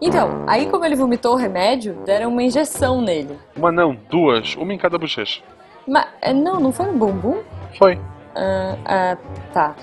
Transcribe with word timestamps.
Então, 0.00 0.44
aí 0.46 0.66
como 0.66 0.84
ele 0.84 0.96
vomitou 0.96 1.34
o 1.34 1.36
remédio, 1.36 1.94
deram 2.04 2.30
uma 2.30 2.42
injeção 2.42 3.00
nele. 3.00 3.38
Uma 3.56 3.70
não, 3.70 3.96
duas. 4.08 4.56
Uma 4.56 4.72
em 4.72 4.78
cada 4.78 4.98
bochecha. 4.98 5.42
Mas, 5.86 6.06
é, 6.20 6.32
não, 6.32 6.58
não 6.58 6.72
foi 6.72 6.86
no 6.86 6.92
bumbum? 6.94 7.38
Foi. 7.78 7.98
Ah, 8.34 8.76
ah, 8.84 9.16
tá. 9.52 9.74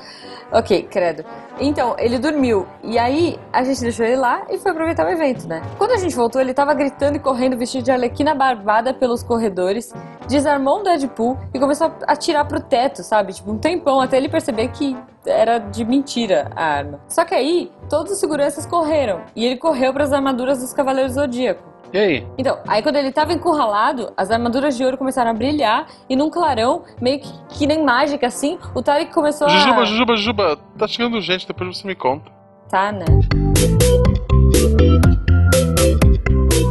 Ok, 0.52 0.84
credo. 0.90 1.24
Então, 1.60 1.96
ele 1.98 2.20
dormiu. 2.20 2.68
E 2.84 2.98
aí, 2.98 3.40
a 3.52 3.64
gente 3.64 3.82
deixou 3.82 4.06
ele 4.06 4.18
lá 4.18 4.44
e 4.50 4.58
foi 4.58 4.72
aproveitar 4.72 5.06
o 5.06 5.10
evento, 5.10 5.48
né? 5.48 5.62
Quando 5.78 5.92
a 5.92 5.98
gente 5.98 6.16
voltou, 6.16 6.40
ele 6.40 6.54
tava 6.54 6.74
gritando 6.74 7.18
e 7.18 7.20
correndo 7.20 7.58
vestido 7.58 7.84
de 7.84 7.92
arlequina 7.92 8.36
barbada 8.36 8.94
pelos 8.94 9.24
corredores, 9.24 9.94
desarmou 10.28 10.80
um 10.80 10.84
Deadpool 10.84 11.38
e 11.54 11.60
começou 11.60 11.88
a 11.88 12.14
atirar 12.14 12.46
pro 12.46 12.60
teto, 12.60 13.04
sabe? 13.04 13.34
Tipo, 13.34 13.52
um 13.52 13.58
tempão, 13.58 14.00
até 14.00 14.18
ele 14.18 14.30
perceber 14.30 14.68
que 14.70 14.96
era 15.26 15.58
de 15.58 15.84
mentira 15.84 16.52
a 16.56 16.64
arma. 16.64 17.00
Só 17.08 17.26
que 17.26 17.34
aí, 17.34 17.72
todos 17.90 18.14
os 18.14 18.20
seguranças 18.20 18.66
correram. 18.66 19.22
E 19.36 19.46
ele 19.46 19.58
correu 19.58 19.94
para 19.94 20.04
as 20.04 20.14
armaduras 20.14 20.60
dos 20.60 20.74
Cavaleiros 20.74 21.14
Zodíaco. 21.14 21.77
E 21.94 21.98
aí? 21.98 22.28
Então, 22.38 22.60
aí 22.68 22.82
quando 22.82 22.98
ele 22.98 23.12
tava 23.12 23.34
encurralado, 23.34 24.12
as 24.18 24.30
armaduras 24.30 24.76
de 24.76 24.84
ouro 24.84 24.98
começaram 24.98 25.32
a 25.32 25.34
brilhar 25.34 25.88
e 26.10 26.16
num 26.16 26.30
clarão, 26.30 26.84
meio 27.02 27.20
que, 27.20 27.32
que 27.50 27.68
nem 27.68 27.84
mágica 27.84 28.28
assim, 28.28 28.58
o 28.76 28.82
Tarek 28.82 29.14
começou 29.14 29.50
Jujuba, 29.50 29.82
a. 29.82 29.86
Jujuba, 29.86 30.16
Jujuba, 30.16 30.60
tá 30.78 30.88
chegando 30.88 31.22
gente, 31.22 31.48
depois 31.48 31.78
você 31.78 31.88
me 31.88 31.96
conta. 31.96 32.30
Tá, 32.70 32.92
né? 32.92 33.06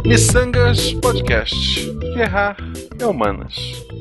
Missangas 0.05 0.93
Podcast. 0.95 1.91
Guerrar 2.15 2.57
é 3.01 3.07
humanas. 3.07 3.57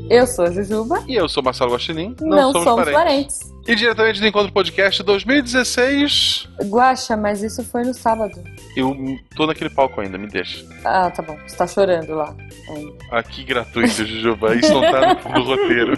Eu 0.09 0.27
sou 0.27 0.45
a 0.45 0.51
Jujuba, 0.51 1.03
E 1.07 1.15
eu 1.15 1.27
sou 1.27 1.41
Marcelo 1.41 1.71
Guaxinim. 1.71 2.15
não, 2.21 2.51
somos, 2.51 2.91
parentes. 2.91 3.54
E 3.67 3.73
diretamente 3.73 4.19
do 4.19 4.27
Encontro 4.27 4.53
Podcast 4.53 5.01
2016. 5.01 6.47
Guaxa, 6.65 7.17
mas 7.17 7.41
isso 7.41 7.63
foi 7.63 7.83
no 7.83 7.95
sábado. 7.95 8.39
Eu 8.77 8.95
tô 9.35 9.47
naquele 9.47 9.71
palco 9.71 9.99
ainda, 10.01 10.19
me 10.19 10.27
deixa. 10.27 10.63
Ah, 10.83 11.09
tá 11.09 11.23
bom. 11.23 11.35
Você 11.47 11.55
tá 11.57 11.65
chorando 11.65 12.13
lá. 12.13 12.35
ainda. 12.69 12.93
Aqui 13.09 13.43
gratuito, 13.43 14.05
Jujuba. 14.05 14.53
Isso 14.55 14.71
não 14.71 14.81
tá 14.81 15.15
no, 15.15 15.33
no 15.33 15.43
roteiro. 15.45 15.97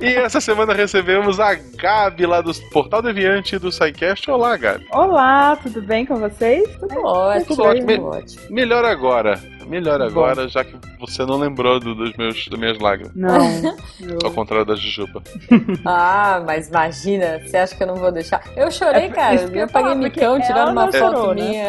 e 0.00 0.14
essa 0.14 0.40
semana 0.40 0.72
recebemos 0.74 1.40
a 1.40 1.54
Gabi 1.56 2.24
lá 2.24 2.40
do 2.40 2.54
Portal 2.70 3.02
Deviante 3.02 3.58
do 3.58 3.72
SciCast. 3.72 4.30
Olá, 4.30 4.56
Gabi. 4.56 4.86
Olá, 4.92 5.56
tudo 5.56 5.82
bem 5.82 6.06
com 6.06 6.14
vocês? 6.20 6.68
Tudo 6.78 7.00
ótimo, 7.04 7.46
tudo 7.46 7.62
ótimo. 7.64 7.86
tudo 7.88 8.06
ótimo. 8.06 8.42
Melhor 8.50 8.84
agora. 8.84 9.40
Melhor 9.66 9.98
Bom. 9.98 10.04
agora, 10.04 10.46
já 10.46 10.62
que 10.62 10.76
você 11.00 11.24
não 11.24 11.38
lembrou 11.38 11.80
do- 11.80 11.94
dos 11.94 12.14
meus, 12.18 12.46
das 12.48 12.58
minhas 12.60 12.78
lágrimas. 12.78 13.14
Não. 13.16 13.74
Ao 14.22 14.30
contrário 14.30 14.66
da 14.66 14.76
Jujuba. 14.76 15.22
Ah, 15.84 16.42
mas 16.46 16.68
imagina, 16.68 17.40
você 17.40 17.56
acha 17.56 17.74
que 17.74 17.82
eu 17.82 17.86
não 17.86 17.96
vou 17.96 18.10
deixar? 18.12 18.42
Eu 18.56 18.70
chorei, 18.70 19.04
É 19.04 19.08
cara. 19.08 19.34
eu 19.42 19.48
Eu 19.54 19.68
paguei 19.68 19.94
micão, 19.94 20.40
tiraram 20.40 20.72
uma 20.72 20.86
não 20.86 20.92
foto 20.92 21.16
chorou, 21.16 21.34
né? 21.34 21.42
minha. 21.42 21.68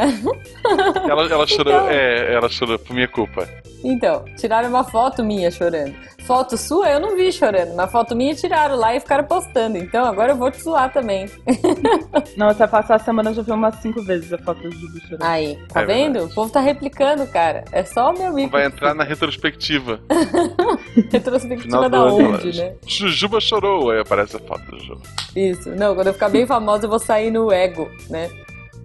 Ela, 1.10 1.26
ela 1.32 1.48
chorou, 1.48 1.74
Então. 1.74 1.90
é, 1.90 2.34
ela 2.34 2.50
chorou 2.50 2.78
por 2.80 2.94
minha 2.94 3.08
culpa. 3.08 3.48
Então, 3.84 4.26
tiraram 4.38 4.70
uma 4.70 4.84
foto 4.84 5.24
minha 5.24 5.52
chorando. 5.52 5.94
Foto 6.26 6.58
sua 6.58 6.90
eu 6.90 7.00
não 7.00 7.16
vi 7.16 7.32
chorando, 7.32 7.76
mas 7.76 7.92
foto 7.92 8.16
minha 8.16 8.34
tiraram 8.34 8.76
lá 8.76 8.96
e 8.96 9.00
ficaram 9.00 9.24
postando. 9.26 9.78
Então 9.78 10.04
agora 10.06 10.32
eu 10.32 10.36
vou 10.36 10.50
te 10.50 10.60
zoar 10.62 10.92
também. 10.92 11.30
Não, 12.36 12.50
até 12.50 12.66
passar 12.66 12.96
a 12.96 13.00
semana 13.00 13.30
eu 13.30 13.36
já 13.36 13.42
vi 13.44 13.52
umas 13.52 13.76
cinco 13.76 14.02
vezes 14.02 14.34
a 14.34 14.38
foto 14.40 14.60
do 14.62 14.70
bicho. 14.70 15.18
Aí, 15.22 15.56
tá 15.72 15.82
É 15.82 15.86
vendo? 15.86 16.14
verdade. 16.14 16.32
O 16.32 16.36
povo 16.36 16.52
tá 16.52 16.60
replicando, 16.60 17.28
cara. 17.28 17.64
É 17.72 17.84
só 17.84 18.10
o 18.10 18.18
meu 18.18 18.34
mico. 18.34 18.50
Vai 18.52 18.66
entrar 18.66 18.96
na 18.96 19.04
retrospectiva. 19.04 20.00
retrospectiva 21.12 21.90
da 21.90 21.98
do 22.00 22.16
onde, 22.16 22.58
né? 22.58 22.74
Jujuba 22.88 23.40
chorou, 23.40 23.92
aí 23.92 24.00
aparece 24.00 24.36
a 24.36 24.40
foto 24.40 24.64
da 24.72 24.78
Jujuba. 24.78 25.02
Isso. 25.36 25.70
Não, 25.70 25.94
quando 25.96 26.08
eu 26.08 26.14
ficar 26.14 26.30
bem 26.30 26.46
famosa, 26.48 26.86
eu 26.86 26.90
vou 26.90 27.00
sair 27.00 27.30
no 27.32 27.52
Ego, 27.52 27.90
né? 28.10 28.30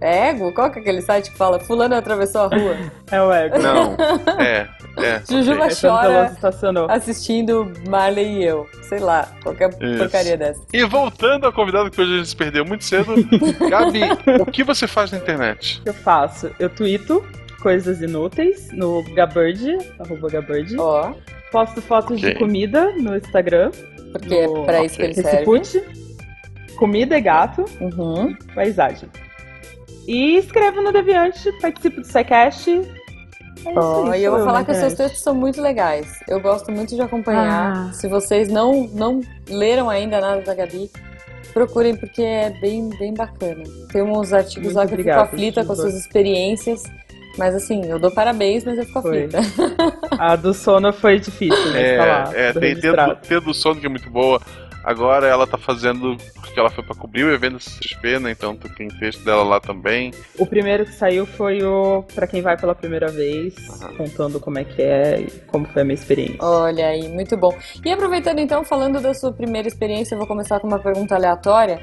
É 0.01 0.29
Ego? 0.31 0.53
Qual 0.53 0.71
que 0.71 0.79
é 0.79 0.83
aquele 0.83 1.03
site 1.03 1.31
que 1.31 1.37
fala 1.37 1.59
Fulano 1.61 1.95
atravessou 1.95 2.43
a 2.43 2.47
rua? 2.47 2.77
É 3.13 3.21
o 3.21 3.33
ego. 3.33 3.59
Não, 3.59 3.97
é, 4.41 4.69
é. 4.99 5.21
Jujuba 5.29 5.65
ok. 5.65 5.77
É 5.77 5.81
quando 5.81 6.77
chora. 6.79 6.93
Assistindo 6.95 7.73
Marley 7.89 8.39
e 8.39 8.45
eu. 8.45 8.69
Sei 8.83 9.01
lá, 9.01 9.29
qualquer 9.43 9.69
Isso. 9.81 9.99
porcaria 9.99 10.37
dessa. 10.37 10.63
E 10.73 10.85
voltando 10.85 11.45
ao 11.45 11.53
convidado 11.53 11.91
que 11.91 12.01
hoje 12.01 12.15
a 12.15 12.17
gente 12.19 12.29
se 12.29 12.37
perdeu 12.37 12.65
muito 12.65 12.85
cedo, 12.85 13.15
Gabi, 13.69 14.03
o 14.41 14.47
que 14.47 14.63
você 14.63 14.87
faz 14.87 15.11
na 15.11 15.19
internet? 15.19 15.81
O 15.81 15.83
que 15.83 15.89
eu 15.89 15.95
faço? 15.95 16.51
Eu 16.59 16.71
tweeto 16.71 17.25
coisas 17.61 18.01
inúteis 18.01 18.71
no 18.73 19.03
Gabird, 19.13 19.77
arroba 19.99 20.29
Gabird. 20.31 20.77
Ó, 20.79 21.13
Posto 21.51 21.83
fotos 21.83 22.17
Ok. 22.19 22.33
de 22.33 22.39
comida 22.39 22.93
no 22.93 23.17
Instagram. 23.17 23.73
porque 24.13 24.35
é 24.35 24.47
No- 24.47 24.65
pra 24.65 24.85
isso 24.85 24.95
que 24.97 25.03
ok. 25.03 25.15
ele 25.17 25.23
serve. 25.23 25.83
Comida 26.79 27.19
e 27.19 27.21
gato. 27.21 27.65
Uhum. 27.81 28.35
Paisagem. 28.55 29.09
E 30.11 30.39
escrevo 30.39 30.83
no 30.83 30.91
Deviante, 30.91 31.53
participo 31.61 32.01
do 32.01 32.05
SciCast. 32.05 32.69
É 32.69 34.11
aí, 34.11 34.23
e 34.23 34.25
eu 34.25 34.33
vou 34.33 34.45
falar 34.45 34.65
que 34.65 34.73
os 34.73 34.77
seus 34.77 34.95
textos 34.95 35.23
são 35.23 35.33
muito 35.33 35.63
legais. 35.63 36.19
Eu 36.27 36.41
gosto 36.41 36.73
muito 36.73 36.97
de 36.97 37.01
acompanhar. 37.01 37.77
Ah. 37.77 37.93
Se 37.93 38.09
vocês 38.09 38.49
não, 38.49 38.89
não 38.89 39.21
leram 39.49 39.89
ainda 39.89 40.21
nada 40.21 40.43
da 40.43 40.53
Gabi, 40.53 40.91
procurem 41.55 41.95
porque 41.95 42.23
é 42.23 42.51
bem, 42.61 42.91
bem 42.99 43.15
bacana. 43.15 43.63
Tem 43.93 44.03
uns 44.03 44.33
artigos 44.33 44.75
Muito 44.75 44.77
lá 44.79 44.85
que 44.85 44.95
eu 44.95 44.95
obrigada, 44.95 45.23
fico 45.27 45.37
aflita 45.37 45.65
com 45.65 45.73
as 45.75 45.79
suas 45.79 45.95
experiências. 45.95 46.83
Mas 47.39 47.55
assim, 47.55 47.87
eu 47.87 48.01
dou 48.01 48.11
parabéns, 48.11 48.65
mas 48.65 48.79
eu 48.79 48.87
fico 48.87 48.99
aflita. 48.99 49.39
A 50.19 50.35
do 50.35 50.53
sono 50.53 50.93
foi 50.93 51.21
difícil, 51.21 51.71
né? 51.71 51.95
É, 51.95 51.97
falar, 51.97 52.37
é 52.37 52.53
tem 52.53 52.75
do, 52.75 53.17
Ter 53.29 53.41
do 53.41 53.55
Sono, 53.55 53.79
que 53.79 53.87
é 53.87 53.89
muito 53.89 54.11
boa. 54.11 54.41
Agora 54.83 55.27
ela 55.27 55.47
tá 55.47 55.59
fazendo, 55.59 56.17
porque 56.35 56.59
ela 56.59 56.71
foi 56.71 56.83
pra 56.83 56.95
cobrir 56.95 57.25
o 57.25 57.33
evento 57.33 57.59
XP, 57.61 58.19
né? 58.19 58.31
Então 58.31 58.57
tem 58.57 58.89
texto 58.89 59.23
dela 59.25 59.43
lá 59.43 59.61
também. 59.61 60.11
O 60.39 60.47
primeiro 60.47 60.87
que 60.87 60.93
saiu 60.93 61.27
foi 61.27 61.63
o 61.63 62.03
Pra 62.15 62.27
Quem 62.27 62.41
Vai 62.41 62.57
Pela 62.57 62.75
Primeira 62.75 63.09
Vez, 63.09 63.55
Aham. 63.83 63.95
contando 63.97 64.41
como 64.41 64.59
é 64.59 64.65
que 64.65 64.81
é 64.81 65.21
e 65.21 65.31
como 65.49 65.67
foi 65.67 65.83
a 65.83 65.85
minha 65.85 65.95
experiência. 65.95 66.39
Olha 66.43 66.87
aí, 66.89 67.09
muito 67.09 67.37
bom. 67.37 67.55
E 67.85 67.91
aproveitando 67.93 68.39
então, 68.39 68.65
falando 68.65 69.01
da 69.01 69.13
sua 69.13 69.33
primeira 69.33 69.69
experiência, 69.69 70.15
eu 70.15 70.19
vou 70.19 70.27
começar 70.27 70.59
com 70.61 70.67
uma 70.67 70.79
pergunta 70.79 71.15
aleatória. 71.15 71.81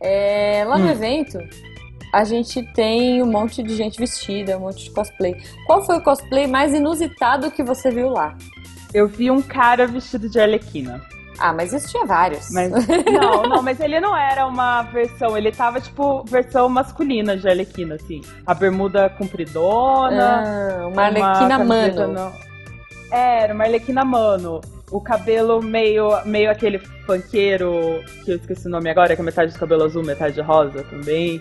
É, 0.00 0.64
lá 0.66 0.78
no 0.78 0.86
Hum. 0.86 0.90
evento, 0.90 1.38
a 2.12 2.24
gente 2.24 2.60
tem 2.74 3.22
um 3.22 3.26
monte 3.26 3.62
de 3.62 3.76
gente 3.76 3.98
vestida, 3.98 4.58
um 4.58 4.62
monte 4.62 4.84
de 4.84 4.90
cosplay. 4.90 5.36
Qual 5.66 5.84
foi 5.86 5.96
o 5.98 6.02
cosplay 6.02 6.46
mais 6.48 6.74
inusitado 6.74 7.50
que 7.52 7.62
você 7.62 7.88
viu 7.90 8.08
lá? 8.08 8.36
Eu 8.92 9.06
vi 9.06 9.30
um 9.30 9.40
cara 9.40 9.86
vestido 9.86 10.28
de 10.28 10.38
Arlequina. 10.40 11.00
Ah, 11.42 11.52
mas 11.52 11.72
isso 11.72 11.88
tinha 11.88 12.04
vários. 12.06 12.50
Mas. 12.52 12.70
Não, 13.10 13.42
não, 13.42 13.62
mas 13.62 13.80
ele 13.80 13.98
não 14.00 14.16
era 14.16 14.46
uma 14.46 14.82
versão, 14.82 15.36
ele 15.36 15.50
tava 15.50 15.80
tipo 15.80 16.22
versão 16.24 16.68
masculina 16.68 17.36
de 17.36 17.48
Arlequina, 17.48 17.96
assim. 17.96 18.20
A 18.46 18.54
bermuda 18.54 19.08
compridona. 19.10 20.42
Ah, 20.82 20.86
uma 20.88 21.02
arlequina 21.02 21.58
camiseta 21.58 22.06
mano. 22.06 22.12
não- 22.14 22.32
É, 23.18 23.42
Era 23.42 23.54
uma 23.54 23.64
Arlequina 23.64 24.04
mano. 24.04 24.60
O 24.90 25.00
cabelo 25.00 25.62
meio, 25.62 26.10
meio 26.26 26.50
aquele 26.50 26.78
funkeiro, 26.78 28.02
que 28.24 28.32
eu 28.32 28.36
esqueci 28.36 28.66
o 28.66 28.70
nome 28.70 28.90
agora, 28.90 29.14
que 29.16 29.22
é 29.22 29.24
metade 29.24 29.52
do 29.52 29.58
cabelo 29.58 29.84
azul, 29.84 30.04
metade 30.04 30.40
rosa 30.40 30.82
também. 30.84 31.40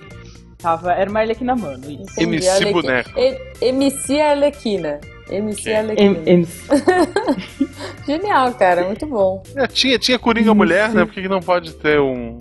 Tava, 0.57 0.93
era 0.93 1.09
uma 1.09 1.19
Arlequina 1.19 1.55
mano, 1.55 1.83
isso. 1.89 2.19
MC 2.21 2.47
Arlequina. 2.49 2.81
Boneco. 2.81 3.09
E- 3.19 3.41
MC 3.67 4.21
Arlequina. 4.21 4.99
MC. 5.29 5.71
Em- 5.97 6.29
em- 6.41 6.47
Genial, 8.05 8.53
cara, 8.53 8.83
muito 8.85 9.05
bom. 9.05 9.41
É, 9.55 9.67
tinha, 9.67 9.97
tinha 9.99 10.17
Coringa 10.19 10.53
Mulher, 10.53 10.89
né? 10.89 11.05
Por 11.05 11.13
que 11.13 11.27
não 11.27 11.39
pode 11.39 11.73
ter 11.75 11.99
um. 11.99 12.37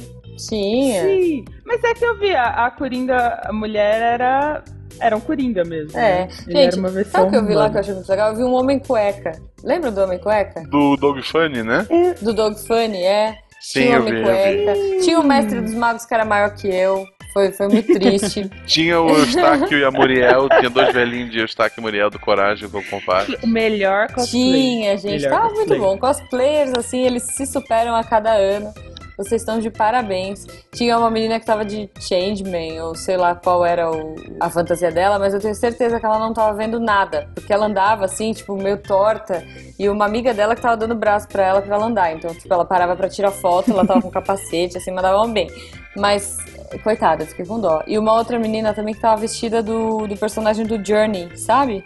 Tinha. 0.48 1.02
Sim, 1.02 1.44
mas 1.66 1.82
é 1.84 1.92
que 1.94 2.04
eu 2.04 2.18
vi, 2.18 2.34
a, 2.34 2.66
a 2.66 2.70
Coringa, 2.70 3.40
a 3.44 3.52
mulher 3.52 4.00
era. 4.00 4.64
Era 5.00 5.16
um 5.16 5.20
Coringa 5.20 5.64
mesmo. 5.64 5.98
É. 5.98 6.26
né? 6.26 6.28
Gente, 6.30 6.56
era 6.58 6.76
uma 6.76 6.88
versão. 6.90 7.12
Sabe 7.22 7.26
o 7.28 7.30
que 7.30 7.36
eu 7.36 7.46
vi 7.46 7.54
lá 7.54 7.70
que 7.70 7.76
eu 7.76 7.80
achei 7.80 7.94
muito 7.94 8.08
legal? 8.08 8.30
Eu 8.30 8.36
vi 8.36 8.42
um 8.44 8.52
homem 8.52 8.78
cueca. 8.78 9.32
Lembra 9.64 9.90
do 9.90 10.00
homem 10.02 10.18
cueca? 10.18 10.62
Do 10.68 10.96
Dog 10.96 11.22
Funny, 11.22 11.62
né? 11.62 11.86
Do 12.20 12.34
Dog 12.34 12.58
Funny, 12.66 13.02
é. 13.02 13.34
Sim, 13.60 13.80
Tinha 13.82 13.96
eu 13.96 14.02
um 14.02 14.04
vi, 14.04 14.10
homem 14.10 14.22
vi. 14.22 14.24
cueca. 14.64 15.00
Tinha 15.04 15.20
o 15.20 15.24
mestre 15.24 15.60
dos 15.60 15.74
magos 15.74 16.04
que 16.04 16.12
era 16.14 16.24
maior 16.24 16.54
que 16.54 16.68
eu. 16.68 17.06
Foi, 17.32 17.52
foi 17.52 17.68
muito 17.68 17.92
triste. 17.92 18.50
Tinha 18.66 19.00
o 19.00 19.08
Eustáquio 19.10 19.78
e 19.78 19.84
a 19.84 19.90
Muriel, 19.90 20.48
tinha 20.48 20.68
dois 20.70 20.92
velhinhos 20.92 21.30
de 21.30 21.38
Eustáquio 21.38 21.80
e 21.80 21.82
Muriel 21.82 22.10
do 22.10 22.18
Coragem 22.18 22.68
do 22.68 22.82
Compare. 22.84 23.38
O 23.42 23.46
melhor 23.46 24.08
cosplay. 24.12 24.30
Tinha, 24.52 24.96
gente. 24.98 25.22
Melhor 25.22 25.30
Tava 25.30 25.48
cosplay. 25.50 25.66
muito 25.68 25.80
bom. 25.80 25.98
Cosplayers, 25.98 26.72
assim, 26.76 27.06
eles 27.06 27.22
se 27.22 27.46
superam 27.46 27.94
a 27.94 28.02
cada 28.02 28.32
ano. 28.32 28.72
Vocês 29.16 29.42
estão 29.42 29.60
de 29.60 29.68
parabéns. 29.70 30.46
Tinha 30.74 30.96
uma 30.98 31.10
menina 31.10 31.38
que 31.38 31.44
tava 31.44 31.62
de 31.62 31.90
Changeman, 32.00 32.80
ou 32.80 32.94
sei 32.94 33.18
lá 33.18 33.34
qual 33.34 33.66
era 33.66 33.90
o- 33.90 34.14
a 34.40 34.48
fantasia 34.48 34.90
dela, 34.90 35.18
mas 35.18 35.34
eu 35.34 35.40
tenho 35.40 35.54
certeza 35.54 36.00
que 36.00 36.06
ela 36.06 36.18
não 36.18 36.32
tava 36.32 36.56
vendo 36.56 36.80
nada. 36.80 37.28
Porque 37.34 37.52
ela 37.52 37.66
andava 37.66 38.06
assim, 38.06 38.32
tipo, 38.32 38.56
meio 38.56 38.78
torta. 38.78 39.44
E 39.78 39.88
uma 39.90 40.06
amiga 40.06 40.32
dela 40.32 40.56
que 40.56 40.62
tava 40.62 40.76
dando 40.76 40.94
braço 40.94 41.28
pra 41.28 41.44
ela 41.46 41.60
pra 41.60 41.74
ela 41.76 41.84
andar. 41.86 42.12
Então, 42.14 42.34
tipo, 42.34 42.52
ela 42.52 42.64
parava 42.64 42.96
pra 42.96 43.10
tirar 43.10 43.30
foto, 43.30 43.70
ela 43.70 43.86
tava 43.86 44.00
com 44.00 44.08
capacete, 44.10 44.78
assim, 44.78 44.90
mandava 44.90 45.26
bem. 45.28 45.48
Mas, 45.94 46.38
coitada, 46.78 47.26
fiquei 47.26 47.44
com 47.44 47.58
dó. 47.60 47.82
E 47.86 47.98
uma 47.98 48.14
outra 48.14 48.38
menina 48.38 48.72
também 48.72 48.94
que 48.94 49.00
tava 49.00 49.20
vestida 49.20 49.62
do, 49.62 50.06
do 50.06 50.16
personagem 50.16 50.64
do 50.64 50.82
Journey, 50.84 51.36
sabe? 51.36 51.84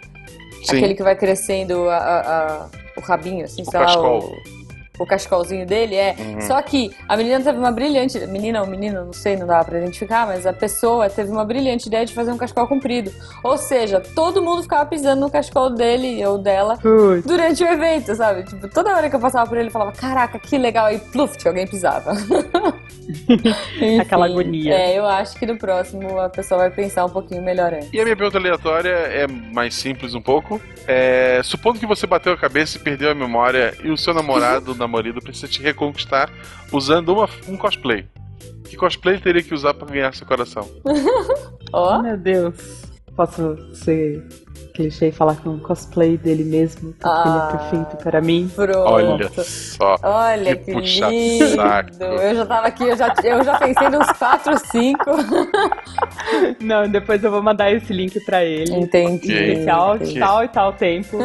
Sim. 0.63 0.77
Aquele 0.77 0.95
que 0.95 1.03
vai 1.03 1.15
crescendo 1.15 1.89
a- 1.89 1.97
a- 1.97 2.21
a- 2.47 2.69
o 2.97 3.01
rabinho, 3.01 3.45
assim, 3.45 3.61
O 3.61 3.65
sei 3.69 3.79
lá, 3.79 3.99
o, 3.99 4.35
o 4.99 5.05
cachecolzinho 5.05 5.65
dele, 5.65 5.95
é. 5.95 6.15
Uhum. 6.17 6.41
Só 6.41 6.61
que 6.61 6.91
a 7.07 7.17
menina 7.17 7.41
teve 7.41 7.57
uma 7.57 7.71
brilhante. 7.71 8.19
Menina 8.27 8.61
ou 8.61 8.67
menino, 8.67 9.05
não 9.05 9.13
sei, 9.13 9.35
não 9.35 9.47
dá 9.47 9.63
pra 9.63 9.77
identificar, 9.77 10.25
mas 10.25 10.45
a 10.45 10.53
pessoa 10.53 11.09
teve 11.09 11.31
uma 11.31 11.45
brilhante 11.45 11.87
ideia 11.87 12.05
de 12.05 12.13
fazer 12.13 12.31
um 12.31 12.37
cachecol 12.37 12.67
comprido. 12.67 13.11
Ou 13.43 13.57
seja, 13.57 13.99
todo 13.99 14.41
mundo 14.41 14.63
ficava 14.63 14.85
pisando 14.85 15.21
no 15.21 15.29
cachecol 15.29 15.69
dele 15.69 16.25
ou 16.25 16.37
dela 16.37 16.77
Putz. 16.77 17.25
durante 17.25 17.63
o 17.63 17.67
evento, 17.67 18.15
sabe? 18.15 18.43
Tipo, 18.43 18.67
toda 18.69 18.95
hora 18.95 19.09
que 19.09 19.15
eu 19.15 19.19
passava 19.19 19.47
por 19.47 19.57
ele, 19.57 19.67
eu 19.67 19.71
falava, 19.71 19.91
caraca, 19.91 20.39
que 20.39 20.57
legal, 20.57 20.91
e 20.91 20.99
pluft, 20.99 21.45
alguém 21.47 21.67
pisava. 21.67 22.13
Enfim, 23.29 23.99
Aquela 23.99 24.25
agonia. 24.25 24.73
É, 24.73 24.97
eu 24.97 25.05
acho 25.05 25.37
que 25.37 25.45
no 25.45 25.57
próximo 25.57 26.19
a 26.19 26.29
pessoa 26.29 26.61
vai 26.61 26.71
pensar 26.71 27.05
um 27.05 27.09
pouquinho 27.09 27.41
melhor 27.41 27.73
antes. 27.73 27.89
E 27.93 27.99
a 27.99 28.03
minha 28.03 28.15
pergunta 28.15 28.37
aleatória 28.37 28.89
é 28.89 29.27
mais 29.27 29.75
simples 29.75 30.13
um 30.15 30.21
pouco. 30.21 30.59
É, 30.87 31.41
supondo 31.43 31.79
que 31.79 31.85
você 31.85 32.05
bateu 32.05 32.33
a 32.33 32.37
cabeça 32.37 32.77
e 32.77 32.79
perdeu 32.79 33.11
a 33.11 33.15
memória 33.15 33.75
e 33.83 33.89
o 33.89 33.97
seu 33.97 34.13
namorado 34.13 34.73
namorado 34.87 35.21
precisa 35.21 35.47
te 35.47 35.61
reconquistar 35.61 36.29
usando 36.71 37.09
uma- 37.13 37.29
um 37.47 37.57
cosplay. 37.57 38.05
Que 38.69 38.75
cosplay 38.75 39.15
ele 39.15 39.21
teria 39.23 39.43
que 39.43 39.53
usar 39.53 39.73
pra 39.73 39.87
ganhar 39.87 40.13
seu 40.13 40.25
coração? 40.27 40.69
Ó, 41.73 42.01
Meu 42.01 42.17
Deus. 42.17 42.55
Posso 43.15 43.57
ser 43.73 44.27
clichê 44.73 45.11
falar 45.11 45.35
com 45.35 45.51
o 45.55 45.59
cosplay 45.59 46.17
dele 46.17 46.43
mesmo? 46.43 46.91
Porque 46.93 47.07
Ah. 47.07 47.23
ele 47.25 47.37
é 47.37 47.57
perfeito 47.57 48.03
para 48.03 48.21
mim. 48.21 48.49
pronto. 48.55 48.77
Olha 48.89 49.29
só. 49.43 49.95
Olha 50.03 50.55
Que 50.55 50.65
que, 50.65 50.73
puxa 50.73 51.07
lindo! 51.09 51.47
saco. 51.55 52.03
Eu 52.03 52.35
já 52.35 52.45
tava 52.45 52.67
aqui, 52.67 52.83
eu 52.83 52.97
já, 52.97 53.13
eu 53.23 53.43
já 53.43 53.57
pensei 53.57 53.89
nos 53.89 54.07
4, 54.13 54.57
5. 54.71 54.99
Não, 56.59 56.87
depois 56.89 57.23
eu 57.23 57.31
vou 57.31 57.41
mandar 57.41 57.71
esse 57.71 57.91
link 57.93 58.19
pra 58.25 58.43
ele. 58.43 58.73
Entendi. 58.73 59.31
Especial 59.33 59.97
de 59.97 60.19
tal 60.19 60.43
e 60.43 60.47
tal 60.47 60.73
tempo. 60.73 61.17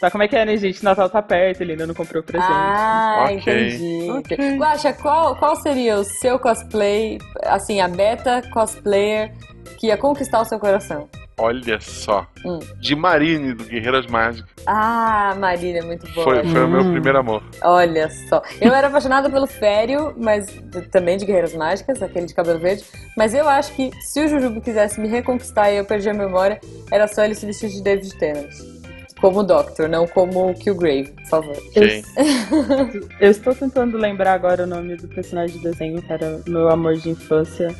Só 0.00 0.10
como 0.10 0.22
é 0.22 0.28
que 0.28 0.36
é, 0.36 0.44
né, 0.44 0.56
gente? 0.56 0.82
Natal 0.84 1.08
tá 1.10 1.22
perto, 1.22 1.60
ele 1.62 1.72
ainda 1.72 1.86
não 1.86 1.94
comprou 1.94 2.22
o 2.22 2.24
presente. 2.24 2.48
Ah, 2.50 3.26
Ok. 3.30 3.36
entendi. 3.36 4.10
Ok. 4.10 4.56
Guaxa, 4.58 4.92
qual, 4.92 5.36
qual 5.36 5.56
seria 5.56 5.96
o 5.98 6.04
seu 6.04 6.38
cosplay, 6.38 7.18
assim, 7.44 7.80
a 7.80 7.88
beta 7.88 8.42
cosplayer 8.52 9.32
que 9.78 9.88
ia 9.88 9.96
conquistar 9.96 10.40
o 10.40 10.44
seu 10.44 10.58
coração? 10.58 11.08
Olha 11.38 11.78
só. 11.80 12.26
Hum. 12.46 12.58
De 12.80 12.96
Marine, 12.96 13.52
do 13.52 13.64
Guerreiras 13.64 14.06
Mágicas. 14.06 14.48
Ah, 14.66 15.34
Marina, 15.38 15.80
é 15.80 15.82
muito 15.82 16.10
boa. 16.12 16.24
Foi, 16.24 16.44
foi 16.50 16.64
o 16.64 16.68
meu 16.68 16.80
Hum. 16.80 16.92
primeiro 16.92 17.18
amor. 17.18 17.42
Olha 17.62 18.08
só. 18.28 18.42
Eu 18.60 18.72
era 18.72 18.86
apaixonada 18.86 19.28
pelo 19.28 19.46
Fério, 19.46 20.14
mas 20.16 20.46
também 20.90 21.18
de 21.18 21.26
Guerreiras 21.26 21.54
Mágicas, 21.54 22.02
aquele 22.02 22.24
de 22.26 22.34
cabelo 22.34 22.58
verde. 22.58 22.84
Mas 23.18 23.34
eu 23.34 23.46
acho 23.48 23.72
que 23.74 23.90
se 24.00 24.24
o 24.24 24.28
Jujubo 24.28 24.62
quisesse 24.62 24.98
me 24.98 25.08
reconquistar 25.08 25.70
e 25.70 25.76
eu 25.76 25.84
perdi 25.84 26.08
a 26.08 26.14
memória, 26.14 26.58
era 26.90 27.06
só 27.06 27.22
ele 27.22 27.34
se 27.34 27.44
vestir 27.44 27.68
de 27.68 27.82
David 27.82 28.16
Tennant. 28.18 28.50
Como 29.20 29.42
Doctor, 29.42 29.88
não 29.88 30.06
como 30.06 30.52
Killgrave, 30.54 31.10
por 31.12 31.26
favor. 31.26 31.56
Ok. 31.70 32.04
Eu 33.18 33.30
estou 33.30 33.54
tentando 33.54 33.96
lembrar 33.96 34.34
agora 34.34 34.64
o 34.64 34.66
nome 34.66 34.94
do 34.96 35.08
personagem 35.08 35.56
de 35.56 35.62
desenho, 35.62 36.02
que 36.02 36.12
era 36.12 36.38
meu 36.46 36.68
amor 36.68 36.96
de 36.96 37.08
infância, 37.08 37.74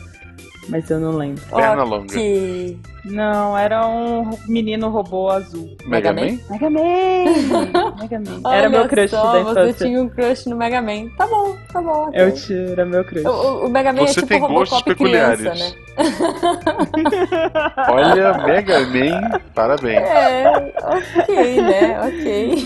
mas 0.68 0.88
eu 0.90 0.98
não 1.00 1.16
lembro. 1.16 1.42
Perna 1.54 1.82
longa. 1.84 2.04
Ok. 2.06 2.78
Não, 3.04 3.56
era 3.56 3.86
um 3.86 4.36
menino 4.48 4.88
robô 4.88 5.30
azul. 5.30 5.76
Mega 5.86 6.12
Mega 6.12 6.32
Man? 6.32 6.38
Mega 6.50 6.70
Man! 6.70 7.94
Mega 8.00 8.18
Man. 8.18 8.40
Era 8.50 8.58
Olha 8.62 8.68
meu 8.68 8.88
crush 8.88 9.10
só, 9.10 9.32
da 9.32 9.42
você 9.44 9.60
infância. 9.60 9.86
tinha 9.86 10.02
um 10.02 10.08
crush 10.08 10.46
no 10.48 10.56
Mega 10.56 10.82
Man. 10.82 11.08
Tá 11.16 11.24
bom, 11.28 11.54
tá 11.72 11.80
bom. 11.80 12.08
ok. 12.08 12.20
Eu 12.20 12.34
tinha, 12.34 12.58
era 12.72 12.84
meu 12.84 13.04
crush. 13.04 13.24
O, 13.24 13.66
o- 13.66 13.68
Mega 13.70 13.92
Man 13.92 14.00
Você 14.08 14.10
é 14.10 14.14
tipo 14.22 14.26
tem 14.26 14.40
gostos 14.40 14.78
Robocop 14.80 14.94
criança, 14.96 15.36
peculiares. 15.36 15.60
né? 15.60 15.76
Olha, 17.88 18.38
Mega 18.44 18.80
Man, 18.80 19.40
parabéns. 19.54 20.02
É, 20.02 20.72
ok, 21.20 21.62
né? 21.62 22.00
Ok. 22.08 22.64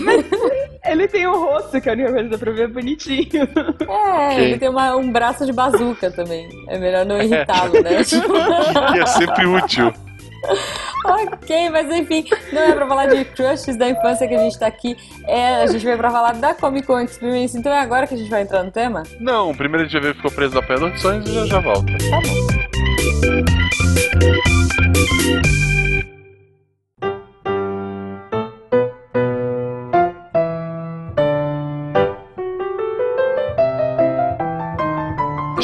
Ele 0.91 1.07
tem 1.07 1.27
um 1.27 1.39
rosto, 1.39 1.79
que 1.79 1.89
a 1.89 1.93
única 1.93 2.09
coisa 2.11 2.23
que 2.25 2.29
dá 2.31 2.37
pra 2.37 2.51
ver 2.51 2.63
é 2.63 2.67
bonitinho. 2.67 3.47
É, 3.89 4.41
ele 4.41 4.57
tem 4.57 4.69
uma- 4.69 4.95
um 4.95 5.11
braço 5.11 5.45
de 5.45 5.53
bazuca 5.53 6.11
também. 6.11 6.49
É 6.67 6.77
melhor 6.77 7.05
não 7.05 7.21
irritá-lo, 7.21 7.81
né? 7.81 8.03
Tipo, 8.03 8.31
Que 8.93 8.99
é 8.99 9.05
sempre 9.05 9.45
útil. 9.45 9.93
ok, 11.05 11.69
mas 11.69 11.89
enfim, 11.95 12.25
não 12.51 12.61
é 12.63 12.73
pra 12.73 12.87
falar 12.87 13.05
de 13.07 13.23
crushes 13.25 13.77
da 13.77 13.89
infância 13.89 14.27
que 14.27 14.33
a 14.35 14.39
gente 14.39 14.57
tá 14.59 14.65
aqui. 14.67 14.97
É, 15.27 15.61
a 15.63 15.67
gente 15.67 15.85
veio 15.85 15.97
pra 15.97 16.09
falar 16.11 16.33
da 16.33 16.53
Comic 16.55 16.85
Con 16.87 16.99
Experience, 16.99 17.55
então 17.57 17.71
é 17.71 17.79
agora 17.79 18.05
que 18.07 18.15
a 18.15 18.17
gente 18.17 18.29
vai 18.29 18.41
entrar 18.41 18.63
no 18.63 18.71
tema? 18.71 19.03
Não, 19.19 19.53
primeiro 19.55 19.85
a 19.85 19.87
gente 19.87 19.93
vai 20.01 20.11
ver 20.11 20.15
ficou 20.15 20.31
preso 20.31 20.53
no 20.55 20.59
apanhador 20.59 20.91
de 20.91 20.99
sonhos 20.99 21.29
e 21.29 21.33
já 21.33 21.45
já 21.45 21.59
volta. 21.59 21.91
Tá 22.09 22.19
bom. 24.19 24.60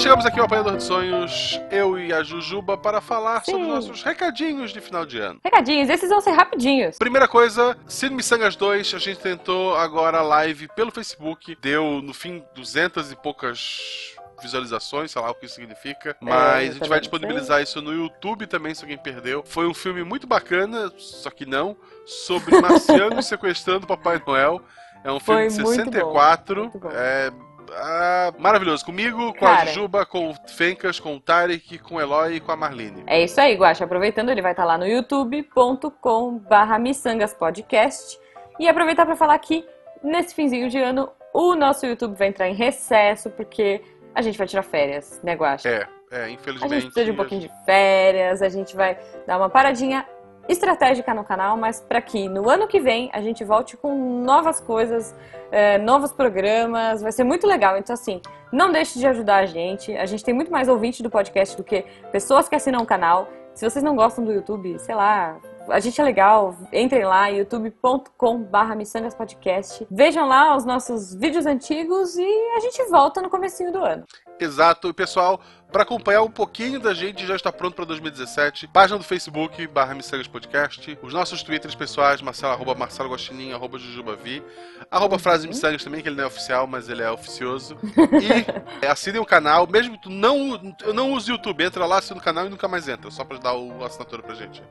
Chegamos 0.07 0.25
aqui 0.25 0.39
ao 0.39 0.45
Apanhador 0.45 0.77
de 0.77 0.83
Sonhos, 0.83 1.59
eu 1.69 2.00
e 2.00 2.13
a 2.13 2.24
Jujuba, 2.24 2.77
para 2.77 3.01
falar 3.01 3.44
sobre 3.44 3.63
Sim. 3.63 3.68
nossos 3.68 4.04
recadinhos 4.04 4.71
de 4.71 4.80
final 4.80 5.06
de 5.06 5.19
ano. 5.19 5.42
Recadinhos, 5.44 5.89
esses 5.89 6.09
vão 6.09 6.21
ser 6.21 6.31
rapidinhos. 6.31 6.98
Primeira 6.98 7.27
coisa, 7.27 7.77
Cine 7.89 8.15
Missangas 8.15 8.56
2, 8.56 8.94
a 8.94 9.00
gente 9.00 9.19
tentou 9.19 9.75
agora 9.75 10.19
a 10.19 10.21
live 10.21 10.69
pelo 10.69 10.92
Facebook, 10.92 11.57
deu 11.62 12.01
no 12.01 12.13
fim 12.13 12.42
200 12.56 13.12
e 13.12 13.18
poucas 13.18 14.15
visualizações, 14.42 15.12
sei 15.12 15.21
lá 15.21 15.30
o 15.30 15.36
que 15.36 15.45
isso 15.45 15.56
significa, 15.56 16.15
mas 16.21 16.68
eu 16.68 16.69
a 16.69 16.74
gente 16.75 16.88
vai 16.88 17.01
disponibilizar 17.01 17.62
isso 17.62 17.81
no 17.81 17.92
YouTube 17.92 18.48
também, 18.48 18.74
se 18.74 18.86
alguém 18.86 18.98
perdeu. 18.98 19.44
Foi 19.45 19.68
um 19.68 19.74
filme 19.74 20.06
muito 20.06 20.25
bacana, 20.25 20.89
só 20.98 21.30
que 21.30 21.45
não, 21.45 21.75
sobre 22.06 22.62
marcianos 22.62 23.25
sequestrando 23.27 23.83
o 23.83 23.88
Papai 23.88 24.21
Noel. 24.25 24.62
É 25.03 25.12
um 25.12 25.19
filme 25.19 25.50
Foi 25.50 25.57
de 25.57 25.63
muito 25.63 25.92
64, 25.92 26.56
bom, 26.56 26.62
muito 26.62 26.80
bom. 26.80 26.89
é 26.94 27.30
ah, 27.73 28.33
maravilhoso. 28.37 28.85
Comigo, 28.85 29.33
com 29.33 29.45
Cara. 29.45 29.63
a 29.63 29.65
Juba, 29.65 30.05
com 30.05 30.31
o 30.31 30.35
Fencas, 30.47 30.99
com 30.99 31.15
o 31.15 31.19
Tarek, 31.19 31.79
com 31.79 31.95
o 31.95 32.01
Eloy 32.01 32.35
e 32.35 32.39
com 32.39 32.51
a 32.51 32.55
Marlene. 32.55 33.03
É 33.07 33.23
isso 33.23 33.39
aí, 33.39 33.55
Guaxa. 33.55 33.85
Aproveitando, 33.85 34.29
ele 34.29 34.41
vai 34.41 34.51
estar 34.51 34.65
lá 34.65 34.77
no 34.77 34.85
youtube.com 34.87 36.37
barra 36.39 36.79
miçangaspodcast. 36.79 38.19
E 38.59 38.67
aproveitar 38.67 39.05
para 39.05 39.15
falar 39.15 39.37
que 39.39 39.65
nesse 40.03 40.33
finzinho 40.33 40.69
de 40.69 40.79
ano 40.79 41.09
o 41.33 41.55
nosso 41.55 41.85
YouTube 41.85 42.15
vai 42.17 42.29
entrar 42.29 42.49
em 42.49 42.55
recesso, 42.55 43.29
porque 43.29 43.81
a 44.15 44.21
gente 44.21 44.37
vai 44.37 44.47
tirar 44.47 44.63
férias, 44.63 45.21
né, 45.23 45.35
Guaxa? 45.35 45.69
É, 45.69 45.87
é, 46.11 46.23
A 46.23 46.29
infelizmente. 46.29 46.73
gente 46.73 46.83
precisa 46.85 47.05
de 47.05 47.11
um 47.11 47.15
pouquinho 47.15 47.41
de 47.41 47.51
férias, 47.65 48.41
a 48.41 48.49
gente 48.49 48.75
vai 48.75 48.97
dar 49.27 49.37
uma 49.37 49.49
paradinha 49.49 50.05
estratégica 50.47 51.13
no 51.13 51.23
canal, 51.23 51.57
mas 51.57 51.81
para 51.81 52.01
que 52.01 52.29
no 52.29 52.49
ano 52.49 52.67
que 52.67 52.79
vem 52.79 53.09
a 53.13 53.21
gente 53.21 53.44
volte 53.44 53.75
com 53.75 54.23
novas 54.23 54.59
coisas, 54.59 55.15
é, 55.51 55.77
novos 55.77 56.12
programas, 56.12 57.01
vai 57.01 57.12
ser 57.12 57.24
muito 57.24 57.45
legal. 57.45 57.77
Então, 57.77 57.93
assim, 57.93 58.22
não 58.51 58.72
deixe 58.72 59.00
de 59.00 59.07
ajudar 59.07 59.38
a 59.38 59.45
gente. 59.45 59.95
A 59.95 60.05
gente 60.05 60.24
tem 60.24 60.33
muito 60.33 60.51
mais 60.51 60.67
ouvinte 60.67 61.03
do 61.03 61.10
podcast 61.10 61.55
do 61.55 61.63
que 61.63 61.86
pessoas 62.12 62.48
que 62.48 62.55
assinam 62.55 62.81
o 62.81 62.86
canal. 62.86 63.27
Se 63.53 63.67
vocês 63.67 63.83
não 63.83 63.95
gostam 63.95 64.24
do 64.24 64.31
YouTube, 64.31 64.77
sei 64.79 64.95
lá, 64.95 65.38
a 65.69 65.79
gente 65.79 66.00
é 66.00 66.03
legal, 66.03 66.55
entrem 66.72 67.03
lá, 67.03 67.27
youtube.com.br 67.27 68.75
miçangaspodcast. 68.75 69.88
Vejam 69.91 70.27
lá 70.27 70.55
os 70.55 70.63
nossos 70.63 71.13
vídeos 71.13 71.45
antigos 71.45 72.15
e 72.15 72.53
a 72.55 72.60
gente 72.60 72.83
volta 72.89 73.22
no 73.22 73.29
comecinho 73.29 73.72
do 73.72 73.79
ano. 73.79 74.05
Exato. 74.39 74.93
Pessoal, 74.93 75.39
para 75.71 75.83
acompanhar 75.83 76.21
um 76.21 76.31
pouquinho 76.31 76.79
da 76.79 76.93
gente, 76.93 77.25
já 77.25 77.36
está 77.36 77.51
pronto 77.51 77.75
para 77.75 77.86
2017. 77.86 78.67
Página 78.67 78.97
do 78.97 79.03
Facebook, 79.03 79.67
barra 79.67 79.93
Missangas 79.93 80.27
Podcast. 80.27 80.97
Os 81.01 81.13
nossos 81.13 81.43
twitters 81.43 81.75
pessoais, 81.75 82.21
Marcelo, 82.21 82.53
arroba 82.53 82.74
Marcelo 82.74 83.09
Guaxinim, 83.09 83.51
arroba 83.51 83.77
Jujubavi. 83.77 84.41
Arroba 84.89 85.19
Frase 85.19 85.47
Missangas 85.47 85.83
também, 85.83 86.01
que 86.01 86.07
ele 86.07 86.15
não 86.15 86.24
é 86.24 86.27
oficial, 86.27 86.65
mas 86.67 86.88
ele 86.89 87.01
é 87.01 87.12
oficioso. 87.12 87.77
E 88.21 88.86
é, 88.86 88.89
assinem 88.89 89.19
o 89.19 89.25
canal, 89.25 89.67
mesmo 89.67 89.95
que 89.97 90.03
tu 90.03 90.09
não, 90.09 90.75
eu 90.83 90.93
não 90.93 91.12
use 91.12 91.31
o 91.31 91.36
YouTube, 91.36 91.63
entra 91.63 91.86
lá, 91.86 91.97
assina 91.97 92.19
o 92.19 92.24
canal 92.24 92.45
e 92.45 92.50
nunca 92.50 92.67
mais 92.67 92.88
entra, 92.88 93.12
só 93.12 93.24
para 93.24 93.38
dar 93.38 93.53
o, 93.53 93.83
assinatura 93.83 94.24
pra 94.24 94.36
gente. 94.36 94.62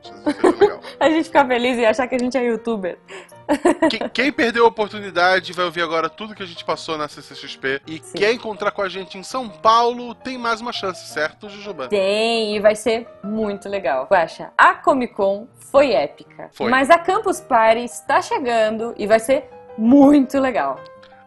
Legal. 0.59 0.81
A 0.99 1.09
gente 1.09 1.25
ficar 1.25 1.45
feliz 1.47 1.77
e 1.77 1.85
achar 1.85 2.07
que 2.07 2.15
a 2.15 2.19
gente 2.19 2.37
é 2.37 2.43
youtuber. 2.43 2.97
Quem, 3.89 4.09
quem 4.09 4.31
perdeu 4.31 4.65
a 4.65 4.67
oportunidade 4.67 5.53
vai 5.53 5.65
ouvir 5.65 5.81
agora 5.81 6.09
tudo 6.09 6.35
que 6.35 6.43
a 6.43 6.45
gente 6.45 6.65
passou 6.65 6.97
na 6.97 7.07
CCXP 7.07 7.81
e 7.87 7.99
Sim. 7.99 8.17
quer 8.17 8.33
encontrar 8.33 8.71
com 8.71 8.81
a 8.81 8.89
gente 8.89 9.17
em 9.17 9.23
São 9.23 9.47
Paulo, 9.47 10.13
tem 10.13 10.37
mais 10.37 10.59
uma 10.59 10.73
chance, 10.73 10.86
certo, 10.93 11.49
Jujuba? 11.49 11.87
Tem, 11.87 12.55
e 12.55 12.59
vai 12.59 12.75
ser 12.75 13.07
muito 13.23 13.67
legal. 13.67 14.07
Guaxa, 14.09 14.51
a 14.57 14.73
Comic 14.73 15.13
Con 15.13 15.47
foi 15.71 15.91
épica. 15.91 16.49
Foi. 16.53 16.69
Mas 16.69 16.89
a 16.89 16.97
Campus 16.97 17.39
Party 17.39 17.83
está 17.83 18.21
chegando 18.21 18.93
e 18.97 19.05
vai 19.05 19.19
ser 19.19 19.49
muito 19.77 20.39
legal. 20.39 20.79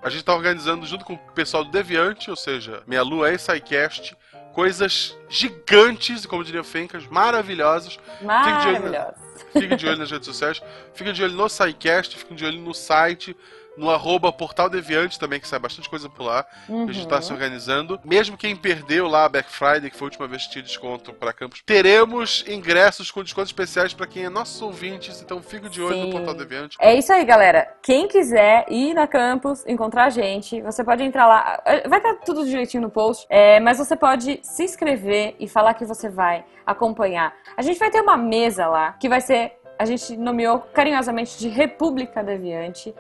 A 0.03 0.09
gente 0.09 0.25
tá 0.25 0.35
organizando 0.35 0.87
junto 0.87 1.05
com 1.05 1.15
o 1.15 1.19
pessoal 1.35 1.63
do 1.63 1.71
Deviante, 1.71 2.31
ou 2.31 2.37
seja, 2.37 2.83
Minha 2.87 3.03
Lua 3.03 3.33
e 3.33 3.39
SciCast, 3.39 4.17
coisas 4.55 5.17
gigantes, 5.29 6.25
como 6.25 6.43
diria 6.43 6.63
o 6.63 6.65
Fencas, 6.65 7.07
maravilhosas. 7.07 7.99
Maravilhosa. 8.23 9.15
Fique 9.53 9.77
de 9.77 9.87
olho 9.87 9.99
nas 9.99 10.11
redes 10.11 10.27
sociais, 10.27 10.63
fique 10.95 11.13
de 11.13 11.23
olho 11.23 11.35
no 11.35 11.49
SciCast, 11.49 12.17
fique 12.17 12.35
de 12.35 12.45
olho 12.45 12.61
no 12.61 12.73
site. 12.73 13.37
No 13.77 13.91
arroba 13.91 14.33
Portal 14.33 14.69
Deviante 14.69 15.19
também, 15.19 15.41
que 15.41 15.49
sai 15.49 15.59
bastante 15.59 15.89
coisa 15.89 16.09
por 16.09 16.25
lá. 16.25 16.45
Uhum. 16.69 16.89
A 16.89 16.93
gente 16.93 17.09
tá 17.09 17.21
se 17.21 17.33
organizando. 17.33 17.99
Mesmo 18.05 18.37
quem 18.37 18.55
perdeu 18.57 19.07
lá 19.07 19.25
a 19.25 19.29
Black 19.29 19.51
Friday, 19.51 19.91
que 19.91 19.97
foi 19.97 20.07
a 20.07 20.11
última 20.11 20.27
vez 20.27 20.47
que 20.47 20.53
tinha 20.53 20.63
desconto 20.63 21.13
para 21.13 21.33
campus, 21.33 21.63
teremos 21.65 22.45
ingressos 22.47 23.11
com 23.11 23.23
descontos 23.23 23.51
especiais 23.51 23.95
para 23.95 24.07
quem 24.07 24.25
é 24.25 24.29
nossos 24.29 24.61
ouvintes, 24.61 25.21
então 25.21 25.43
fica 25.43 25.69
de 25.69 25.83
olho 25.83 25.95
Sim. 25.95 26.07
no 26.07 26.11
Portal 26.13 26.35
Deviante. 26.35 26.77
É 26.81 26.95
isso 26.95 27.13
aí, 27.13 27.25
galera. 27.25 27.75
Quem 27.83 28.09
quiser 28.09 28.67
ir 28.69 28.95
na 28.95 29.07
campus, 29.07 29.65
encontrar 29.67 30.05
a 30.05 30.11
gente, 30.11 30.61
você 30.61 30.85
pode 30.85 31.03
entrar 31.03 31.27
lá. 31.27 31.63
Vai 31.89 31.99
estar 31.99 32.15
tudo 32.25 32.45
direitinho 32.45 32.83
no 32.83 32.91
post, 32.91 33.27
é, 33.29 33.61
mas 33.61 33.79
você 33.79 33.97
pode 33.97 34.41
se 34.43 34.65
inscrever 34.65 35.35
e 35.39 35.49
falar 35.49 35.75
que 35.75 35.85
você 35.85 36.09
vai 36.09 36.45
acompanhar. 36.67 37.35
A 37.57 37.63
gente 37.63 37.79
vai 37.79 37.91
ter 37.91 38.01
uma 38.01 38.17
mesa 38.17 38.67
lá 38.67 38.93
que 38.93 39.09
vai 39.09 39.21
ser. 39.21 39.53
A 39.81 39.87
gente 39.87 40.15
nomeou 40.15 40.59
carinhosamente 40.59 41.39
de 41.39 41.49
República 41.49 42.23
Deviante. 42.23 42.95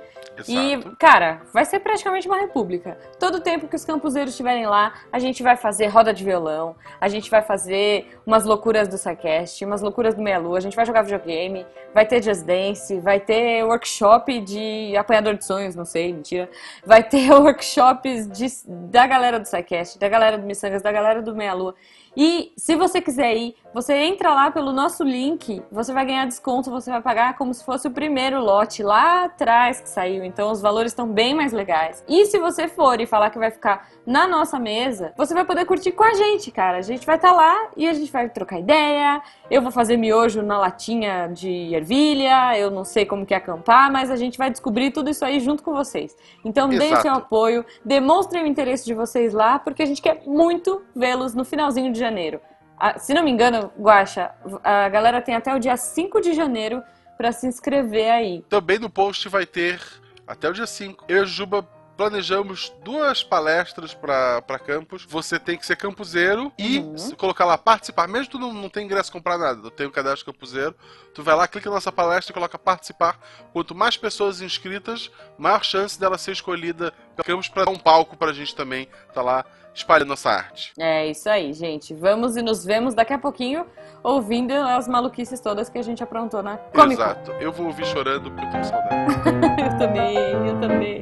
E, 0.48 0.72
Exato. 0.72 0.96
cara, 0.98 1.42
vai 1.52 1.66
ser 1.66 1.78
praticamente 1.80 2.26
uma 2.26 2.38
república. 2.40 2.96
Todo 3.18 3.38
tempo 3.42 3.68
que 3.68 3.76
os 3.76 3.84
campuseiros 3.84 4.30
estiverem 4.32 4.64
lá, 4.64 4.94
a 5.12 5.18
gente 5.18 5.42
vai 5.42 5.56
fazer 5.58 5.88
roda 5.88 6.10
de 6.14 6.24
violão, 6.24 6.74
a 6.98 7.06
gente 7.06 7.30
vai 7.30 7.42
fazer 7.42 8.18
umas 8.24 8.46
loucuras 8.46 8.88
do 8.88 8.96
SciCast, 8.96 9.62
umas 9.62 9.82
loucuras 9.82 10.14
do 10.14 10.22
Meia 10.22 10.38
Lua, 10.38 10.56
a 10.56 10.60
gente 10.62 10.74
vai 10.74 10.86
jogar 10.86 11.02
videogame, 11.02 11.66
vai 11.92 12.06
ter 12.06 12.22
Just 12.22 12.46
Dance, 12.46 12.98
vai 13.00 13.20
ter 13.20 13.62
workshop 13.62 14.40
de 14.40 14.96
apanhador 14.96 15.34
de 15.34 15.44
sonhos, 15.44 15.74
não 15.76 15.84
sei, 15.84 16.14
mentira. 16.14 16.48
Vai 16.82 17.02
ter 17.04 17.30
workshops 17.36 18.26
de- 18.26 18.66
da 18.66 19.06
galera 19.06 19.38
do 19.38 19.44
SciCast, 19.46 19.98
da 19.98 20.08
galera 20.08 20.38
do 20.38 20.46
Missangas, 20.46 20.80
da 20.80 20.90
galera 20.90 21.20
do 21.20 21.36
Meia 21.36 21.52
Lua. 21.52 21.74
E 22.16 22.52
se 22.56 22.74
você 22.74 23.00
quiser 23.00 23.36
ir, 23.36 23.54
você 23.72 23.94
entra 23.94 24.34
lá 24.34 24.50
pelo 24.50 24.72
nosso 24.72 25.04
link, 25.04 25.62
você 25.70 25.92
vai 25.92 26.04
ganhar 26.04 26.26
desconto, 26.26 26.70
você 26.70 26.90
vai 26.90 27.00
pagar 27.00 27.36
como 27.36 27.54
se 27.54 27.64
fosse 27.64 27.86
o 27.86 27.90
primeiro 27.90 28.40
lote 28.40 28.82
lá 28.82 29.24
atrás 29.24 29.80
que 29.80 29.88
saiu. 29.88 30.24
Então 30.24 30.50
os 30.50 30.60
valores 30.60 30.90
estão 30.90 31.06
bem 31.06 31.34
mais 31.34 31.52
legais. 31.52 32.04
E 32.08 32.26
se 32.26 32.38
você 32.38 32.66
for 32.66 33.00
e 33.00 33.06
falar 33.06 33.30
que 33.30 33.38
vai 33.38 33.50
ficar 33.50 33.88
na 34.04 34.26
nossa 34.26 34.58
mesa, 34.58 35.12
você 35.16 35.32
vai 35.34 35.44
poder 35.44 35.64
curtir 35.64 35.92
com 35.92 36.02
a 36.02 36.14
gente, 36.14 36.50
cara. 36.50 36.78
A 36.78 36.82
gente 36.82 37.06
vai 37.06 37.16
estar 37.16 37.32
lá 37.32 37.70
e 37.76 37.86
a 37.86 37.92
gente 37.92 38.10
vai 38.10 38.28
trocar 38.28 38.58
ideia. 38.58 39.22
Eu 39.50 39.60
vou 39.60 39.72
fazer 39.72 39.96
miojo 39.96 40.42
na 40.42 40.56
latinha 40.56 41.26
de 41.26 41.74
ervilha, 41.74 42.56
eu 42.56 42.70
não 42.70 42.84
sei 42.84 43.04
como 43.04 43.26
que 43.26 43.34
é 43.34 43.36
acampar, 43.36 43.90
mas 43.90 44.10
a 44.10 44.16
gente 44.16 44.38
vai 44.38 44.48
descobrir 44.48 44.92
tudo 44.92 45.10
isso 45.10 45.24
aí 45.24 45.40
junto 45.40 45.62
com 45.62 45.74
vocês. 45.74 46.16
Então 46.44 46.68
deem 46.68 46.92
Exato. 46.92 47.02
seu 47.02 47.12
apoio, 47.12 47.64
demonstrem 47.84 48.44
o 48.44 48.46
interesse 48.46 48.84
de 48.86 48.94
vocês 48.94 49.34
lá, 49.34 49.58
porque 49.58 49.82
a 49.82 49.86
gente 49.86 50.00
quer 50.00 50.22
muito 50.24 50.82
vê-los 50.94 51.34
no 51.34 51.44
finalzinho 51.44 51.92
de 51.92 51.98
janeiro. 51.98 52.40
Ah, 52.78 52.98
se 52.98 53.12
não 53.12 53.24
me 53.24 53.30
engano, 53.30 53.72
Guaxa, 53.78 54.30
a 54.62 54.88
galera 54.88 55.20
tem 55.20 55.34
até 55.34 55.54
o 55.54 55.58
dia 55.58 55.76
5 55.76 56.20
de 56.20 56.32
janeiro 56.32 56.82
pra 57.18 57.32
se 57.32 57.46
inscrever 57.46 58.10
aí. 58.10 58.44
Também 58.48 58.78
no 58.78 58.88
post 58.88 59.28
vai 59.28 59.44
ter, 59.44 59.80
até 60.26 60.48
o 60.48 60.52
dia 60.52 60.66
5, 60.66 61.04
eu 61.08 61.24
e 61.24 61.26
Juba 61.26 61.66
planejamos 62.00 62.72
duas 62.82 63.22
palestras 63.22 63.92
para 63.92 64.58
campus. 64.58 65.04
Você 65.06 65.38
tem 65.38 65.58
que 65.58 65.66
ser 65.66 65.76
campuseiro 65.76 66.50
e 66.58 66.78
Uhum. 66.78 67.10
colocar 67.14 67.44
lá 67.44 67.58
participar. 67.58 68.08
Mesmo 68.08 68.24
que 68.24 68.30
tu 68.32 68.38
não, 68.38 68.54
não 68.54 68.70
tem 68.70 68.86
ingresso 68.86 69.12
comprar 69.12 69.36
nada, 69.36 69.60
tu 69.60 69.70
tem 69.70 69.86
o 69.86 69.90
cadastro 69.90 70.32
campuseiro, 70.32 70.74
tu 71.12 71.22
vai 71.22 71.36
lá, 71.36 71.46
clica 71.46 71.68
na 71.68 71.74
nossa 71.74 71.92
palestra 71.92 72.32
e 72.32 72.34
coloca 72.34 72.58
participar. 72.58 73.18
Quanto 73.52 73.74
mais 73.74 73.98
pessoas 73.98 74.40
inscritas, 74.40 75.10
maior 75.36 75.62
chance 75.62 76.00
dela 76.00 76.16
ser 76.16 76.32
escolhida 76.32 76.90
pelo 77.14 77.26
campus 77.26 77.48
para 77.48 77.66
dar 77.66 77.70
um 77.70 77.78
palco 77.78 78.16
pra 78.16 78.32
gente 78.32 78.56
também 78.56 78.88
tá 79.12 79.20
lá 79.20 79.44
espalhando 79.74 80.08
nossa 80.08 80.30
arte. 80.30 80.72
É 80.78 81.06
isso 81.06 81.28
aí, 81.28 81.52
gente. 81.52 81.92
Vamos 81.92 82.34
e 82.34 82.40
nos 82.42 82.64
vemos 82.64 82.94
daqui 82.94 83.12
a 83.12 83.18
pouquinho 83.18 83.66
ouvindo 84.02 84.52
as 84.54 84.88
maluquices 84.88 85.38
todas 85.38 85.68
que 85.68 85.78
a 85.78 85.82
gente 85.82 86.02
aprontou 86.02 86.42
na 86.42 86.56
Comic. 86.56 86.94
Exato. 86.94 87.32
Eu 87.32 87.52
vou 87.52 87.66
ouvir 87.66 87.84
chorando 87.84 88.30
porque 88.30 88.46
eu 88.46 88.50
tô 88.50 88.56
com 88.56 88.64
saudade. 88.64 89.14
eu 89.62 89.78
também, 89.78 90.16
eu 90.16 90.60
também. 90.60 91.00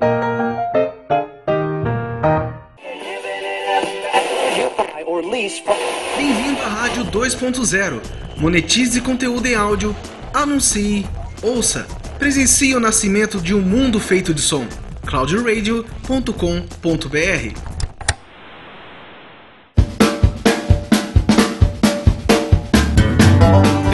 From 5.47 5.77
Bem-vindo 6.17 6.61
à 6.63 6.69
Rádio 6.69 7.05
2.0. 7.05 8.01
Monetize 8.39 9.01
conteúdo 9.01 9.47
em 9.47 9.55
áudio, 9.55 9.95
anuncie, 10.35 11.07
ouça, 11.41 11.87
presencie 12.19 12.75
o 12.75 12.81
nascimento 12.81 13.41
de 13.41 13.55
um 13.55 13.61
mundo 13.61 14.01
feito 14.01 14.35
de 14.35 14.41
som. 14.41 14.67
cloudradio.com.br 15.07 17.79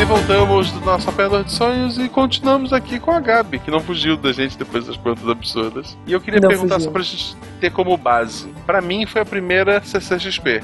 E 0.00 0.04
voltamos 0.06 0.70
do 0.72 0.80
nosso 0.80 1.08
apanhador 1.10 1.44
de 1.44 1.52
sonhos 1.52 1.98
e 1.98 2.08
continuamos 2.08 2.72
aqui 2.72 2.98
com 2.98 3.10
a 3.10 3.20
Gabi, 3.20 3.58
que 3.58 3.70
não 3.70 3.80
fugiu 3.80 4.16
da 4.16 4.32
gente 4.32 4.56
depois 4.56 4.86
das 4.86 4.96
perguntas 4.96 5.28
absurdas. 5.28 5.96
E 6.06 6.12
eu 6.12 6.20
queria 6.20 6.40
Não 6.40 6.48
perguntar 6.48 6.76
fugiu. 6.76 6.86
só 6.88 6.92
pra 6.92 7.02
gente 7.02 7.36
ter 7.60 7.70
como 7.70 7.96
base. 7.96 8.48
Pra 8.66 8.80
mim 8.80 9.06
foi 9.06 9.20
a 9.20 9.24
primeira 9.24 9.82
CCXP. 9.84 10.62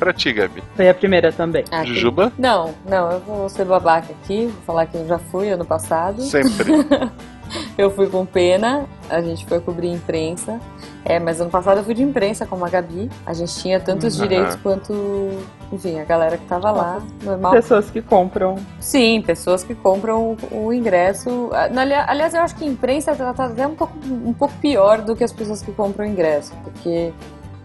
Pra 0.00 0.14
ti, 0.14 0.32
Gabi. 0.32 0.62
Foi 0.74 0.88
a 0.88 0.94
primeira 0.94 1.30
também. 1.30 1.62
Ah, 1.70 1.84
Jujuba? 1.84 2.32
Não, 2.38 2.74
não, 2.88 3.12
eu 3.12 3.20
vou 3.20 3.48
ser 3.50 3.66
babaca 3.66 4.12
aqui, 4.12 4.46
vou 4.46 4.62
falar 4.62 4.86
que 4.86 4.96
eu 4.96 5.06
já 5.06 5.18
fui 5.18 5.50
ano 5.50 5.64
passado. 5.64 6.22
Sempre. 6.22 6.72
Eu 7.76 7.90
fui 7.90 8.08
com 8.08 8.24
pena, 8.24 8.86
a 9.08 9.20
gente 9.20 9.44
foi 9.46 9.60
cobrir 9.60 9.88
imprensa. 9.88 10.60
É, 11.04 11.18
mas 11.18 11.40
ano 11.40 11.50
passado 11.50 11.78
eu 11.78 11.84
fui 11.84 11.94
de 11.94 12.02
imprensa 12.02 12.46
com 12.46 12.62
a 12.64 12.68
Gabi. 12.68 13.10
A 13.26 13.32
gente 13.32 13.54
tinha 13.56 13.80
tantos 13.80 14.16
Aham. 14.16 14.28
direitos 14.28 14.56
quanto, 14.56 14.92
enfim, 15.72 15.98
a 15.98 16.04
galera 16.04 16.36
que 16.36 16.44
tava 16.46 16.70
lá, 16.70 17.02
normal. 17.22 17.52
Pessoas 17.52 17.90
que 17.90 18.02
compram. 18.02 18.56
Sim, 18.78 19.22
pessoas 19.22 19.64
que 19.64 19.74
compram 19.74 20.36
o, 20.52 20.66
o 20.66 20.72
ingresso. 20.72 21.50
Ah, 21.52 21.68
Aliás, 22.06 22.34
eu 22.34 22.40
acho 22.42 22.54
que 22.54 22.64
a 22.64 22.68
imprensa 22.68 23.14
tá, 23.16 23.32
tá 23.32 23.46
até 23.46 23.66
um 23.66 23.74
pouco, 23.74 23.94
um 24.06 24.32
pouco 24.32 24.54
pior 24.60 25.00
do 25.00 25.16
que 25.16 25.24
as 25.24 25.32
pessoas 25.32 25.62
que 25.62 25.72
compram 25.72 26.06
o 26.06 26.08
ingresso, 26.08 26.52
porque 26.62 27.12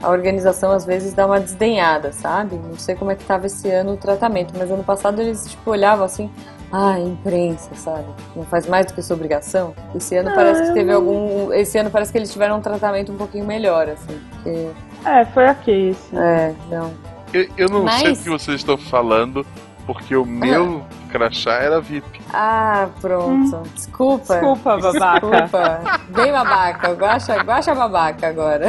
a 0.06 0.10
organização 0.12 0.72
às 0.72 0.86
vezes 0.86 1.14
dá 1.14 1.26
uma 1.26 1.40
desdenhada, 1.40 2.12
sabe? 2.14 2.56
Não 2.56 2.78
sei 2.78 2.96
como 2.96 3.12
é 3.12 3.16
que 3.16 3.24
tava 3.24 3.48
esse 3.48 3.70
ano 3.70 3.94
o 3.94 3.98
tratamento, 3.98 4.54
mas 4.58 4.70
ano 4.70 4.84
passado 4.84 5.22
eles 5.22 5.46
tipo 5.50 5.72
olhavam 5.72 6.06
assim, 6.06 6.30
ah, 6.72 7.00
imprensa, 7.00 7.70
sabe? 7.76 8.06
Não 8.36 8.44
faz 8.44 8.68
mais 8.68 8.86
do 8.86 8.94
que 8.94 9.02
sua 9.02 9.16
obrigação. 9.16 9.74
Esse 9.96 10.16
ano 10.18 10.30
Ah, 10.30 10.36
parece 10.36 10.62
que 10.64 10.74
teve 10.74 10.90
não- 10.92 10.96
algum, 10.98 11.54
esse 11.54 11.78
ano 11.78 11.90
parece 11.90 12.12
que 12.12 12.18
eles 12.18 12.32
tiveram 12.32 12.58
um 12.58 12.62
tratamento 12.62 13.12
um 13.12 13.18
pouquinho 13.18 13.46
melhor, 13.46 13.90
assim, 13.90 14.20
porque 14.32 14.68
É, 15.06 15.26
foi 15.26 15.48
ok 15.48 15.90
esse. 15.90 16.16
é, 16.18 16.54
não. 16.70 16.94
Eu, 17.34 17.48
eu 17.58 17.70
não 17.70 17.88
sei 17.90 18.10
Mas- 18.10 18.18
do 18.20 18.24
que 18.24 18.30
vocês 18.30 18.58
estão 18.62 18.78
falando, 18.78 19.46
porque 19.86 20.16
o 20.16 20.26
meu 20.26 20.84
crachá 21.18 21.54
era 21.54 21.80
VIP. 21.80 22.20
Ah, 22.34 22.90
pronto. 23.00 23.62
Desculpa. 23.74 24.34
Desculpa, 24.34 24.78
babaca. 24.78 25.20
Desculpa. 25.28 26.00
Bem 26.10 26.32
babaca. 26.32 26.94
Guacha, 26.94 27.36
guacha 27.44 27.74
babaca 27.74 28.28
agora. 28.28 28.68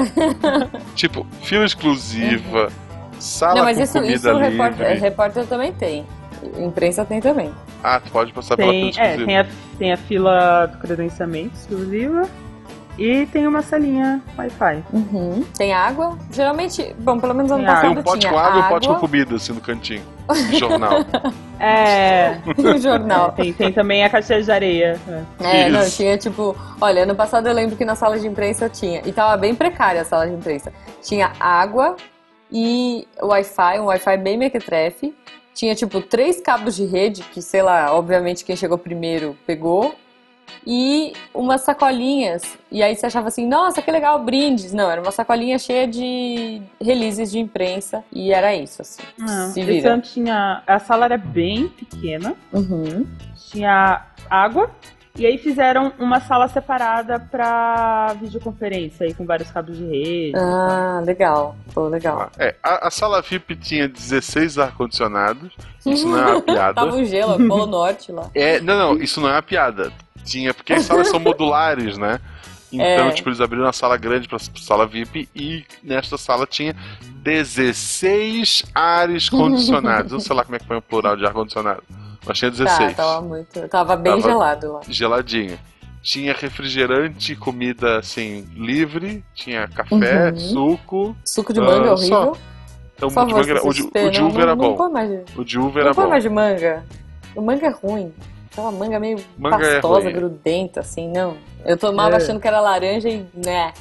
Tipo, 0.95 1.27
fila 1.43 1.65
exclusiva, 1.65 2.71
sala 3.19 3.57
Não, 3.57 3.65
mas 3.65 3.77
com 3.77 3.83
isso, 3.83 3.93
comida 3.95 4.15
isso 4.15 4.29
livre. 4.33 4.49
repórter, 4.51 5.01
repórter 5.01 5.47
também 5.47 5.73
tem. 5.73 6.07
Imprensa 6.59 7.05
tem 7.05 7.21
também. 7.21 7.53
Ah, 7.83 7.99
tu 8.01 8.11
pode 8.11 8.33
passar 8.33 8.57
pela 8.57 8.71
fila 8.71 8.93
Tem, 8.93 9.03
é, 9.03 9.11
exclusiva. 9.11 9.27
tem, 9.27 9.39
a, 9.39 9.47
tem 9.79 9.93
a 9.93 9.97
fila 9.97 10.67
do 10.67 10.79
credenciamento 10.79 11.55
exclusiva 11.57 12.29
e 12.99 13.27
tem 13.27 13.47
uma 13.47 13.63
salinha 13.63 14.23
Wi-Fi. 14.39 14.85
Uhum. 14.93 15.45
Tem 15.57 15.73
água. 15.73 16.19
Geralmente, 16.31 16.95
bom, 16.99 17.19
pelo 17.19 17.35
menos 17.35 17.51
ano 17.51 17.65
Tem 17.65 17.69
água. 17.73 17.81
Tem 17.81 17.91
passado 17.91 18.01
um 18.01 18.03
pote 18.03 18.21
tinha 18.21 18.33
com 18.33 18.39
água 18.39 18.61
e 18.61 18.63
um 18.63 18.69
pote 18.69 18.89
com 18.89 18.95
comida, 18.95 19.37
assim, 19.37 19.53
no 19.53 19.61
cantinho. 19.61 20.03
Jornal. 20.59 20.91
É, 21.59 22.39
jornal. 22.79 23.33
tem, 23.33 23.51
tem 23.51 23.73
também 23.73 24.05
a 24.05 24.11
caixinha 24.11 24.43
de 24.43 24.53
areia. 24.53 25.01
é. 25.41 25.63
É, 25.63 25.69
não, 25.71 25.89
tinha 25.89 26.19
tipo. 26.19 26.55
Olha, 26.79 27.05
ano 27.05 27.15
passado 27.15 27.47
eu 27.47 27.55
lembro 27.55 27.77
que 27.77 27.85
na 27.85 27.95
sala 27.95 28.19
de 28.19 28.27
imprensa 28.27 28.69
tinha. 28.69 29.01
E 29.07 29.11
tava 29.11 29.35
bem 29.39 29.55
precária 29.55 30.03
a 30.03 30.05
sala 30.05 30.27
de 30.27 30.35
imprensa. 30.35 30.71
Tinha 31.03 31.33
água 31.41 31.97
e 32.53 33.09
Wi-Fi, 33.23 33.81
um 33.81 33.87
Wi-Fi 33.87 34.17
bem 34.19 34.37
mequetrefe. 34.37 35.15
Tinha 35.55 35.75
tipo 35.75 36.03
três 36.03 36.43
cabos 36.43 36.77
de 36.77 36.85
rede, 36.85 37.23
que 37.23 37.41
sei 37.41 37.63
lá, 37.63 37.91
obviamente 37.95 38.45
quem 38.45 38.55
chegou 38.55 38.77
primeiro 38.77 39.35
pegou. 39.47 39.95
E 40.67 41.13
umas 41.33 41.61
sacolinhas. 41.63 42.43
E 42.73 42.83
aí 42.83 42.95
você 42.97 43.07
achava 43.07 43.29
assim, 43.29 43.47
nossa, 43.47 43.81
que 43.81 43.91
legal, 43.91 44.19
brindes. 44.25 44.73
Não, 44.73 44.91
era 44.91 45.01
uma 45.01 45.13
sacolinha 45.13 45.59
cheia 45.59 45.87
de 45.87 46.61
releases 46.83 47.31
de 47.31 47.39
imprensa. 47.39 48.05
E 48.13 48.33
era 48.33 48.55
isso, 48.55 48.83
assim. 48.83 49.03
Não, 49.19 49.51
Se 49.51 49.61
esse 49.61 49.71
vira. 49.73 49.93
ano 49.95 50.03
tinha. 50.03 50.63
A 50.67 50.79
sala 50.79 51.05
era 51.05 51.17
bem 51.19 51.69
pequena, 51.69 52.35
Uhum. 52.53 53.07
tinha 53.51 54.05
água. 54.29 54.71
E 55.19 55.25
aí 55.25 55.39
fizeram 55.39 55.95
uma 55.99 56.21
sala 56.21 56.47
separada 56.47 57.19
pra 57.19 58.15
videoconferência 58.21 59.07
aí 59.07 59.15
com 59.15 59.25
vários 59.25 59.51
cabos 59.51 59.75
de 59.79 59.83
rede. 59.87 60.37
Ah, 60.37 61.01
legal. 61.07 61.57
Pô, 61.73 61.89
legal. 61.89 62.31
É, 62.39 62.55
a, 62.63 62.89
a 62.89 62.91
sala 62.91 63.23
VIP 63.23 63.57
tinha 63.57 63.89
16 63.89 64.59
ar-condicionados. 64.59 65.55
Isso 65.87 66.07
não 66.07 66.19
é 66.19 66.27
uma 66.33 66.43
piada. 66.43 66.75
Tava 66.75 66.95
um 66.95 67.05
gelo, 67.07 67.49
Polo 67.49 67.65
Norte 67.65 68.13
lá. 68.13 68.29
É, 68.35 68.61
não, 68.61 68.77
não, 68.77 69.03
isso 69.03 69.19
não 69.19 69.31
é 69.31 69.33
uma 69.33 69.43
piada. 69.43 69.91
Tinha, 70.27 70.53
porque 70.53 70.73
as 70.75 70.83
salas 70.85 71.09
são 71.09 71.19
modulares, 71.21 71.97
né? 71.97 72.21
Então, 72.73 72.85
É. 73.09 73.11
tipo, 73.13 73.29
eles 73.29 73.41
abriram 73.41 73.65
uma 73.65 73.73
sala 73.73 73.97
grande 73.97 74.29
pra 74.29 74.39
sala 74.39 74.87
VIP 74.87 75.29
e 75.35 75.65
nesta 75.85 76.19
sala 76.19 76.47
tinha 76.47 76.75
16 77.23 78.65
ares 78.75 79.29
condicionados. 79.31 80.13
Eu 80.13 80.21
sei 80.21 80.35
lá 80.35 80.45
como 80.45 80.57
é 80.57 80.59
que 80.59 80.67
foi 80.67 80.77
o 80.77 80.83
plural 80.83 81.17
de 81.17 81.25
ar-condicionado. 81.25 81.83
Mas 82.27 82.39
tinha 82.39 82.51
Tá, 82.51 82.57
16. 82.65 82.97
tava 82.97 83.21
muito. 83.23 83.69
Tava 83.69 83.97
bem 83.97 84.13
Tava- 84.21 84.29
gelado 84.33 84.73
lá. 84.75 84.81
Geladinho. 84.89 85.59
tinha 86.03 86.33
refrigerante 86.33 87.35
comida 87.35 87.99
assim, 87.99 88.47
livre, 88.55 89.25
tinha 89.35 89.67
café, 89.67 90.31
Uhum. 90.31 90.37
suco. 90.39 91.17
Suco 91.25 91.53
de 91.53 91.61
manga 91.61 91.91
Ah, 91.91 91.95
é 91.95 91.97
só. 91.97 92.21
horrível. 92.23 92.37
Então, 92.95 93.11
favor, 93.11 93.29
de 93.29 93.35
manga 93.35 93.51
era- 93.51 93.67
o, 93.69 93.73
de, 93.75 93.83
o 93.83 94.11
de 94.13 94.21
não- 94.21 94.29
uva 94.29 94.41
era 94.43 94.55
não, 94.55 94.65
Não 94.69 94.77
bom. 94.77 94.89
de, 94.95 95.41
O 95.41 95.45
de 95.45 95.59
uva 95.59 95.81
não 95.81 95.81
era 95.87 95.95
põe 95.95 96.05
bom. 96.05 96.11
mais 96.11 96.23
de 96.23 96.29
manga. 96.29 96.85
O 97.35 97.43
manga 97.43 97.67
é 97.67 97.71
ruim. 97.71 98.13
Aquela 98.57 98.73
manga 98.73 98.99
meio 98.99 99.19
Manga 99.37 99.67
é 99.67 99.73
pastosa, 99.75 100.05
ruim. 100.05 100.13
grudenta, 100.15 100.81
assim, 100.81 101.09
não. 101.13 101.37
Eu 101.65 101.77
tomava 101.77 102.15
É. 102.15 102.17
achando 102.17 102.41
que 102.41 102.49
era 102.49 102.59
laranja 102.61 103.07
e, 103.09 103.23
né, 103.35 103.73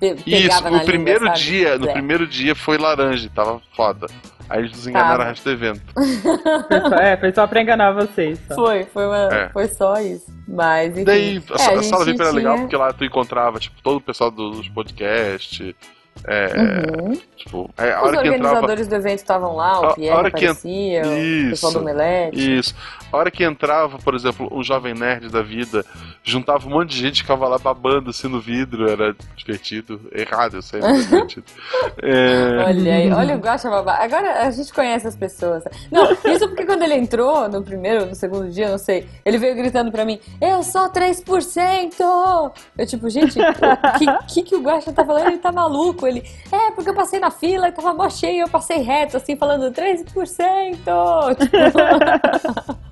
pe- 0.00 0.16
Isso, 0.26 0.42
pegava 0.48 0.70
na 0.70 0.78
o 0.78 0.84
primeiro 0.84 1.20
língua, 1.20 1.36
sabe? 1.36 1.48
dia, 1.48 1.78
no 1.78 1.88
É. 1.88 1.92
primeiro 1.92 2.26
dia 2.26 2.54
foi 2.56 2.76
laranja, 2.76 3.30
tava 3.32 3.60
foda. 3.76 4.06
Aí 4.48 4.58
eles 4.60 4.72
nos 4.72 4.86
enganaram 4.86 5.10
Tava. 5.18 5.24
o 5.24 5.28
resto 5.28 5.44
do 5.44 5.50
evento. 5.52 5.82
Foi 6.68 6.80
só, 6.90 6.96
é, 6.96 7.16
foi 7.16 7.32
só 7.32 7.46
pra 7.46 7.62
enganar 7.62 7.92
vocês. 7.92 8.38
Só. 8.48 8.54
Foi, 8.56 8.84
foi, 8.84 9.06
uma, 9.06 9.34
É. 9.34 9.48
foi 9.48 9.68
só 9.68 9.94
isso. 10.00 10.26
Mas, 10.46 10.92
enfim. 10.92 11.04
Daí 11.04 11.42
a, 11.50 11.62
É, 11.62 11.66
a 11.68 11.74
gente 11.76 11.86
sala 11.86 12.04
VIP 12.04 12.20
era 12.20 12.30
legal 12.30 12.54
tinha- 12.54 12.64
porque 12.66 12.76
lá 12.76 12.92
tu 12.92 13.04
encontrava, 13.06 13.58
tipo, 13.58 13.80
todo 13.82 13.96
o 13.96 14.00
pessoal 14.02 14.30
dos 14.30 14.68
podcasts. 14.68 15.74
É, 16.26 16.46
Uhum. 16.56 17.12
tipo, 17.36 17.70
é, 17.76 17.92
a 17.92 18.02
Os 18.02 18.08
hora 18.08 18.16
entrava. 18.26 18.28
organizadores 18.34 18.86
do 18.88 18.94
evento 18.94 19.18
estavam 19.18 19.56
lá, 19.56 19.72
A- 19.72 19.80
o 19.80 19.84
a 19.86 19.94
Pierre 19.94 20.16
hora 20.16 20.30
que 20.30 20.44
en- 20.44 20.48
aparecia, 20.48 21.02
o 21.02 21.50
pessoal 21.50 21.72
do 21.72 21.78
Isso. 21.78 21.78
Omelete. 21.78 22.58
Isso. 22.58 22.74
A 23.12 23.16
hora 23.16 23.30
que 23.30 23.44
entrava, 23.44 23.98
por 23.98 24.14
exemplo, 24.14 24.48
um 24.50 24.62
jovem 24.62 24.94
nerd 24.94 25.28
da 25.28 25.42
vida, 25.42 25.84
juntava 26.22 26.66
um 26.66 26.70
monte 26.70 26.90
de 26.90 26.98
gente 26.98 27.14
que 27.16 27.20
ficava 27.22 27.46
lá 27.46 27.58
babando 27.58 28.10
assim 28.10 28.26
no 28.28 28.40
vidro, 28.40 28.88
era 28.90 29.14
divertido. 29.36 30.00
Errado, 30.12 30.54
eu 30.56 30.62
sei, 30.62 30.80
mas 30.80 31.06
divertido. 31.08 31.46
É, 32.02 32.64
Olha 32.66 32.94
aí, 32.94 33.12
olha 33.12 33.36
o 33.36 33.38
Guaxa 33.38 33.68
Babá. 33.70 33.98
Agora 34.02 34.42
a 34.46 34.50
gente 34.50 34.72
conhece 34.72 35.06
as 35.06 35.16
pessoas. 35.16 35.62
Não, 35.92 36.10
isso 36.12 36.48
porque 36.48 36.64
quando 36.66 36.82
ele 36.82 36.94
entrou 36.94 37.48
no 37.48 37.62
primeiro, 37.62 38.06
no 38.06 38.14
segundo 38.14 38.50
dia, 38.50 38.68
não 38.70 38.78
sei, 38.78 39.06
ele 39.24 39.38
veio 39.38 39.54
gritando 39.54 39.90
pra 39.92 40.04
mim, 40.04 40.18
eu 40.40 40.62
sou 40.62 40.88
3%! 40.90 42.52
Eu 42.76 42.86
tipo, 42.86 43.08
gente, 43.10 43.38
o 43.38 43.98
que, 43.98 44.34
que, 44.34 44.42
que 44.42 44.54
o 44.56 44.60
Guaxa 44.62 44.92
tá 44.92 45.04
falando? 45.04 45.26
Ele 45.28 45.38
tá 45.38 45.52
maluco. 45.52 46.03
Ele, 46.06 46.22
é, 46.52 46.70
porque 46.72 46.90
eu 46.90 46.94
passei 46.94 47.18
na 47.20 47.30
fila 47.30 47.68
e 47.68 47.72
tava 47.72 47.92
mó 47.94 48.08
cheio, 48.08 48.42
eu 48.44 48.48
passei 48.48 48.78
reto, 48.78 49.16
assim, 49.16 49.36
falando 49.36 49.70
3%! 49.72 50.04
Tipo... 51.38 52.84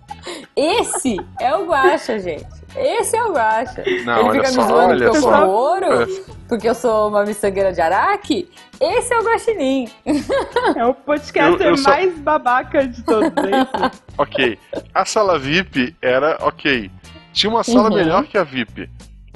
Esse 0.54 1.16
é 1.40 1.54
o 1.56 1.66
Guaxa, 1.66 2.18
gente. 2.18 2.46
Esse 2.76 3.16
é 3.16 3.24
o 3.24 3.32
Guaxa. 3.32 3.82
Não, 4.04 4.18
ele 4.20 4.28
olha 4.28 4.32
fica 4.32 4.46
só, 4.52 4.62
me 4.62 4.68
zoando 4.68 4.88
porque 5.04 5.16
eu 5.16 5.20
só. 5.20 5.32
como 5.32 5.46
ouro, 5.52 5.84
É. 6.02 6.06
porque 6.48 6.68
eu 6.68 6.74
sou 6.74 7.08
uma 7.08 7.24
miçangueira 7.24 7.72
de 7.72 7.80
Araque. 7.80 8.48
Esse 8.80 9.12
é 9.12 9.18
o 9.18 9.22
Guaxinim. 9.24 9.88
É 10.76 10.84
o 10.86 10.94
podcaster 10.94 11.66
Eu- 11.66 11.70
eu 11.72 11.76
só- 11.76 11.90
mais 11.90 12.16
babaca 12.18 12.86
de 12.86 13.02
todos 13.02 13.28
esses. 13.44 14.02
ok. 14.16 14.58
A 14.94 15.04
sala 15.04 15.38
VIP 15.38 15.96
era 16.00 16.38
ok. 16.40 16.90
Tinha 17.32 17.50
uma 17.50 17.64
sala 17.64 17.88
Uhum. 17.90 17.96
melhor 17.96 18.24
que 18.24 18.38
a 18.38 18.44
VIP, 18.44 18.88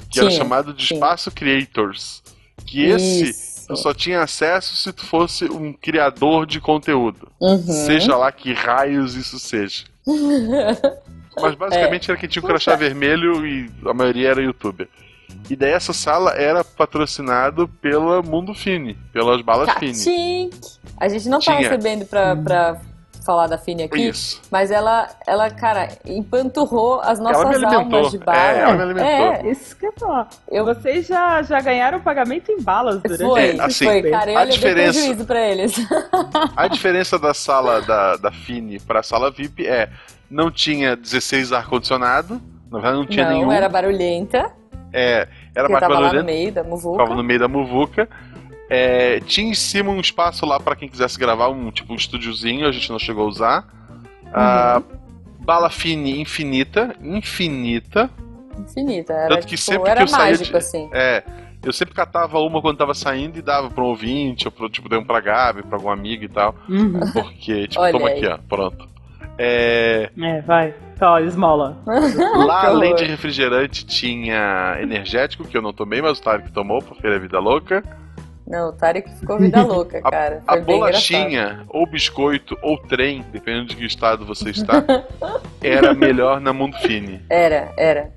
que 0.09 0.19
era 0.19 0.29
Tinha, 0.29 0.31
chamada 0.31 0.71
de. 0.73 0.93
Espaço 0.93 1.29
Creators. 1.31 2.23
Que 2.65 2.85
esse 2.85 3.23
Isso. 3.29 3.46
Eu 3.69 3.75
só 3.75 3.93
tinha 3.93 4.21
acesso 4.21 4.75
se 4.75 4.93
tu 4.93 5.05
fosse 5.05 5.45
um 5.45 5.73
criador 5.73 6.45
de 6.45 6.59
conteúdo. 6.59 7.29
Uhum. 7.39 7.57
Seja 7.59 8.15
lá 8.15 8.31
que 8.31 8.53
raios 8.53 9.15
isso 9.15 9.39
seja. 9.39 9.85
Mas 11.39 11.53
basicamente 11.55 12.09
era 12.09 12.19
quem 12.19 12.27
tinha 12.27 12.43
o 12.43 12.47
crachá 12.47 12.75
vermelho 12.75 13.45
e 13.45 13.69
a 13.85 13.93
maioria 13.93 14.29
era 14.29 14.41
youtuber. 14.41 14.87
E 15.49 15.55
daí 15.55 15.71
essa 15.71 15.93
sala 15.93 16.31
era 16.31 16.63
patrocinado 16.63 17.67
pela 17.81 18.21
Mundo 18.21 18.53
Fini, 18.53 18.95
pelas 19.13 19.41
balas 19.41 19.69
Fini. 19.77 19.93
Catinck. 19.93 20.77
A 20.97 21.07
gente 21.07 21.29
não 21.29 21.39
tá 21.39 21.55
Tinha. 21.55 21.69
recebendo 21.69 22.05
pra, 22.05 22.35
pra 22.35 22.81
falar 23.27 23.45
da 23.47 23.57
Fini 23.57 23.83
aqui, 23.83 24.07
Isso. 24.07 24.41
mas 24.49 24.71
ela, 24.71 25.07
ela, 25.27 25.49
cara, 25.51 25.89
empanturrou 26.05 27.01
as 27.01 27.19
Ela 27.19 27.29
me 27.29 27.33
nossas 27.35 27.63
alimentou. 27.63 27.97
almas 27.99 28.11
de 28.11 28.17
bala. 28.19 28.39
É, 28.39 28.59
ela 28.61 28.73
me 28.75 28.81
alimentou. 28.83 29.09
É, 29.11 29.51
Isso 29.51 29.75
que 29.77 29.85
eu 29.85 29.93
falar. 29.99 30.27
eu 30.49 30.65
Vocês 30.65 31.05
já, 31.05 31.41
já 31.43 31.59
ganharam 31.59 31.99
pagamento 31.99 32.51
em 32.51 32.61
balas 32.61 33.01
durante 33.03 33.21
foi, 33.23 33.57
É, 33.57 33.61
assim, 33.61 33.85
foi, 33.85 34.01
cara, 34.09 34.31
eu 34.31 34.37
a 34.39 34.45
diferença- 34.45 34.99
prejuízo 34.99 35.25
pra 35.25 35.41
eles. 35.47 35.75
A 36.55 36.67
diferença 36.67 37.19
da 37.19 37.33
sala 37.33 37.81
da, 37.81 38.15
da 38.15 38.31
Fini 38.31 38.79
para 38.79 39.01
a 39.01 39.03
sala 39.03 39.29
VIP 39.29 39.67
é 39.67 39.89
não 40.31 40.49
tinha 40.49 40.95
16 40.95 41.51
ar-condicionado, 41.53 42.41
na 42.71 42.79
verdade 42.79 42.97
não 42.97 43.05
tinha 43.05 43.25
não, 43.25 43.33
nenhum. 43.37 43.51
era 43.51 43.67
barulhenta, 43.69 44.51
É, 44.93 45.27
era 45.53 45.67
mais 45.67 45.81
tava 45.81 45.99
lá 45.99 46.13
no 46.13 46.23
meio 46.23 46.51
da 46.51 46.63
muvuca. 46.63 46.97
ficava 46.97 47.15
no 47.15 47.23
meio 47.23 47.39
da 47.39 47.47
muvuca. 47.47 48.09
É, 48.69 49.19
tinha 49.21 49.49
em 49.49 49.53
cima 49.53 49.91
um 49.91 49.99
espaço 49.99 50.45
lá 50.45 50.59
para 50.59 50.75
quem 50.75 50.89
quisesse 50.89 51.17
gravar, 51.17 51.49
um 51.49 51.71
tipo 51.71 51.93
um 51.93 51.95
estúdiozinho, 51.95 52.67
a 52.67 52.71
gente 52.71 52.89
não 52.91 52.99
chegou 52.99 53.25
a 53.25 53.29
usar. 53.29 53.67
Ah, 54.33 54.81
bala 55.39 55.69
Fini 55.69 56.19
infinita, 56.19 56.93
infinita. 57.01 58.09
Infinita, 58.59 59.13
era, 59.13 59.29
Tanto 59.29 59.47
que 59.47 59.55
tipo, 59.55 59.61
sempre 59.71 59.89
era 59.89 59.97
que 59.99 60.03
eu 60.03 60.07
saía 60.07 60.25
mágico, 60.31 60.51
de- 60.51 60.57
assim. 60.57 60.89
É, 60.91 61.23
eu 61.63 61.71
sempre 61.71 61.93
catava 61.93 62.39
uma 62.39 62.61
quando 62.61 62.77
tava 62.77 62.93
saindo 62.93 63.37
e 63.37 63.41
dava 63.41 63.69
pra 63.69 63.83
um 63.83 63.87
ouvinte, 63.87 64.47
ou 64.47 64.51
pro, 64.51 64.69
tipo, 64.69 64.89
dei 64.89 64.97
um 64.99 65.03
pra 65.05 65.19
Gabi, 65.21 65.63
pra 65.63 65.77
algum 65.77 65.89
amigo 65.89 66.23
e 66.25 66.29
tal. 66.29 66.53
Uhum. 66.67 66.99
Porque, 67.13 67.67
tipo, 67.69 67.81
Olha 67.81 67.91
toma 67.93 68.09
aí. 68.09 68.17
aqui, 68.17 68.27
ó, 68.27 68.37
pronto. 68.49 68.89
É, 69.37 70.09
É, 70.19 70.41
vai. 70.41 70.73
Tá, 70.97 71.21
esmola. 71.21 71.77
lá, 72.47 72.65
além 72.67 72.95
de 72.95 73.05
refrigerante, 73.05 73.85
tinha 73.85 74.77
energético, 74.81 75.45
que 75.47 75.55
eu 75.55 75.61
não 75.61 75.71
tomei, 75.71 76.01
mas 76.01 76.17
o 76.17 76.21
Tarek 76.23 76.51
tomou, 76.51 76.81
porque 76.81 77.05
ele 77.05 77.15
é 77.15 77.19
vida 77.19 77.39
louca. 77.39 77.83
Não, 78.47 78.69
o 78.69 78.71
Tarek 78.71 79.09
ficou 79.19 79.37
vida 79.37 79.61
louca, 79.65 79.99
A- 80.03 80.09
cara. 80.09 80.41
A 80.47 80.53
Foi 80.53 80.61
bem 80.61 80.77
engraçado. 80.77 81.11
bolachinha, 81.19 81.65
ou 81.69 81.85
biscoito, 81.85 82.57
ou 82.61 82.77
trem, 82.77 83.25
dependendo 83.31 83.65
de 83.67 83.75
que 83.75 83.85
estado 83.85 84.25
você 84.25 84.51
está, 84.51 84.83
era 85.61 85.93
melhor 85.93 86.39
na 86.39 86.53
Mundo 86.53 86.77
Fini. 86.77 87.21
Era, 87.29 87.71
era. 87.77 88.11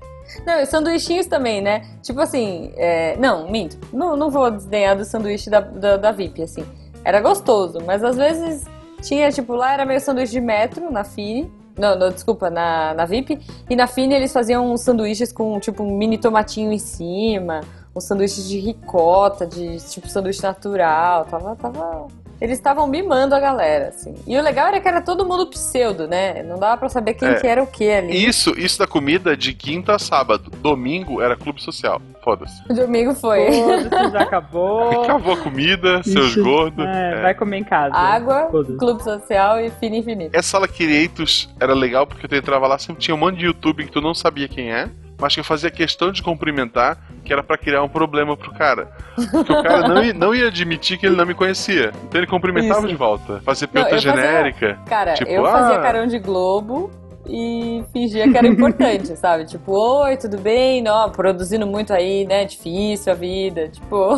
Não, 0.45 0.59
e 0.59 0.63
os 0.63 0.69
sanduichinhos 0.69 1.25
também, 1.27 1.61
né? 1.61 1.81
Tipo 2.01 2.21
assim, 2.21 2.71
é, 2.77 3.17
não, 3.17 3.51
minto. 3.51 3.77
Não, 3.91 4.15
não 4.15 4.29
vou 4.29 4.49
desdenhar 4.49 4.95
do 4.95 5.03
sanduíche 5.03 5.49
da, 5.49 5.59
da, 5.59 5.97
da 5.97 6.11
VIP, 6.11 6.41
assim. 6.41 6.63
Era 7.03 7.19
gostoso, 7.19 7.79
mas 7.85 8.01
às 8.03 8.15
vezes 8.15 8.63
tinha, 9.01 9.29
tipo, 9.31 9.53
lá 9.55 9.73
era 9.73 9.85
meio 9.85 9.99
sanduíche 9.99 10.31
de 10.31 10.39
metro, 10.39 10.89
na 10.89 11.03
Fini. 11.03 11.51
Não, 11.77 11.97
não, 11.97 12.09
desculpa, 12.09 12.49
na, 12.49 12.93
na 12.93 13.05
VIP. 13.05 13.39
E 13.69 13.75
na 13.75 13.87
Fini 13.87 14.13
eles 14.13 14.31
faziam 14.31 14.71
uns 14.71 14.81
sanduíches 14.81 15.33
com, 15.33 15.59
tipo, 15.59 15.83
um 15.83 15.97
mini 15.97 16.17
tomatinho 16.17 16.71
em 16.71 16.77
cima. 16.79 17.61
Uns 17.95 18.05
sanduíches 18.05 18.47
de 18.47 18.57
ricota, 18.59 19.45
de, 19.45 19.77
tipo, 19.89 20.07
sanduíche 20.07 20.41
natural. 20.43 21.25
Tava, 21.25 21.55
tava... 21.55 22.07
Eles 22.39 22.57
estavam 22.57 22.87
mimando 22.87 23.35
a 23.35 23.39
galera, 23.39 23.89
assim. 23.89 24.15
E 24.25 24.35
o 24.35 24.41
legal 24.41 24.69
era 24.69 24.79
que 24.81 24.87
era 24.87 24.99
todo 24.99 25.23
mundo 25.23 25.45
pseudo, 25.45 26.07
né? 26.07 26.41
Não 26.41 26.57
dava 26.57 26.75
pra 26.75 26.89
saber 26.89 27.13
quem 27.13 27.27
É. 27.27 27.35
que 27.35 27.45
era 27.45 27.61
o 27.61 27.67
que 27.67 27.87
ali. 27.87 28.25
Isso, 28.25 28.57
isso 28.57 28.79
da 28.79 28.87
comida 28.87 29.37
de 29.37 29.53
quinta 29.53 29.93
a 29.93 29.99
sábado. 29.99 30.49
Domingo 30.57 31.21
era 31.21 31.35
clube 31.35 31.61
social. 31.61 32.01
Foda-se. 32.23 32.63
O 32.67 32.73
domingo 32.73 33.13
foi. 33.13 33.51
Foda-se, 33.51 34.11
já 34.11 34.21
acabou. 34.21 34.89
Acabou 35.03 35.33
a 35.33 35.37
comida, 35.37 36.01
seus 36.01 36.29
Ixi. 36.31 36.41
gordos. 36.41 36.83
É, 36.83 37.19
É. 37.19 37.21
Vai 37.21 37.35
comer 37.35 37.57
em 37.57 37.63
casa. 37.63 37.93
Água, 37.95 38.49
clube 38.79 39.03
social 39.03 39.59
e 39.59 39.69
fino 39.69 39.97
infinito. 39.97 40.35
Essa 40.35 40.49
sala 40.49 40.67
Creators 40.67 41.47
era 41.59 41.75
legal 41.75 42.07
porque 42.07 42.27
tu 42.27 42.33
entrava 42.35 42.65
lá, 42.65 42.79
sempre 42.79 43.03
tinha 43.03 43.13
um 43.13 43.19
monte 43.19 43.37
de 43.37 43.45
YouTube 43.45 43.85
que 43.85 43.91
tu 43.91 44.01
não 44.01 44.15
sabia 44.15 44.47
quem 44.47 44.71
é, 44.73 44.89
mas 45.21 45.33
que 45.35 45.39
eu 45.39 45.43
fazia 45.43 45.69
questão 45.69 46.11
de 46.11 46.23
cumprimentar, 46.23 46.97
que 47.23 47.31
era 47.31 47.43
pra 47.43 47.57
criar 47.57 47.83
um 47.83 47.87
problema 47.87 48.35
pro 48.35 48.51
cara. 48.51 48.89
Porque 49.31 49.53
o 49.53 49.63
cara 49.63 49.87
não 49.87 50.03
ia, 50.03 50.13
não 50.13 50.35
ia 50.35 50.47
admitir 50.47 50.97
que 50.97 51.05
ele 51.05 51.15
não 51.15 51.25
me 51.25 51.35
conhecia. 51.35 51.91
Então 52.07 52.19
ele 52.19 52.27
cumprimentava 52.27 52.79
Isso. 52.79 52.87
de 52.89 52.95
volta. 52.95 53.39
Fazia 53.45 53.67
pergunta 53.67 53.95
fazia- 53.95 54.11
genérica. 54.11 54.79
Cara, 54.87 55.13
Tipo, 55.13 55.29
eu 55.29 55.45
fazia 55.45 55.77
ah. 55.77 55.81
carão 55.81 56.07
de 56.07 56.17
globo 56.17 56.89
e 57.27 57.83
fingia 57.93 58.29
que 58.29 58.35
era 58.37 58.47
importante, 58.47 59.07
sabe? 59.15 59.45
Tipo, 59.45 59.71
oi, 59.73 60.17
tudo 60.17 60.39
bem? 60.39 60.81
Não, 60.81 61.09
produzindo 61.11 61.67
muito 61.67 61.93
aí, 61.93 62.25
né? 62.25 62.43
Difícil 62.45 63.13
a 63.13 63.15
vida. 63.15 63.69
Tipo. 63.69 64.15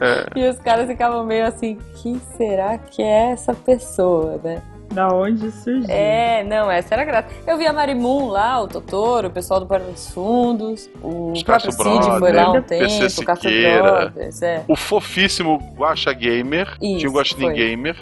É. 0.00 0.26
e 0.38 0.48
os 0.48 0.58
caras 0.58 0.88
ficavam 0.88 1.24
meio 1.24 1.46
assim, 1.46 1.78
quem 2.02 2.20
será 2.36 2.76
que 2.78 3.00
é 3.00 3.30
essa 3.30 3.54
pessoa, 3.54 4.40
né? 4.42 4.60
Da 4.92 5.08
onde 5.08 5.52
surgiu? 5.52 5.88
É, 5.88 6.42
não, 6.42 6.68
essa 6.70 6.94
era 6.94 7.04
graça. 7.04 7.28
Eu 7.46 7.56
vi 7.56 7.66
a 7.66 7.72
Marimun 7.72 8.28
lá, 8.28 8.60
o 8.60 8.66
Totoro, 8.66 9.28
o 9.28 9.30
pessoal 9.30 9.60
do 9.60 9.66
Porta 9.66 9.86
dos 9.86 10.10
Fundos, 10.10 10.90
o 11.00 11.30
Os 11.32 11.42
próprio 11.44 11.70
Cid 11.70 12.18
foi 12.18 12.32
lá 12.32 12.48
um 12.48 12.52
Brothers, 12.52 12.66
tempo, 12.66 12.84
PC 12.84 13.04
o 13.04 13.10
Siqueira. 13.10 13.82
Brothers, 14.10 14.42
é. 14.42 14.64
O 14.66 14.74
fofíssimo 14.74 15.58
Guacha 15.76 16.12
Gamer, 16.12 16.76
Isso, 16.82 16.98
tinha 16.98 17.10
o 17.10 17.14
Guaxinim. 17.14 17.52
Gamer, 17.52 17.96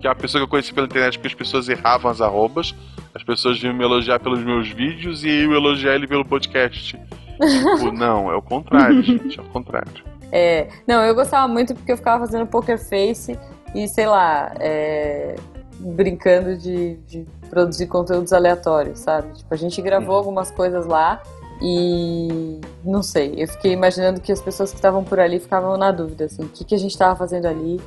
que 0.00 0.06
é 0.06 0.10
uma 0.10 0.16
pessoa 0.16 0.40
que 0.40 0.44
eu 0.44 0.48
conheci 0.48 0.72
pela 0.72 0.86
internet 0.86 1.18
porque 1.18 1.28
as 1.28 1.34
pessoas 1.34 1.68
erravam 1.68 2.10
as 2.10 2.20
arrobas. 2.22 2.74
As 3.14 3.22
pessoas 3.22 3.58
vinham 3.60 3.74
me 3.74 3.84
elogiar 3.84 4.18
pelos 4.20 4.38
meus 4.42 4.68
vídeos 4.68 5.24
e 5.24 5.28
eu 5.28 5.52
elogiar 5.52 5.94
ele 5.94 6.06
pelo 6.06 6.24
podcast. 6.24 6.96
tipo, 6.96 7.92
não, 7.92 8.30
é 8.30 8.36
o 8.36 8.40
contrário, 8.40 9.02
gente, 9.02 9.38
é 9.38 9.42
o 9.42 9.46
contrário. 9.46 10.04
É, 10.32 10.68
não, 10.86 11.02
eu 11.02 11.14
gostava 11.14 11.46
muito 11.48 11.74
porque 11.74 11.92
eu 11.92 11.96
ficava 11.96 12.24
fazendo 12.24 12.46
poker 12.46 12.78
face 12.78 13.38
e, 13.74 13.86
sei 13.88 14.06
lá, 14.06 14.52
é, 14.60 15.34
brincando 15.80 16.56
de, 16.56 16.96
de 17.08 17.26
produzir 17.48 17.86
conteúdos 17.86 18.32
aleatórios, 18.32 19.00
sabe? 19.00 19.32
Tipo, 19.34 19.52
a 19.52 19.56
gente 19.56 19.80
gravou 19.80 20.16
algumas 20.16 20.50
coisas 20.50 20.86
lá 20.86 21.22
e 21.62 22.60
não 22.84 23.02
sei, 23.02 23.34
eu 23.36 23.48
fiquei 23.48 23.72
imaginando 23.72 24.20
que 24.20 24.32
as 24.32 24.40
pessoas 24.40 24.70
que 24.70 24.76
estavam 24.76 25.04
por 25.04 25.20
ali 25.20 25.38
ficavam 25.38 25.76
na 25.76 25.90
dúvida, 25.90 26.24
assim, 26.24 26.42
o 26.42 26.48
que, 26.48 26.64
que 26.64 26.74
a 26.74 26.78
gente 26.78 26.96
tava 26.96 27.16
fazendo 27.16 27.46
ali 27.46 27.80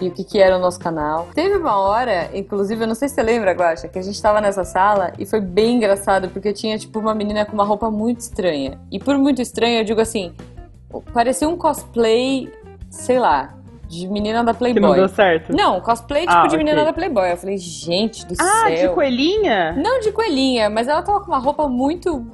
e 0.00 0.08
o 0.08 0.10
que, 0.10 0.22
que 0.22 0.38
era 0.38 0.56
o 0.56 0.60
nosso 0.60 0.78
canal. 0.78 1.28
Teve 1.34 1.56
uma 1.56 1.78
hora, 1.78 2.30
inclusive, 2.36 2.84
eu 2.84 2.86
não 2.86 2.94
sei 2.94 3.08
se 3.08 3.14
você 3.14 3.22
lembra, 3.22 3.52
Guaxa, 3.52 3.88
que 3.88 3.98
a 3.98 4.02
gente 4.02 4.20
tava 4.20 4.40
nessa 4.40 4.64
sala 4.64 5.12
e 5.18 5.24
foi 5.24 5.40
bem 5.40 5.76
engraçado, 5.76 6.28
porque 6.28 6.52
tinha, 6.52 6.78
tipo, 6.78 6.98
uma 6.98 7.14
menina 7.14 7.44
com 7.44 7.54
uma 7.54 7.64
roupa 7.64 7.90
muito 7.90 8.20
estranha. 8.20 8.78
E 8.92 8.98
por 8.98 9.16
muito 9.16 9.40
estranha, 9.40 9.80
eu 9.80 9.84
digo 9.84 10.00
assim, 10.00 10.34
parecia 11.12 11.48
um 11.48 11.56
cosplay, 11.56 12.52
sei 12.90 13.18
lá, 13.18 13.54
de 13.88 14.08
menina 14.08 14.42
da 14.44 14.52
Que 14.52 14.58
Playboy. 14.58 14.82
não 14.82 14.94
deu 14.94 15.08
certo. 15.08 15.52
Não, 15.54 15.80
cosplay 15.80 16.22
tipo 16.22 16.32
Ah, 16.34 16.46
de 16.46 16.56
menina 16.56 16.84
da 16.84 16.92
Playboy. 16.92 17.30
Eu 17.32 17.36
falei, 17.36 17.56
gente 17.58 18.26
do 18.26 18.34
Ah, 18.40 18.68
de 18.70 18.78
céu. 18.78 18.92
coelhinha? 18.94 19.72
Não 19.72 20.00
de 20.00 20.10
coelhinha, 20.12 20.68
mas 20.68 20.88
ela 20.88 21.02
tava 21.02 21.20
com 21.20 21.28
uma 21.28 21.38
roupa 21.38 21.68
muito. 21.68 22.26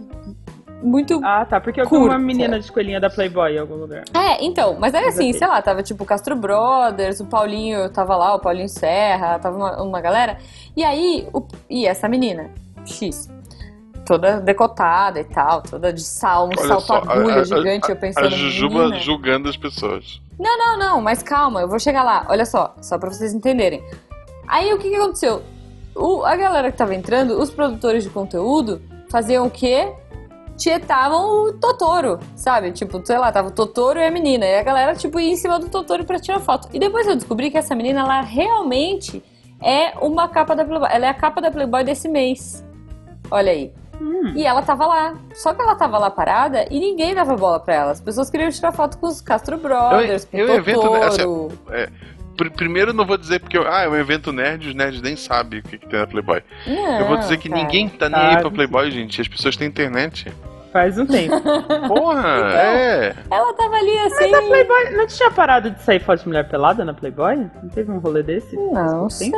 Muito. 0.83 1.21
Ah, 1.23 1.45
tá. 1.45 1.61
Porque 1.61 1.81
eu 1.81 1.85
vi 1.85 1.91
Curta. 1.91 2.07
uma 2.07 2.19
menina 2.19 2.59
de 2.59 2.73
coelhinha 2.73 2.99
da 2.99 3.09
Playboy 3.09 3.55
em 3.55 3.59
algum 3.61 3.77
lugar. 3.77 4.03
É, 4.13 4.45
então, 4.45 4.77
mas 4.81 4.93
era 4.93 5.09
assim, 5.11 5.33
sei 5.33 5.47
lá, 5.47 5.63
tava 5.63 5.81
tipo 5.81 6.03
o 6.03 6.07
Castro 6.07 6.35
Brothers, 6.35 7.21
o 7.21 7.27
Paulinho 7.27 7.89
tava 7.91 8.17
lá, 8.17 8.35
o 8.35 8.41
Paulinho 8.41 8.69
Serra, 8.69 9.39
tava 9.39 9.57
uma, 9.57 9.81
uma 9.81 10.01
galera. 10.01 10.39
E 10.77 10.83
aí, 10.83 11.29
o- 11.33 11.47
e 11.71 11.87
essa 11.87 12.09
menina, 12.09 12.51
X, 12.85 13.31
toda 14.05 14.41
decotada 14.41 15.21
e 15.21 15.25
tal, 15.25 15.63
toda 15.63 15.93
de 15.93 16.03
sal, 16.03 16.47
um 16.47 16.51
Olha 16.59 16.67
salto 16.67 16.83
só, 16.87 16.97
agulha 16.97 17.35
a- 17.37 17.41
a- 17.41 17.45
gigante, 17.45 17.89
eu 17.89 17.95
A 17.95 17.99
pensando. 17.99 18.31
Jujuba 18.31 18.79
menina. 18.87 18.99
julgando 18.99 19.49
as 19.49 19.57
pessoas. 19.57 20.21
Não, 20.43 20.59
não, 20.59 20.77
não, 20.77 21.01
mas 21.01 21.23
calma, 21.23 21.61
eu 21.61 21.69
vou 21.69 21.79
chegar 21.79 22.03
lá. 22.03 22.27
Olha 22.29 22.45
só, 22.45 22.75
só 22.83 22.99
pra 22.99 23.09
vocês 23.11 23.33
entenderem. 23.33 23.81
Aí 24.49 24.75
o 24.75 24.79
que, 24.79 24.91
que 24.91 24.97
aconteceu? 24.97 25.41
O- 25.95 26.25
a 26.25 26.35
galera 26.35 26.73
que 26.73 26.77
tava 26.77 26.97
entrando, 26.97 27.39
os 27.41 27.49
produtores 27.49 28.03
de 28.03 28.11
conteúdo, 28.11 28.83
faziam 29.09 29.47
o 29.47 29.51
quê? 29.51 29.93
Tietavam 30.57 31.45
o 31.45 31.53
Totoro, 31.53 32.19
sabe? 32.35 32.73
Tipo, 32.73 33.01
sei 33.07 33.19
lá, 33.19 33.31
tava 33.31 33.49
o 33.49 33.51
Totoro 33.53 34.01
e 34.01 34.05
a 34.05 34.11
menina. 34.11 34.45
E 34.45 34.59
a 34.59 34.63
galera, 34.65 34.97
tipo, 34.97 35.21
ia 35.21 35.31
em 35.31 35.37
cima 35.37 35.61
do 35.61 35.69
Totoro 35.69 36.05
pra 36.05 36.19
tirar 36.19 36.41
foto. 36.41 36.69
E 36.73 36.79
depois 36.79 37.07
eu 37.07 37.15
descobri 37.15 37.49
que 37.51 37.57
essa 37.59 37.75
menina, 37.77 38.01
ela 38.01 38.21
realmente 38.21 39.23
é 39.63 39.97
uma 40.05 40.29
capa 40.29 40.57
da 40.57 40.65
Playboy. 40.65 40.89
Ela 40.93 41.07
é 41.07 41.09
a 41.09 41.15
capa 41.15 41.41
da 41.41 41.51
Playboy 41.53 41.85
desse 41.85 42.09
mês. 42.09 42.65
Olha 43.31 43.53
aí. 43.53 43.73
Hum. 44.03 44.33
E 44.35 44.45
ela 44.45 44.63
tava 44.63 44.85
lá. 44.87 45.15
Só 45.35 45.55
que 45.55 45.63
ela 45.63 45.77
tava 45.77 45.97
lá 45.99 46.11
parada 46.11 46.67
e 46.71 46.81
ninguém 46.81 47.15
dava 47.15 47.37
bola 47.37 47.61
pra 47.61 47.75
ela. 47.75 47.93
As 47.93 48.01
pessoas 48.01 48.29
queriam 48.29 48.51
tirar 48.51 48.73
foto 48.73 48.99
com 48.99 49.07
os 49.07 49.21
Castro 49.21 49.57
Brothers, 49.57 50.25
com 50.25 50.37
eu 50.37 50.49
o 50.49 50.53
evento, 50.55 50.91
né, 50.91 51.05
assim, 51.05 51.19
Totoro. 51.23 51.59
Pr- 52.37 52.51
Primeiro, 52.51 52.91
eu 52.91 52.95
não 52.95 53.05
vou 53.07 53.17
dizer 53.17 53.39
porque 53.41 53.59
ah, 53.59 53.83
é 53.83 53.89
um 53.89 53.95
evento 53.95 54.33
nerd, 54.33 54.69
os 54.69 54.75
nerds 54.75 55.01
nem 55.03 55.15
sabem 55.17 55.61
o 55.61 55.63
que, 55.63 55.79
que 55.79 55.87
tem 55.87 56.01
na 56.01 56.07
Playboy. 56.07 56.43
Não, 56.67 57.01
eu 57.01 57.07
vou 57.07 57.17
dizer 57.19 57.37
que 57.37 57.49
cara. 57.49 57.61
ninguém 57.63 57.89
tá 57.89 58.09
nem 58.09 58.19
aí 58.19 58.39
pra. 58.39 58.51
Playboy, 58.51 58.91
gente. 58.91 59.21
As 59.21 59.29
pessoas 59.29 59.57
têm 59.57 59.69
internet. 59.69 60.33
Faz 60.73 60.99
um 60.99 61.05
tempo. 61.07 61.37
Porra, 61.89 62.29
é. 62.55 63.15
Ela 63.31 63.53
tava 63.55 63.77
ali 63.77 63.99
assim. 63.99 64.31
Mas 64.31 64.35
a 64.35 64.43
Playboy 64.47 64.91
não 64.97 65.07
tinha 65.07 65.31
parado 65.31 65.71
de 65.71 65.83
sair 65.83 66.01
foto 66.01 66.21
de 66.23 66.29
mulher 66.29 66.49
pelada 66.49 66.85
na 66.85 66.95
Playboy? 66.95 67.37
Não 67.63 67.69
teve 67.69 67.91
um 67.93 67.99
rolê 67.99 68.23
desse? 68.23 68.57
Não 68.57 69.11
sei, 69.11 69.31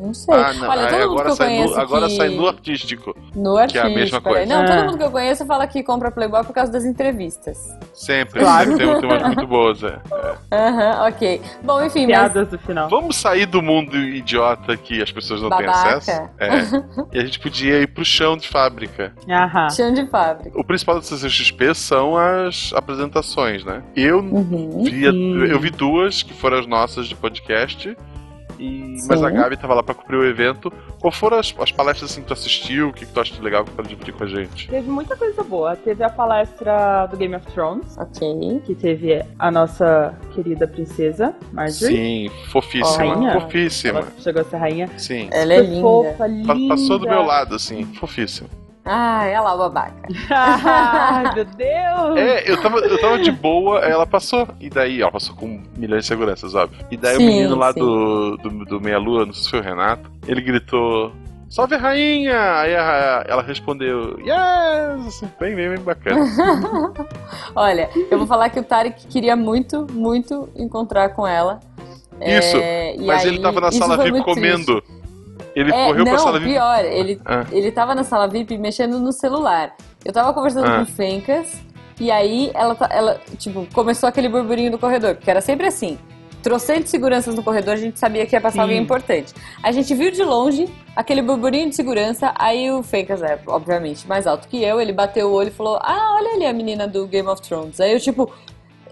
não 0.00 0.12
sei. 0.12 0.34
Ah, 0.34 0.52
não. 0.54 0.68
Olha, 0.68 0.82
aí 0.86 0.88
todo 0.88 0.98
mundo 1.10 1.14
que 1.14 1.20
agora 1.20 1.28
eu 1.28 1.36
sai, 1.36 1.46
conheço 1.48 1.74
no, 1.74 1.80
agora 1.80 2.06
que... 2.08 2.16
sai 2.16 2.28
no 2.30 2.46
artístico. 2.48 3.16
no 3.34 3.54
que 3.54 3.78
é 3.78 3.80
a 3.80 3.84
artístico, 3.84 3.90
mesma 3.98 4.20
peraí. 4.20 4.36
coisa. 4.46 4.54
Não, 4.54 4.62
Ah. 4.62 4.76
todo 4.76 4.84
mundo 4.86 4.98
que 4.98 5.04
eu 5.04 5.10
conheço 5.10 5.46
fala 5.46 5.66
que 5.66 5.82
compra 5.82 6.10
Playboy 6.10 6.44
por 6.44 6.52
causa 6.52 6.72
das 6.72 6.84
entrevistas. 6.84 7.78
Sempre. 7.94 8.40
Claro. 8.40 8.76
Sempre 8.76 9.00
tem, 9.00 9.04
umas 9.10 9.22
muito 9.22 9.46
boas. 9.46 9.82
É. 9.84 9.98
Aham, 10.50 11.08
ok. 11.08 11.40
Bom, 11.62 11.82
enfim, 11.84 12.00
mas... 12.06 12.08
Piadas 12.32 12.48
do 12.48 12.58
final. 12.58 12.88
Vamos 12.88 13.16
sair 13.16 13.46
do 13.46 13.62
mundo 13.62 13.96
idiota 13.96 14.76
que 14.76 15.00
as 15.00 15.12
pessoas 15.12 15.40
não 15.42 15.50
têm 15.50 15.66
Babaca. 15.66 15.96
acesso. 15.96 16.28
É. 16.38 16.48
E 17.12 17.18
a 17.20 17.24
gente 17.24 17.38
podia 17.38 17.78
ir 17.80 17.86
pro 17.86 18.04
chão 18.04 18.36
de 18.36 18.48
fábrica. 18.48 19.12
Aham. 19.28 19.70
Chão 19.70 19.92
de 19.92 20.06
fábrica. 20.08 20.58
O 20.58 20.64
principal 20.72 20.94
da 20.96 21.02
CCXP 21.02 21.74
são 21.74 22.16
as 22.16 22.72
apresentações, 22.74 23.62
né? 23.62 23.82
Eu 23.94 24.20
Uhum. 24.20 24.84
vi, 24.84 25.04
eu 25.04 25.60
vi 25.60 25.68
duas 25.70 26.22
que 26.22 26.32
foram 26.32 26.58
as 26.58 26.66
nossas 26.66 27.06
de 27.08 27.14
podcast. 27.14 27.94
E, 28.58 28.96
mas 29.08 29.20
a 29.22 29.28
Gabi 29.28 29.56
tava 29.56 29.74
lá 29.74 29.82
pra 29.82 29.92
cobrir 29.94 30.16
o 30.16 30.24
evento. 30.24 30.72
Qual 31.00 31.10
foram 31.12 31.38
as, 31.38 31.52
as 31.58 31.72
palestras 31.72 32.10
assim 32.12 32.20
que 32.20 32.28
tu 32.28 32.32
assistiu? 32.32 32.88
O 32.90 32.92
que, 32.92 33.04
que 33.04 33.12
tu 33.12 33.20
acha 33.20 33.42
legal 33.42 33.64
pra 33.64 33.84
dividir 33.84 34.14
com 34.14 34.22
a 34.22 34.26
gente? 34.26 34.68
Teve 34.68 34.88
muita 34.88 35.16
coisa 35.16 35.42
boa. 35.42 35.74
Teve 35.74 36.04
a 36.04 36.08
palestra 36.08 37.06
do 37.10 37.16
Game 37.16 37.34
of 37.34 37.44
Thrones, 37.52 37.98
Ok. 37.98 38.60
que 38.64 38.74
teve 38.76 39.20
a 39.38 39.50
nossa 39.50 40.14
querida 40.34 40.68
princesa, 40.68 41.34
Marjorie. 41.52 41.96
Sim, 41.96 42.30
fofíssima. 42.50 42.96
Rainha. 43.14 43.40
Fofíssima. 43.40 43.98
Ela 43.98 44.12
chegou 44.20 44.42
a 44.42 44.44
ser 44.44 44.56
rainha. 44.58 44.88
Sim. 44.96 45.28
Ela 45.32 45.54
é 45.54 45.58
Super 45.58 45.68
linda. 45.70 45.82
fofa, 45.82 46.26
linda. 46.28 46.68
Passou 46.68 46.98
do 47.00 47.08
meu 47.08 47.22
lado, 47.22 47.56
assim, 47.56 47.84
fofíssima. 47.94 48.48
Lá 48.84 49.54
o 49.54 49.58
babaca. 49.58 50.08
Ai, 50.30 51.34
meu 51.34 51.44
Deus! 51.44 52.16
É, 52.16 52.50
eu 52.50 52.60
tava, 52.60 52.78
eu 52.78 53.00
tava 53.00 53.18
de 53.18 53.30
boa, 53.30 53.84
aí 53.84 53.90
ela 53.92 54.06
passou. 54.06 54.48
E 54.60 54.68
daí, 54.68 55.00
ela 55.00 55.10
passou 55.12 55.34
com 55.36 55.62
milhões 55.76 56.02
de 56.02 56.08
seguranças, 56.08 56.54
óbvio. 56.54 56.84
E 56.90 56.96
daí 56.96 57.16
Sim, 57.16 57.22
o 57.22 57.26
menino 57.26 57.56
lá 57.56 57.72
sim. 57.72 57.78
do, 57.80 58.36
do, 58.38 58.64
do 58.64 58.80
Meia 58.80 58.98
Lua, 58.98 59.24
não 59.26 59.32
sei 59.32 59.44
se 59.44 59.50
foi 59.50 59.60
o 59.60 59.62
Renato, 59.62 60.10
ele 60.26 60.40
gritou. 60.40 61.12
Salve 61.48 61.76
rainha! 61.76 62.60
Aí 62.60 62.74
a- 62.74 63.24
ela 63.28 63.42
respondeu, 63.42 64.18
yes! 64.20 65.06
Assim, 65.06 65.30
bem, 65.38 65.54
bem, 65.54 65.68
bem 65.68 65.78
bacana. 65.78 66.24
Olha, 67.54 67.90
eu 68.10 68.18
vou 68.18 68.26
falar 68.26 68.48
que 68.50 68.58
o 68.58 68.64
Tarek 68.64 69.06
queria 69.06 69.36
muito, 69.36 69.86
muito 69.92 70.48
encontrar 70.56 71.10
com 71.10 71.26
ela. 71.26 71.60
Isso, 72.20 72.56
É, 72.56 72.96
e 72.96 73.04
Mas 73.06 73.22
aí- 73.22 73.28
ele 73.28 73.38
tava 73.40 73.60
na 73.60 73.70
sala 73.72 73.96
VIP 73.98 74.12
muito 74.12 74.34
triste. 74.34 75.01
Ele 75.54 75.70
É, 75.72 75.86
correu 75.88 76.04
não, 76.04 76.12
pra 76.12 76.18
sala 76.18 76.38
VIP. 76.38 76.52
pior, 76.52 76.84
ele, 76.84 77.20
Ah. 77.24 77.44
ele 77.52 77.70
tava 77.70 77.94
na 77.94 78.04
sala 78.04 78.26
VIP 78.28 78.56
mexendo 78.58 78.98
no 78.98 79.12
celular. 79.12 79.74
Eu 80.04 80.12
tava 80.12 80.32
conversando 80.32 80.66
Ah. 80.66 80.76
com 80.76 80.82
o 80.82 80.86
Fencas, 80.86 81.60
e 82.00 82.10
aí 82.10 82.50
ela, 82.54 82.74
tá- 82.74 82.88
ela, 82.90 83.20
tipo, 83.38 83.66
começou 83.74 84.08
aquele 84.08 84.28
burburinho 84.28 84.70
no 84.70 84.78
corredor, 84.78 85.14
porque 85.14 85.30
era 85.30 85.40
sempre 85.40 85.66
assim. 85.66 85.98
Trocentos 86.42 86.90
seguranças 86.90 87.36
no 87.36 87.42
corredor, 87.44 87.74
a 87.74 87.76
gente 87.76 88.00
sabia 88.00 88.26
que 88.26 88.34
ia 88.34 88.40
passar 88.40 88.54
Sim. 88.54 88.60
alguém 88.62 88.78
importante. 88.82 89.32
A 89.62 89.70
gente 89.70 89.94
viu 89.94 90.10
de 90.10 90.24
longe 90.24 90.68
aquele 90.96 91.22
burburinho 91.22 91.68
de 91.70 91.76
segurança, 91.76 92.32
aí 92.34 92.68
o 92.72 92.82
Fencas 92.82 93.22
é, 93.22 93.38
obviamente, 93.46 94.08
mais 94.08 94.26
alto 94.26 94.48
que 94.48 94.60
eu, 94.60 94.80
ele 94.80 94.92
bateu 94.92 95.28
o 95.28 95.32
olho 95.34 95.48
e 95.48 95.52
falou: 95.52 95.78
Ah, 95.80 96.16
olha 96.18 96.34
ali 96.34 96.44
a 96.46 96.52
menina 96.52 96.88
do 96.88 97.06
Game 97.06 97.28
of 97.28 97.40
Thrones. 97.42 97.78
Aí 97.80 97.92
eu, 97.92 98.00
tipo. 98.00 98.28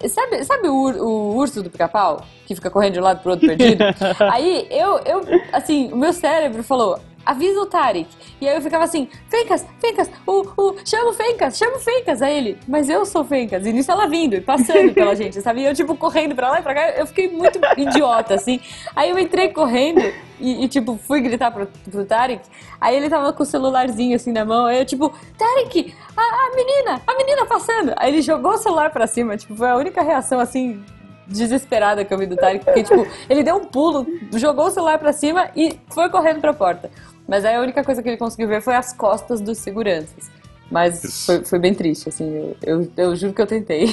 Sabe, 0.09 0.43
sabe 0.45 0.69
o, 0.69 0.75
ur- 0.75 0.97
o 0.97 1.37
urso 1.37 1.63
do 1.63 1.69
pica-pau? 1.71 2.25
Que 2.47 2.55
fica 2.55 2.71
correndo 2.71 2.95
de 2.95 3.01
um 3.01 3.03
lado 3.03 3.21
pro 3.23 3.33
outro 3.33 3.47
perdido? 3.47 3.85
Aí 4.33 4.67
eu, 4.71 4.99
eu, 5.01 5.21
assim, 5.53 5.93
o 5.93 5.97
meu 5.97 6.13
cérebro 6.13 6.63
falou, 6.63 6.99
avisa 7.25 7.61
o 7.61 7.67
Tarek. 7.67 8.09
E 8.41 8.49
aí 8.49 8.55
eu 8.55 8.63
ficava 8.63 8.85
assim, 8.85 9.09
Fencas, 9.29 9.67
Fencas, 9.81 10.11
o, 10.27 10.41
o, 10.57 10.77
chama 10.85 11.11
o 11.11 11.13
Fencas, 11.13 11.57
chama 11.57 11.77
o 11.77 11.81
Fencas. 11.81 12.23
Aí 12.23 12.37
ele, 12.37 12.59
mas 12.67 12.89
eu 12.89 13.05
sou 13.05 13.25
Fencas. 13.25 13.67
E 13.67 13.73
nisso 13.73 13.91
ela 13.91 14.07
vindo 14.07 14.35
e 14.35 14.41
passando 14.41 14.93
pela 14.93 15.15
gente, 15.15 15.41
sabe? 15.41 15.61
E 15.61 15.67
eu, 15.67 15.75
tipo, 15.75 15.97
correndo 15.97 16.35
pra 16.35 16.51
lá 16.51 16.61
e 16.61 16.63
pra 16.63 16.75
cá. 16.75 16.91
Eu 16.91 17.07
fiquei 17.07 17.29
muito 17.29 17.59
idiota, 17.77 18.35
assim. 18.35 18.61
Aí 18.95 19.11
eu 19.11 19.19
entrei 19.19 19.51
correndo 19.51 20.01
e, 20.39 20.65
e, 20.65 20.69
tipo, 20.69 20.97
fui 20.97 21.21
gritar 21.21 21.51
pro, 21.51 21.67
pro 21.91 22.05
Tarek. 22.05 22.43
Aí 22.81 22.97
ele 22.97 23.09
tava 23.09 23.33
com 23.33 23.43
o 23.43 23.47
celularzinho, 23.47 24.17
assim, 24.17 24.33
na 24.33 24.45
mão. 24.45 24.67
Aí 24.67 24.79
eu, 24.79 24.87
tipo, 24.87 25.13
Tarek, 25.37 25.95
a, 26.17 26.23
a 26.23 26.57
menina, 26.57 27.03
a 27.07 27.15
menina 27.17 27.47
passando. 27.47 27.93
Aí 27.97 28.13
ele 28.13 28.23
jogou 28.23 28.53
o 28.53 28.59
celular 28.59 28.91
pra 28.91 29.07
cima. 29.07 29.37
Tipo, 29.37 29.55
foi 29.55 29.69
a 29.69 29.77
única 29.77 30.03
reação, 30.03 30.41
assim, 30.41 30.83
desesperada 31.31 32.05
que 32.05 32.13
eu 32.13 32.19
vi 32.19 32.27
do 32.27 32.37
Tarek, 32.37 32.65
porque, 32.65 32.83
tipo, 32.83 33.07
ele 33.29 33.43
deu 33.43 33.57
um 33.57 33.65
pulo, 33.65 34.07
jogou 34.35 34.67
o 34.67 34.71
celular 34.71 34.99
pra 34.99 35.13
cima 35.13 35.49
e 35.55 35.79
foi 35.89 36.09
correndo 36.11 36.41
pra 36.41 36.53
porta. 36.53 36.91
Mas 37.31 37.45
aí 37.45 37.55
a 37.55 37.61
única 37.61 37.85
coisa 37.85 38.03
que 38.03 38.09
ele 38.09 38.17
conseguiu 38.17 38.49
ver 38.49 38.61
foi 38.61 38.75
as 38.75 38.93
costas 38.93 39.41
dos 39.41 39.57
seguranças. 39.59 40.29
Mas 40.69 41.25
foi, 41.25 41.45
foi 41.45 41.59
bem 41.61 41.73
triste, 41.73 42.09
assim, 42.09 42.29
eu, 42.37 42.57
eu, 42.81 42.93
eu 42.97 43.15
juro 43.17 43.33
que 43.33 43.41
eu 43.41 43.47
tentei. 43.47 43.87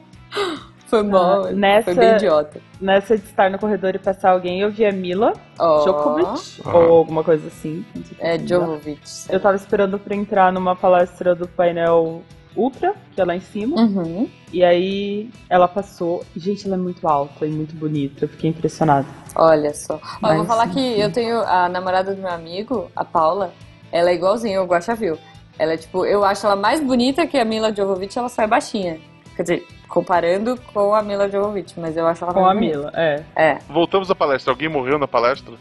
foi 0.88 1.02
bom, 1.02 1.44
Ah, 1.46 1.52
nessa- 1.52 1.84
foi 1.84 1.94
bem 1.94 2.14
idiota. 2.14 2.60
Nessa 2.80 3.16
de 3.18 3.24
estar 3.24 3.50
no 3.50 3.58
corredor 3.58 3.94
e 3.94 3.98
passar 3.98 4.30
alguém, 4.30 4.60
eu 4.60 4.70
vi 4.70 4.84
a 4.86 4.92
Mila 4.92 5.34
Ó, 5.58 5.82
Djokovic, 5.82 6.62
Ah. 6.64 6.76
ou 6.76 6.92
alguma 6.98 7.22
coisa 7.22 7.46
assim. 7.48 7.84
É, 8.18 8.36
como 8.36 8.48
Jovovic. 8.48 9.00
Eu 9.28 9.40
tava 9.40 9.56
esperando 9.56 9.98
pra 9.98 10.14
entrar 10.14 10.50
numa 10.52 10.74
palestra 10.74 11.34
do 11.34 11.46
painel 11.48 12.22
Ultra, 12.56 12.94
que 13.14 13.20
é 13.20 13.24
lá 13.24 13.34
em 13.34 13.40
cima. 13.40 13.80
Uhum. 13.80 14.28
E 14.52 14.64
aí 14.64 15.30
ela 15.48 15.66
passou. 15.66 16.24
Gente, 16.36 16.66
ela 16.66 16.76
é 16.76 16.78
muito 16.78 17.06
alta 17.08 17.46
e 17.46 17.50
muito 17.50 17.74
bonita. 17.74 18.24
Eu 18.24 18.28
fiquei 18.28 18.50
impressionada. 18.50 19.06
Olha 19.34 19.74
só. 19.74 20.00
Ó, 20.22 20.28
eu 20.28 20.36
vou 20.36 20.38
Mas, 20.38 20.46
falar 20.46 20.68
que 20.68 21.00
eu 21.00 21.10
tenho 21.10 21.40
a 21.40 21.68
namorada 21.68 22.14
do 22.14 22.20
meu 22.20 22.30
amigo, 22.30 22.90
a 22.94 23.04
Paula, 23.04 23.52
ela 23.90 24.10
é 24.10 24.14
igualzinha 24.14 24.62
o 24.62 24.66
Guaxavil. 24.66 25.18
Ela 25.58 25.74
é 25.74 25.76
tipo, 25.76 26.04
eu 26.04 26.24
acho 26.24 26.46
ela 26.46 26.56
mais 26.56 26.80
bonita 26.80 27.26
que 27.26 27.38
a 27.38 27.44
Mila 27.44 27.74
Jovovich, 27.74 28.18
ela 28.18 28.28
sai 28.28 28.46
baixinha. 28.46 28.98
Quer 29.36 29.42
dizer, 29.42 29.66
comparando 29.88 30.58
com 30.72 30.94
a 30.94 31.02
Mila 31.02 31.28
Jovovich, 31.28 31.78
mas 31.78 31.96
eu 31.96 32.06
acho 32.06 32.24
ela 32.24 32.34
Com 32.34 32.46
a 32.46 32.54
bonita. 32.54 32.78
Mila, 32.78 32.92
é. 32.94 33.22
É. 33.36 33.58
Voltamos 33.68 34.10
à 34.10 34.14
palestra. 34.14 34.52
Alguém 34.52 34.68
morreu 34.68 34.98
na 34.98 35.06
palestra? 35.06 35.54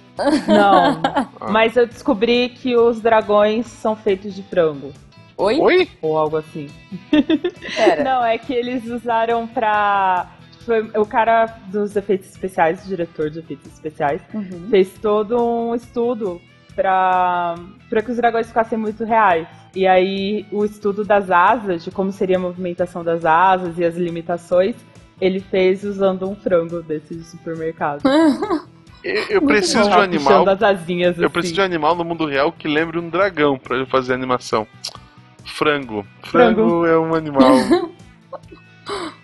Não, 0.48 1.02
mas 1.52 1.76
eu 1.76 1.86
descobri 1.88 2.50
que 2.50 2.76
os 2.76 3.02
dragões 3.02 3.68
são 3.68 3.96
feitos 3.96 4.34
de 4.34 4.44
frango. 4.44 4.92
Oi? 5.38 5.60
Oi? 5.60 5.90
Ou 6.02 6.18
algo 6.18 6.38
assim. 6.38 6.70
Pera. 7.76 8.04
Não, 8.04 8.24
é 8.24 8.38
que 8.38 8.54
eles 8.54 8.86
usaram 8.86 9.48
pra. 9.48 10.28
Foi 10.66 10.82
o 10.96 11.06
cara 11.06 11.46
dos 11.68 11.96
efeitos 11.96 12.30
especiais, 12.30 12.86
o 12.86 12.88
diretor 12.88 13.30
de 13.30 13.40
efeitos 13.40 13.72
especiais, 13.74 14.22
Uhum. 14.34 14.68
fez 14.70 14.90
todo 15.02 15.36
um 15.44 15.76
estudo 15.76 16.40
pra, 16.74 17.56
pra 17.90 18.02
que 18.02 18.12
os 18.12 18.16
dragões 18.18 18.48
ficassem 18.48 18.78
muito 18.78 19.04
reais. 19.04 19.46
E 19.76 19.86
aí, 19.86 20.46
o 20.52 20.64
estudo 20.64 21.04
das 21.04 21.30
asas, 21.30 21.84
de 21.84 21.92
como 21.92 22.12
seria 22.14 22.38
a 22.38 22.40
movimentação 22.40 23.04
das 23.04 23.26
asas 23.26 23.78
e 23.78 23.84
as 23.84 23.96
limitações, 23.98 24.76
ele 25.20 25.42
fez 25.42 25.84
usando 25.84 26.30
um 26.30 26.36
frango 26.36 26.82
desse 26.82 27.14
de 27.16 27.24
supermercado. 27.24 28.02
Eu, 29.04 29.22
eu 29.32 29.42
preciso 29.42 29.84
bom, 29.84 29.90
de 29.90 29.98
um 29.98 30.00
animal. 30.02 30.48
as 30.48 30.64
asinhas, 30.64 31.18
Eu 31.18 31.26
assim. 31.26 31.34
preciso 31.34 31.56
de 31.56 31.60
um 31.60 31.66
animal 31.66 31.94
no 31.94 32.06
mundo 32.06 32.26
real 32.26 32.54
que 32.54 32.70
lembre 32.70 32.98
um 32.98 33.10
dragão 33.10 33.60
pra 33.60 33.76
eu 33.76 33.86
fazer 33.86 34.14
animação. 34.14 34.66
Frango. 35.46 36.06
Frango, 36.24 36.56
Frango. 36.56 36.86
é 36.86 36.98
um 37.00 37.14
animal. 37.14 37.56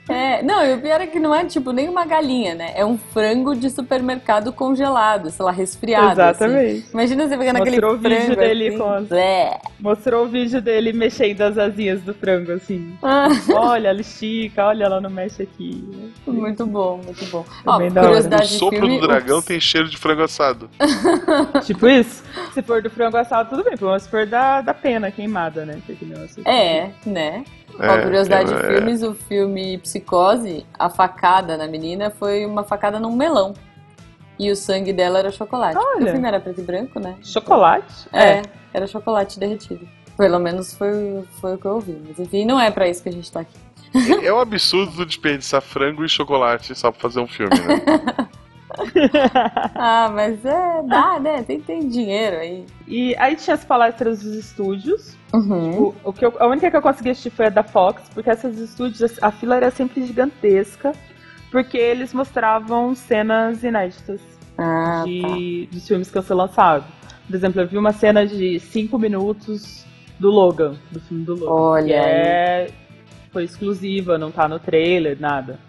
É, 0.10 0.42
não, 0.42 0.66
e 0.66 0.74
o 0.74 0.82
pior 0.82 1.00
é 1.00 1.06
que 1.08 1.20
não 1.20 1.34
é 1.36 1.46
tipo 1.46 1.72
nem 1.72 1.88
uma 1.88 2.04
galinha, 2.06 2.56
né? 2.56 2.72
É 2.76 2.84
um 2.84 2.98
frango 2.98 3.56
de 3.56 3.70
supermercado 3.70 4.52
congelado, 4.52 5.30
sei 5.30 5.46
lá, 5.46 5.52
resfriado. 5.52 6.20
assim. 6.22 6.46
Exatamente. 6.46 6.90
Imagina 6.92 7.28
você 7.28 7.38
pegando 7.38 7.58
aquele 7.58 7.80
Mostrou 7.80 7.94
o 7.94 7.98
vídeo 7.98 8.18
frango 8.26 8.36
dele 8.42 8.68
assim. 8.70 8.78
com 8.80 8.90
as- 8.90 9.08
Blé. 9.08 9.60
Mostrou 9.80 10.26
o 10.26 10.28
vídeo 10.28 10.62
dele 10.62 10.92
mexendo 10.94 11.42
as 11.42 11.58
asinhas 11.58 12.02
do 12.02 12.14
frango, 12.14 12.52
assim. 12.54 12.98
Ah, 13.04 13.28
Olha, 13.54 13.90
ela 13.90 14.02
estica, 14.02 14.66
olha, 14.66 14.86
ela 14.86 15.00
não 15.00 15.10
mexe 15.12 15.44
aqui. 15.44 15.88
muito 16.26 16.66
bom, 16.66 17.00
muito 17.06 17.26
bom. 17.28 17.46
É 17.66 17.70
Ó, 17.70 17.78
o 17.78 17.92
curiosidade 17.92 18.50
de 18.50 18.58
sopro 18.58 18.80
filme, 18.80 19.00
do 19.00 19.08
dragão 19.08 19.38
ups. 19.38 19.46
tem 19.48 19.60
cheiro 19.60 19.88
de 19.88 19.96
frango 19.98 20.24
assado. 20.24 20.70
Tipo 21.66 21.88
isso? 21.88 22.24
Se 22.54 22.62
for 22.64 22.82
do 22.82 22.90
frango 22.90 23.18
assado, 23.18 23.50
tudo 23.50 23.64
bem. 23.64 23.76
Mas 23.80 24.04
se 24.04 24.10
for 24.10 24.26
da, 24.26 24.62
da 24.62 24.74
pena 24.74 25.12
queimada, 25.12 25.66
né? 25.66 25.80
Que 25.86 25.92
é 26.12 26.24
assim. 26.24 26.42
É, 26.46 26.90
né? 27.06 27.44
Ó, 27.80 27.84
É, 27.84 28.02
curiosidade 28.02 28.50
de 28.50 28.56
é, 28.56 28.68
filmes, 28.74 29.04
o 29.04 29.14
filme 29.14 29.78
Psicose, 29.78 29.99
a 30.78 30.90
facada 30.90 31.58
na 31.58 31.68
menina 31.68 32.10
foi 32.10 32.46
uma 32.46 32.64
facada 32.64 33.00
num 33.00 33.16
melão. 33.16 33.54
E 34.38 34.50
o 34.50 34.56
sangue 34.56 34.94
dela 34.94 35.20
era 35.20 35.32
chocolate. 35.32 35.78
Olha. 35.78 36.06
O 36.06 36.12
filme 36.12 36.28
era 36.28 36.40
preto 36.40 36.62
e 36.62 36.64
branco, 36.64 37.00
né? 37.00 37.18
Chocolate? 37.22 38.08
É, 38.14 38.42
era 38.74 38.88
chocolate 38.88 39.38
derretido. 39.38 39.88
Pelo 40.18 40.40
menos 40.40 40.74
foi, 40.74 41.24
foi 41.42 41.56
o 41.56 41.58
que 41.58 41.66
eu 41.66 41.76
ouvi. 41.76 42.02
Mas 42.08 42.20
enfim, 42.20 42.46
não 42.46 42.60
é 42.60 42.72
pra 42.72 42.88
isso 42.88 43.04
que 43.04 43.10
a 43.10 43.12
gente 43.12 43.30
tá 43.30 43.42
aqui. 43.42 43.58
É, 44.22 44.28
é 44.28 44.34
um 44.34 44.40
absurdo 44.40 45.06
desperdiçar 45.06 45.62
frango 45.62 46.06
e 46.06 46.10
chocolate 46.10 46.74
só 46.76 46.92
pra 46.92 47.02
fazer 47.02 47.20
um 47.20 47.28
filme, 47.28 47.56
né? 47.60 48.30
Ah, 49.76 50.10
mas 50.14 50.44
é, 50.46 50.84
dá, 50.84 51.20
né? 51.20 51.44
Tem, 51.44 51.60
tem 51.60 51.88
dinheiro 51.88 52.38
aí. 52.38 52.66
E 52.88 53.16
aí 53.18 53.36
tinha 53.36 53.54
as 53.54 53.64
palestras 53.64 54.22
dos 54.24 54.36
estúdios. 54.36 55.16
Uhum. 55.34 55.82
O, 55.82 55.96
o 56.06 56.14
que 56.14 56.26
eu- 56.26 56.34
a 56.40 56.48
única 56.48 56.70
que 56.70 56.76
eu 56.78 56.82
consegui 56.82 57.10
assistir 57.12 57.30
foi 57.30 57.48
a 57.48 57.50
da 57.50 57.64
Fox, 57.64 58.04
porque 58.14 58.30
essas 58.30 58.58
estúdios, 58.58 59.22
a 59.22 59.32
fila 59.32 59.56
era 59.56 59.72
sempre 59.72 60.06
gigantesca, 60.06 60.92
porque 61.52 61.78
eles 61.78 62.14
mostravam 62.14 62.94
cenas 62.96 63.64
inéditas 63.64 64.22
Ah, 64.58 65.04
de, 65.06 65.68
dos 65.72 65.88
filmes 65.88 66.10
que 66.10 66.18
iam 66.18 66.24
ser 66.24 66.34
lançados. 66.34 66.88
Por 67.28 67.36
exemplo, 67.36 67.62
eu 67.62 67.68
vi 67.68 67.78
uma 67.78 67.92
cena 67.94 68.26
de 68.26 68.60
5 68.60 68.98
minutos 68.98 69.86
do 70.20 70.30
Logan, 70.32 70.76
do 70.92 71.00
filme 71.00 71.24
do 71.24 71.36
Logan. 71.36 71.52
Olha 71.54 71.86
que 71.86 71.94
é, 71.94 72.68
foi 73.32 73.44
exclusiva, 73.44 74.18
não 74.18 74.32
tá 74.32 74.48
no 74.48 74.60
trailer, 74.60 75.16
nada. 75.20 75.60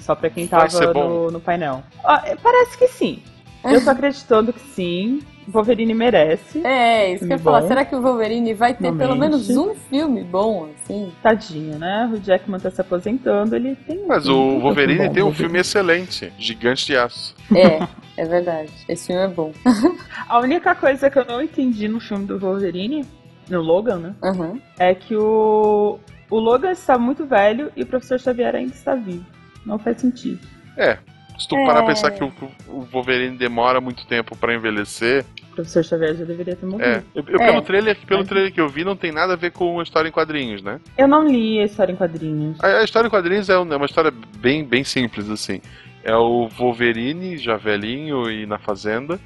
Só 0.00 0.14
pra 0.14 0.30
quem 0.30 0.46
tava 0.46 0.92
no, 0.92 1.30
no 1.30 1.40
painel. 1.40 1.82
Ah, 2.04 2.22
é, 2.24 2.36
parece 2.36 2.78
que 2.78 2.88
sim. 2.88 3.22
Eu 3.64 3.82
tô 3.82 3.90
acreditando 3.90 4.52
que 4.52 4.60
sim. 4.60 5.20
Wolverine 5.48 5.92
merece. 5.92 6.64
É, 6.64 7.14
isso 7.14 7.26
que 7.26 7.32
eu 7.32 7.36
ia 7.36 7.42
falar. 7.42 7.62
bom. 7.62 7.68
Será 7.68 7.84
que 7.84 7.94
o 7.94 8.00
Wolverine 8.00 8.54
vai 8.54 8.74
ter 8.74 8.94
pelo 8.94 9.16
menos 9.16 9.50
um 9.50 9.74
filme 9.74 10.22
bom, 10.22 10.68
assim? 10.74 11.12
Tadinho, 11.22 11.78
né? 11.78 12.08
O 12.12 12.20
Jackman 12.24 12.60
tá 12.60 12.70
se 12.70 12.80
aposentando, 12.80 13.56
ele 13.56 13.74
tem. 13.74 14.06
Mas 14.06 14.28
o 14.28 14.60
Wolverine 14.60 15.08
bom, 15.08 15.12
tem 15.12 15.22
um 15.22 15.26
Wolverine. 15.26 15.34
filme 15.34 15.58
excelente, 15.58 16.32
Gigante 16.38 16.86
de 16.86 16.96
Aço. 16.96 17.34
É, 17.54 17.86
é 18.16 18.24
verdade. 18.24 18.70
Esse 18.88 19.08
filme 19.08 19.22
é 19.22 19.28
bom. 19.28 19.52
A 20.28 20.38
única 20.38 20.74
coisa 20.74 21.10
que 21.10 21.18
eu 21.18 21.24
não 21.24 21.42
entendi 21.42 21.88
no 21.88 21.98
filme 21.98 22.24
do 22.24 22.38
Wolverine, 22.38 23.04
no 23.50 23.60
Logan, 23.60 23.98
né? 23.98 24.14
Uhum. 24.22 24.60
É 24.78 24.94
que 24.94 25.16
o, 25.16 25.98
o 26.30 26.38
Logan 26.38 26.70
está 26.70 26.96
muito 26.96 27.26
velho 27.26 27.72
e 27.76 27.82
o 27.82 27.86
professor 27.86 28.20
Xavier 28.20 28.54
ainda 28.54 28.72
está 28.72 28.94
vivo. 28.94 29.26
Não 29.66 29.78
faz 29.78 30.00
sentido. 30.00 30.40
É, 30.76 30.98
se 31.38 31.46
tu 31.48 31.56
parar 31.66 31.80
a 31.80 31.86
pensar 31.86 32.10
que 32.10 32.22
o, 32.22 32.32
o 32.68 32.80
Wolverine 32.82 33.36
demora 33.36 33.80
muito 33.80 34.06
tempo 34.06 34.36
pra 34.36 34.54
envelhecer, 34.54 35.24
O 35.50 35.54
professor 35.54 35.84
Xavier 35.84 36.14
já 36.16 36.24
deveria 36.24 36.56
ter 36.56 36.66
morrido. 36.66 36.88
é. 36.88 37.02
Eu, 37.14 37.24
eu- 37.28 37.40
É. 37.40 37.46
Pelo, 37.46 37.62
trailer, 37.62 37.96
pelo 38.06 38.20
Mas- 38.20 38.28
trailer 38.28 38.52
que 38.52 38.60
eu 38.60 38.68
vi, 38.68 38.84
não 38.84 38.96
tem 38.96 39.12
nada 39.12 39.34
a 39.34 39.36
ver 39.36 39.50
com 39.52 39.78
a 39.78 39.82
história 39.82 40.08
em 40.08 40.12
quadrinhos, 40.12 40.62
né? 40.62 40.80
Eu 40.96 41.06
não 41.08 41.26
li 41.28 41.60
a 41.60 41.64
história 41.64 41.92
em 41.92 41.96
quadrinhos. 41.96 42.58
A, 42.62 42.78
a 42.78 42.84
história 42.84 43.06
em 43.06 43.10
quadrinhos 43.10 43.48
é 43.50 43.58
um- 43.58 43.72
é 43.72 43.76
uma 43.76 43.86
história 43.86 44.12
bem, 44.38 44.64
bem 44.64 44.82
simples, 44.84 45.28
assim. 45.30 45.60
É 46.04 46.16
o 46.16 46.48
Wolverine, 46.48 47.36
já 47.38 47.56
velhinho 47.56 48.30
e 48.30 48.44
na 48.46 48.58
fazenda, 48.58 49.20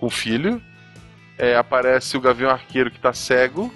com 0.00 0.06
o 0.06 0.10
filho. 0.10 0.60
É, 1.38 1.56
aparece 1.56 2.16
o 2.16 2.20
Gavião 2.20 2.50
Arqueiro 2.50 2.90
que 2.90 3.00
tá 3.00 3.12
cego 3.12 3.72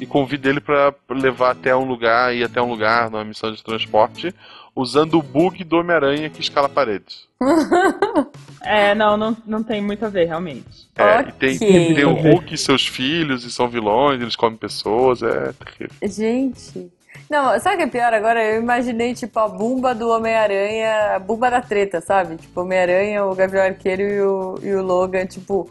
e 0.00 0.06
convida 0.06 0.48
ele 0.48 0.60
pra 0.60 0.94
levar 1.10 1.50
até 1.50 1.74
um 1.76 1.84
lugar, 1.84 2.34
ir 2.34 2.42
até 2.44 2.62
um 2.62 2.70
lugar 2.70 3.10
numa 3.10 3.24
missão 3.24 3.52
de 3.52 3.62
transporte, 3.62 4.34
usando 4.78 5.14
o 5.18 5.22
bug 5.22 5.64
do 5.64 5.76
Homem-Aranha 5.78 6.30
que 6.30 6.40
escala 6.40 6.68
paredes. 6.68 7.26
É, 8.60 8.94
não, 8.94 9.16
não, 9.16 9.36
não 9.46 9.62
tem 9.62 9.80
muito 9.80 10.04
a 10.04 10.08
ver, 10.08 10.26
realmente. 10.26 10.90
É, 10.94 11.20
Ok. 11.20 11.28
e 11.52 11.58
tem, 11.58 11.94
tem 11.94 12.04
o 12.04 12.12
Hulk 12.12 12.52
e 12.52 12.58
seus 12.58 12.86
filhos, 12.86 13.44
e 13.44 13.50
são 13.52 13.66
vilões, 13.68 14.20
eles 14.20 14.36
comem 14.36 14.58
pessoas, 14.58 15.22
é 15.22 15.52
terrível. 15.52 15.96
Gente. 16.02 16.92
Não, 17.30 17.58
sabe 17.60 17.76
o 17.76 17.78
que 17.78 17.84
é 17.84 17.86
pior 17.86 18.12
agora? 18.12 18.44
Eu 18.44 18.60
imaginei, 18.60 19.14
tipo, 19.14 19.38
a 19.38 19.48
bumba 19.48 19.94
do 19.94 20.08
Homem-Aranha, 20.10 21.14
a 21.16 21.18
bumba 21.18 21.50
da 21.50 21.62
treta, 21.62 22.00
sabe? 22.00 22.36
Tipo, 22.36 22.60
Homem-Aranha, 22.62 23.24
o 23.24 23.34
Gavião 23.34 23.62
Arqueiro 23.64 24.02
e 24.02 24.20
o, 24.20 24.58
e 24.62 24.74
o 24.74 24.82
Logan, 24.82 25.24
tipo, 25.24 25.70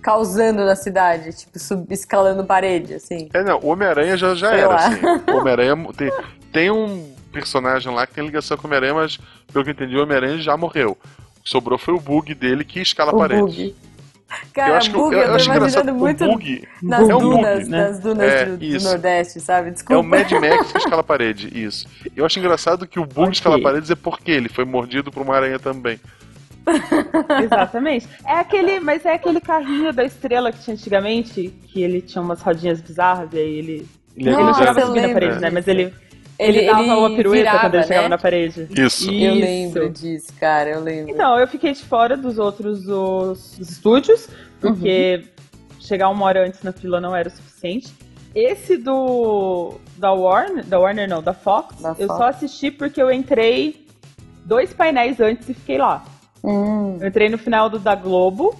causando 0.00 0.64
na 0.64 0.76
cidade, 0.76 1.36
tipo, 1.36 1.58
sub, 1.58 1.92
escalando 1.92 2.44
parede, 2.44 2.94
assim. 2.94 3.28
É, 3.34 3.42
não, 3.42 3.58
o 3.58 3.66
Homem-Aranha 3.66 4.16
já, 4.16 4.34
já 4.34 4.50
Sei 4.50 4.58
era, 4.60 4.68
lá. 4.68 4.76
assim. 4.86 5.00
O 5.32 5.36
Homem-Aranha 5.36 5.76
tem, 5.96 6.12
tem 6.52 6.70
um 6.70 7.17
personagem 7.38 7.92
lá 7.92 8.06
que 8.06 8.14
tem 8.14 8.24
ligação 8.24 8.56
com 8.56 8.64
o 8.64 8.66
Homem-Aranha, 8.66 8.94
mas 8.94 9.18
pelo 9.52 9.64
que 9.64 9.70
eu 9.70 9.74
entendi, 9.74 9.96
o 9.96 10.02
Homem-Aranha 10.02 10.38
já 10.38 10.56
morreu. 10.56 10.96
O 11.38 11.42
que 11.42 11.48
sobrou 11.50 11.78
foi 11.78 11.94
o 11.94 12.00
bug 12.00 12.34
dele 12.34 12.64
que 12.64 12.80
escala 12.80 13.12
O 13.12 13.18
paredes. 13.18 13.54
bug. 13.54 13.74
Cara, 14.52 14.70
eu 14.72 14.74
acho 14.76 14.90
que 14.90 14.96
bug, 14.96 15.14
eu, 15.14 15.22
eu, 15.22 15.26
eu 15.26 15.30
tô 15.30 15.36
acho 15.36 15.48
engraçado 15.48 15.88
imaginando 15.88 15.92
o 15.92 15.94
muito 15.98 16.24
bug 16.26 16.68
nas 16.82 17.08
é 17.08 17.16
um 17.16 17.18
dunas, 17.18 17.58
bug, 17.60 17.70
né? 17.70 17.78
nas 17.88 17.98
dunas 18.00 18.32
É, 18.34 18.44
do, 18.44 18.56
do. 18.58 18.80
Nordeste, 18.84 19.40
sabe? 19.40 19.68
é 19.68 19.70
Desculpa. 19.72 20.00
o 20.00 20.04
Mad 20.04 20.30
Max 20.32 20.72
que 20.72 20.78
escala 20.78 21.02
parede, 21.02 21.48
isso. 21.58 21.88
Eu 22.14 22.26
acho 22.26 22.38
engraçado 22.38 22.86
que 22.86 23.00
o 23.00 23.06
bug 23.06 23.20
Ok. 23.22 23.32
escala 23.32 23.60
paredes 23.60 23.90
é 23.90 23.94
porque 23.94 24.30
ele 24.30 24.48
foi 24.50 24.64
mordido 24.66 25.10
por 25.10 25.22
uma 25.22 25.34
aranha 25.34 25.58
também. 25.58 25.98
Exatamente. 27.42 28.06
É 28.26 28.34
aquele, 28.34 28.80
mas 28.80 29.04
é 29.06 29.14
aquele 29.14 29.40
carrinho 29.40 29.92
da 29.92 30.04
estrela 30.04 30.52
que 30.52 30.60
tinha 30.62 30.74
antigamente, 30.74 31.48
que 31.68 31.82
ele 31.82 32.02
tinha 32.02 32.20
umas 32.20 32.42
rodinhas 32.42 32.80
bizarras, 32.80 33.32
e 33.32 33.38
aí 33.38 33.58
ele. 33.58 33.88
Ele 34.16 34.28
ele 34.30 34.36
não 34.36 34.44
Nossa, 34.46 34.64
a 34.78 34.82
eu 34.82 34.86
subir 34.88 35.00
na 35.00 35.06
lembro 35.06 35.20
parede, 35.20 35.40
né? 35.40 35.50
Mas 35.50 35.64
disso. 35.64 35.92
Ele, 36.38 36.58
ele, 36.58 36.66
dava 36.66 36.82
uma 36.82 37.10
pirueta 37.10 37.44
virava, 37.44 37.60
quando 37.60 37.74
ele 37.74 37.82
chegava 37.82 38.02
né? 38.04 38.08
na 38.08 38.18
parede. 38.18 38.68
Isso. 38.70 39.10
Eu 39.10 39.34
Isso. 39.34 39.40
lembro 39.40 39.90
disso, 39.90 40.32
cara, 40.38 40.70
eu 40.70 40.80
lembro. 40.80 41.12
Então, 41.12 41.38
eu 41.38 41.48
fiquei 41.48 41.72
de 41.72 41.84
fora 41.84 42.16
dos 42.16 42.38
outros 42.38 42.84
dos, 42.84 43.56
dos 43.58 43.70
estúdios, 43.70 44.28
porque 44.60 45.24
chegar 45.80 46.08
uma 46.08 46.24
hora 46.26 46.46
antes 46.46 46.62
na 46.62 46.72
fila 46.72 47.00
não 47.00 47.14
era 47.14 47.28
o 47.28 47.32
suficiente. 47.32 47.92
Esse 48.34 48.76
do. 48.76 49.74
Da 49.96 50.12
Warner. 50.12 50.64
Da 50.64 50.78
Warner 50.78 51.08
não, 51.08 51.22
da 51.22 51.32
Fox. 51.32 51.80
Da 51.80 51.96
eu 51.98 52.06
Fox. 52.06 52.18
só 52.18 52.28
assisti 52.28 52.70
porque 52.70 53.02
eu 53.02 53.10
entrei 53.10 53.86
dois 54.44 54.72
painéis 54.72 55.18
antes 55.18 55.48
e 55.48 55.54
fiquei 55.54 55.78
lá. 55.78 56.04
Hum, 56.44 56.98
Eu 57.00 57.08
entrei 57.08 57.28
no 57.28 57.38
final 57.38 57.68
do 57.68 57.78
da 57.78 57.94
Globo. 57.94 58.54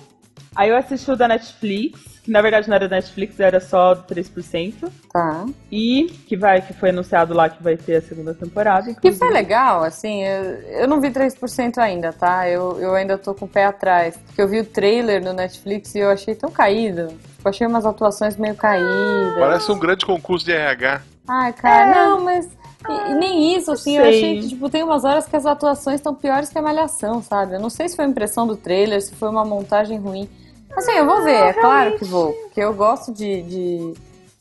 Aí 0.54 0.70
eu 0.70 0.76
assisti 0.76 1.10
o 1.10 1.16
da 1.16 1.28
Netflix, 1.28 2.17
que 2.28 2.32
na 2.32 2.42
verdade 2.42 2.68
não 2.68 2.76
era 2.76 2.86
Netflix, 2.88 3.40
era 3.40 3.58
só 3.58 3.94
do 3.94 4.02
3%. 4.02 4.90
tá. 5.10 5.46
E 5.72 6.04
que 6.26 6.36
vai, 6.36 6.60
que 6.60 6.74
foi 6.74 6.90
anunciado 6.90 7.32
lá 7.32 7.48
que 7.48 7.62
vai 7.62 7.74
ter 7.78 7.96
a 7.96 8.02
segunda 8.02 8.34
temporada. 8.34 8.84
Que 8.84 8.90
inclusive. 8.90 9.18
foi 9.18 9.30
legal, 9.32 9.82
assim, 9.82 10.22
eu, 10.24 10.42
eu 10.82 10.86
não 10.88 11.00
vi 11.00 11.08
3% 11.08 11.78
ainda, 11.78 12.12
tá? 12.12 12.46
Eu, 12.46 12.78
eu 12.78 12.94
ainda 12.94 13.16
tô 13.16 13.34
com 13.34 13.46
o 13.46 13.48
pé 13.48 13.64
atrás. 13.64 14.18
Porque 14.26 14.42
eu 14.42 14.46
vi 14.46 14.60
o 14.60 14.64
trailer 14.66 15.24
no 15.24 15.32
Netflix 15.32 15.94
e 15.94 16.00
eu 16.00 16.10
achei 16.10 16.34
tão 16.34 16.50
caído. 16.50 17.08
Tipo, 17.08 17.48
achei 17.48 17.66
umas 17.66 17.86
atuações 17.86 18.36
meio 18.36 18.54
caídas. 18.54 19.34
Parece 19.38 19.72
um 19.72 19.78
grande 19.78 20.04
concurso 20.04 20.44
de 20.44 20.52
RH. 20.52 21.00
Ai, 21.26 21.52
cara, 21.54 21.90
É. 21.90 21.94
não, 21.94 22.22
mas. 22.24 22.46
E, 22.86 23.10
e 23.10 23.14
nem 23.14 23.56
isso, 23.56 23.72
assim, 23.72 23.96
eu 23.96 24.04
achei 24.04 24.40
que, 24.42 24.48
tipo, 24.50 24.68
tem 24.68 24.82
umas 24.82 25.02
horas 25.04 25.26
que 25.26 25.34
as 25.34 25.46
atuações 25.46 25.96
estão 25.96 26.14
piores 26.14 26.50
que 26.50 26.58
a 26.58 26.62
malhação, 26.62 27.22
sabe? 27.22 27.54
Eu 27.54 27.60
não 27.60 27.70
sei 27.70 27.88
se 27.88 27.96
foi 27.96 28.04
impressão 28.04 28.46
do 28.46 28.54
trailer, 28.54 29.00
se 29.00 29.14
foi 29.14 29.30
uma 29.30 29.46
montagem 29.46 29.98
ruim. 29.98 30.28
Assim, 30.76 30.92
eu 30.92 31.06
vou 31.06 31.22
ver, 31.24 31.32
é 31.34 31.52
claro 31.52 31.98
que 31.98 32.04
vou, 32.04 32.32
porque 32.32 32.60
eu 32.60 32.72
gosto 32.74 33.12
de, 33.12 33.42
de 33.42 33.94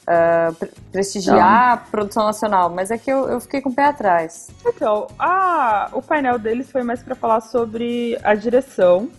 ah, 0.06 0.52
pre- 0.58 0.72
prestigiar 0.92 1.72
a 1.74 1.78
produção 1.78 2.26
nacional, 2.26 2.70
mas 2.70 2.92
é 2.92 2.98
que 2.98 3.10
eu, 3.12 3.28
eu 3.28 3.40
fiquei 3.40 3.60
com 3.62 3.70
o 3.70 3.74
pé 3.74 3.86
atrás. 3.86 4.48
Então, 4.66 5.08
a, 5.18 5.90
o 5.94 6.02
painel 6.02 6.38
deles 6.38 6.70
foi 6.72 6.84
mais 6.84 7.02
pra 7.02 7.16
falar 7.16 7.42
sobre 7.42 8.18
a 8.24 8.36
direção, 8.36 9.10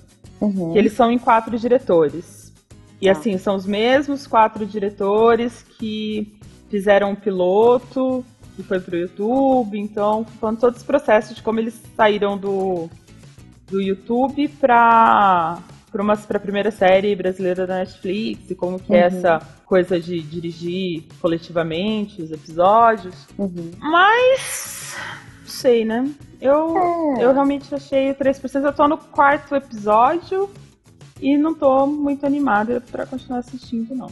Uhum. 0.40 0.72
que 0.72 0.78
eles 0.78 0.92
são 0.92 1.10
em 1.10 1.18
quatro 1.18 1.58
diretores. 1.58 2.52
E 3.00 3.06
Tá. 3.06 3.12
assim, 3.12 3.36
são 3.38 3.56
os 3.56 3.66
mesmos 3.66 4.24
quatro 4.26 4.64
diretores 4.64 5.64
que 5.78 6.38
fizeram 6.70 7.10
o 7.12 7.16
piloto, 7.16 8.24
que 8.54 8.62
foi 8.62 8.78
pro 8.78 8.96
YouTube, 8.96 9.76
então, 9.78 10.24
falando 10.40 10.60
todos 10.60 10.78
os 10.78 10.84
processos 10.86 11.34
de 11.34 11.42
como 11.42 11.58
eles 11.58 11.80
saíram 11.96 12.38
do, 12.38 12.88
do 13.66 13.80
YouTube 13.80 14.46
pra, 14.60 15.58
pra, 15.90 16.02
uma, 16.02 16.16
pra 16.16 16.38
primeira 16.38 16.70
série 16.70 17.14
brasileira 17.16 17.66
da 17.66 17.76
Netflix, 17.78 18.50
e 18.50 18.54
como 18.54 18.78
que 18.78 18.94
é 18.94 19.00
Uhum. 19.00 19.06
essa 19.18 19.38
coisa 19.66 19.98
de 20.00 20.20
dirigir 20.20 21.04
coletivamente 21.20 22.22
os 22.22 22.30
episódios. 22.30 23.14
Uhum. 23.38 23.70
Mas 23.80 24.96
sei, 25.44 25.84
né? 25.84 26.08
Eu, 26.40 26.76
É. 27.18 27.24
eu 27.24 27.32
realmente 27.32 27.74
achei 27.74 28.10
o 28.10 28.14
3%. 28.14 28.64
Eu 28.64 28.72
tô 28.72 28.86
no 28.86 28.96
quarto 28.98 29.54
episódio 29.54 30.48
e 31.20 31.36
não 31.36 31.54
tô 31.54 31.86
muito 31.86 32.24
animada 32.26 32.80
pra 32.92 33.06
continuar 33.06 33.38
assistindo, 33.40 33.94
não. 33.94 34.10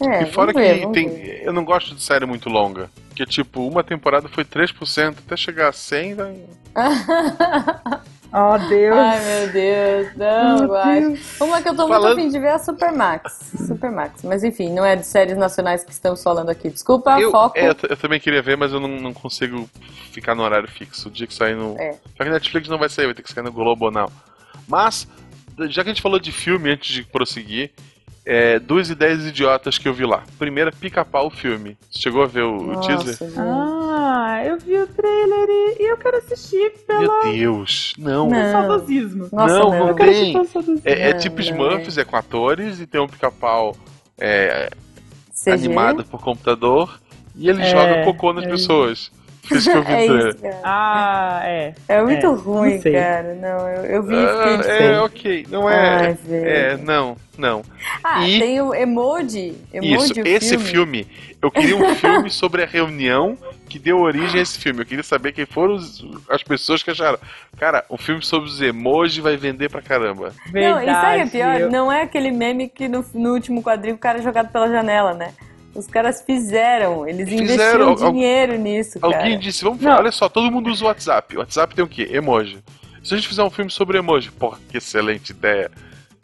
É, 0.00 0.22
e 0.24 0.32
fora 0.32 0.52
ver, 0.52 0.80
que 0.80 0.92
tem. 0.92 1.08
Eu 1.44 1.52
não 1.52 1.64
gosto 1.64 1.94
de 1.94 2.02
série 2.02 2.26
muito 2.26 2.48
longa. 2.48 2.90
Porque, 3.12 3.26
tipo, 3.26 3.66
uma 3.68 3.84
temporada 3.84 4.26
foi 4.26 4.42
3%, 4.42 5.18
até 5.18 5.36
chegar 5.36 5.68
a 5.68 5.72
100, 5.72 6.14
vai. 6.14 6.42
Oh, 8.34 8.56
Deus. 8.66 8.96
Ai, 8.96 9.20
meu 9.22 9.52
Deus. 9.52 10.16
Não, 10.16 10.58
Meu. 10.60 11.00
Deus. 11.10 11.38
Uma 11.38 11.60
que 11.60 11.68
eu 11.68 11.76
tô 11.76 11.86
Falando- 11.86 12.14
muito 12.14 12.18
afim 12.20 12.28
de 12.30 12.38
ver 12.38 12.46
é 12.46 12.52
a 12.54 12.58
Supermax. 12.58 13.52
Supermax. 13.66 14.22
Mas 14.22 14.42
enfim, 14.42 14.72
não 14.72 14.86
é 14.86 14.96
de 14.96 15.04
séries 15.04 15.36
nacionais 15.36 15.84
que 15.84 15.92
estamos 15.92 16.22
falando 16.22 16.48
aqui. 16.48 16.70
Desculpa, 16.70 17.20
eu, 17.20 17.30
foco. 17.30 17.58
é, 17.58 17.68
eu, 17.68 17.76
eu 17.90 17.96
também 17.98 18.18
queria 18.18 18.40
ver, 18.40 18.56
mas 18.56 18.72
eu 18.72 18.80
não, 18.80 18.88
não 18.88 19.12
consigo 19.12 19.68
ficar 20.12 20.34
no 20.34 20.42
horário 20.42 20.66
fixo. 20.66 21.08
O 21.08 21.10
dia 21.10 21.26
que 21.26 21.34
sair 21.34 21.54
no. 21.54 21.78
É. 21.78 21.92
Só 22.16 22.24
que 22.24 22.30
Netflix 22.30 22.68
não 22.70 22.78
vai 22.78 22.88
sair, 22.88 23.04
vai 23.04 23.14
ter 23.14 23.22
que 23.22 23.30
sair 23.30 23.44
no 23.44 23.52
Globo 23.52 23.90
não. 23.90 24.10
Mas, 24.66 25.06
já 25.68 25.82
que 25.84 25.90
a 25.90 25.92
gente 25.92 26.00
falou 26.00 26.18
de 26.18 26.32
filme 26.32 26.70
antes 26.70 26.90
de 26.90 27.02
prosseguir, 27.04 27.70
é, 28.24 28.58
duas 28.58 28.88
ideias 28.88 29.24
idiotas 29.26 29.78
que 29.78 29.88
eu 29.88 29.94
vi 29.94 30.04
lá. 30.04 30.22
Primeira, 30.38 30.70
pica-pau 30.70 31.26
o 31.26 31.30
filme. 31.30 31.76
Você 31.90 32.02
chegou 32.02 32.22
a 32.22 32.26
ver 32.26 32.42
o, 32.42 32.72
o 32.72 32.80
teaser? 32.80 33.06
Nossa, 33.06 33.24
gente. 33.26 33.38
Ah, 33.38 34.42
eu 34.44 34.58
vi 34.58 34.76
o 34.76 34.86
trailer 34.86 35.48
e, 35.80 35.90
eu 35.90 35.96
quero 35.96 36.16
assistir 36.18 36.72
pelo 36.86 37.00
Meu 37.00 37.32
Deus, 37.32 37.94
não. 37.98 38.28
Não. 38.28 38.52
saudosismo. 38.52 39.28
Nossa, 39.32 39.58
não, 39.58 39.70
não. 39.70 39.86
não 39.88 39.94
tem. 39.94 40.34
É, 40.84 41.10
é 41.10 41.12
tipo 41.14 41.36
não, 41.36 41.42
Smurfs, 41.42 41.98
é 41.98 42.04
com 42.04 42.16
atores 42.16 42.80
e 42.80 42.86
tem 42.86 43.00
um 43.00 43.08
pica-pau 43.08 43.76
é, 44.18 44.70
animado 45.46 46.04
por 46.04 46.20
computador 46.20 47.00
e 47.34 47.48
ele 47.48 47.62
É, 47.62 47.70
joga 47.70 48.04
cocô 48.04 48.32
nas 48.32 48.44
é 48.44 48.48
pessoas. 48.48 49.10
Isso 49.50 49.70
que 49.70 49.76
eu 49.76 49.82
É 49.86 50.06
isso, 50.06 50.38
cara. 50.38 50.60
Ah, 50.62 51.40
é. 51.44 51.74
É 51.88 52.02
muito 52.02 52.26
É, 52.26 52.28
ruim, 52.30 52.80
não 52.84 52.92
cara. 52.92 53.34
Não, 53.34 53.68
eu, 53.68 53.84
eu 53.86 54.02
vi 54.02 54.14
fiquei 54.16 54.72
Ah, 54.72 54.82
é, 54.82 55.00
ok, 55.00 55.46
não 55.50 55.68
é. 55.70 56.06
Ai, 56.06 56.14
velho. 56.24 56.48
é, 56.48 56.76
não, 56.76 57.16
não. 57.36 57.62
Ah, 58.04 58.26
e- 58.28 58.38
tem 58.38 58.60
o 58.60 58.74
Emoji. 58.74 59.54
Emoji 59.72 59.94
Isso, 60.12 60.20
o 60.22 60.26
esse 60.28 60.58
filme. 60.58 61.06
eu 61.42 61.50
queria 61.50 61.76
um 61.76 61.94
filme 61.96 62.30
sobre 62.30 62.62
a 62.62 62.66
reunião 62.66 63.36
que 63.68 63.78
deu 63.78 63.98
origem 64.00 64.38
a 64.38 64.42
esse 64.42 64.58
filme. 64.58 64.82
Eu 64.82 64.86
queria 64.86 65.02
saber 65.02 65.32
quem 65.32 65.46
foram 65.46 65.74
os- 65.74 66.04
as 66.28 66.42
pessoas 66.42 66.82
que 66.82 66.90
acharam. 66.90 67.18
Cara, 67.58 67.84
um 67.90 67.96
filme 67.96 68.22
sobre 68.22 68.48
os 68.48 68.60
emojis 68.60 69.16
vai 69.18 69.36
vender 69.36 69.70
pra 69.70 69.82
caramba. 69.82 70.32
Verdade. 70.52 70.86
Não, 70.86 70.92
e 70.92 70.94
sabe 70.94 71.22
o 71.24 71.30
pior? 71.30 71.60
eu- 71.60 71.70
Não 71.70 71.90
é 71.90 72.02
aquele 72.02 72.30
meme 72.30 72.68
que 72.68 72.86
no, 72.86 73.04
no 73.14 73.32
último 73.32 73.62
quadrinho 73.62 73.96
o 73.96 73.98
cara 73.98 74.18
é 74.18 74.22
jogado 74.22 74.52
pela 74.52 74.68
janela, 74.68 75.14
né? 75.14 75.32
Os 75.74 75.86
caras 75.86 76.22
fizeram, 76.22 77.08
eles 77.08 77.28
Fizeram, 77.28 77.44
investiram 77.54 77.88
al- 77.88 78.12
dinheiro 78.12 78.56
nisso, 78.58 79.00
cara. 79.00 79.16
Alguém 79.16 79.38
disse, 79.38 79.64
vamos 79.64 79.80
Não. 79.80 79.96
olha 79.96 80.12
só, 80.12 80.28
todo 80.28 80.50
mundo 80.50 80.68
usa 80.70 80.84
o 80.84 80.88
WhatsApp. 80.88 81.36
O 81.36 81.40
WhatsApp 81.40 81.74
tem 81.74 81.84
o 81.84 81.88
quê? 81.88 82.08
Emoji. 82.12 82.62
Se 83.02 83.14
a 83.14 83.16
gente 83.16 83.26
fizer 83.28 83.42
um 83.42 83.50
filme 83.50 83.70
sobre 83.70 83.98
emoji, 83.98 84.30
porra, 84.30 84.58
que 84.68 84.76
excelente 84.78 85.30
ideia. 85.30 85.70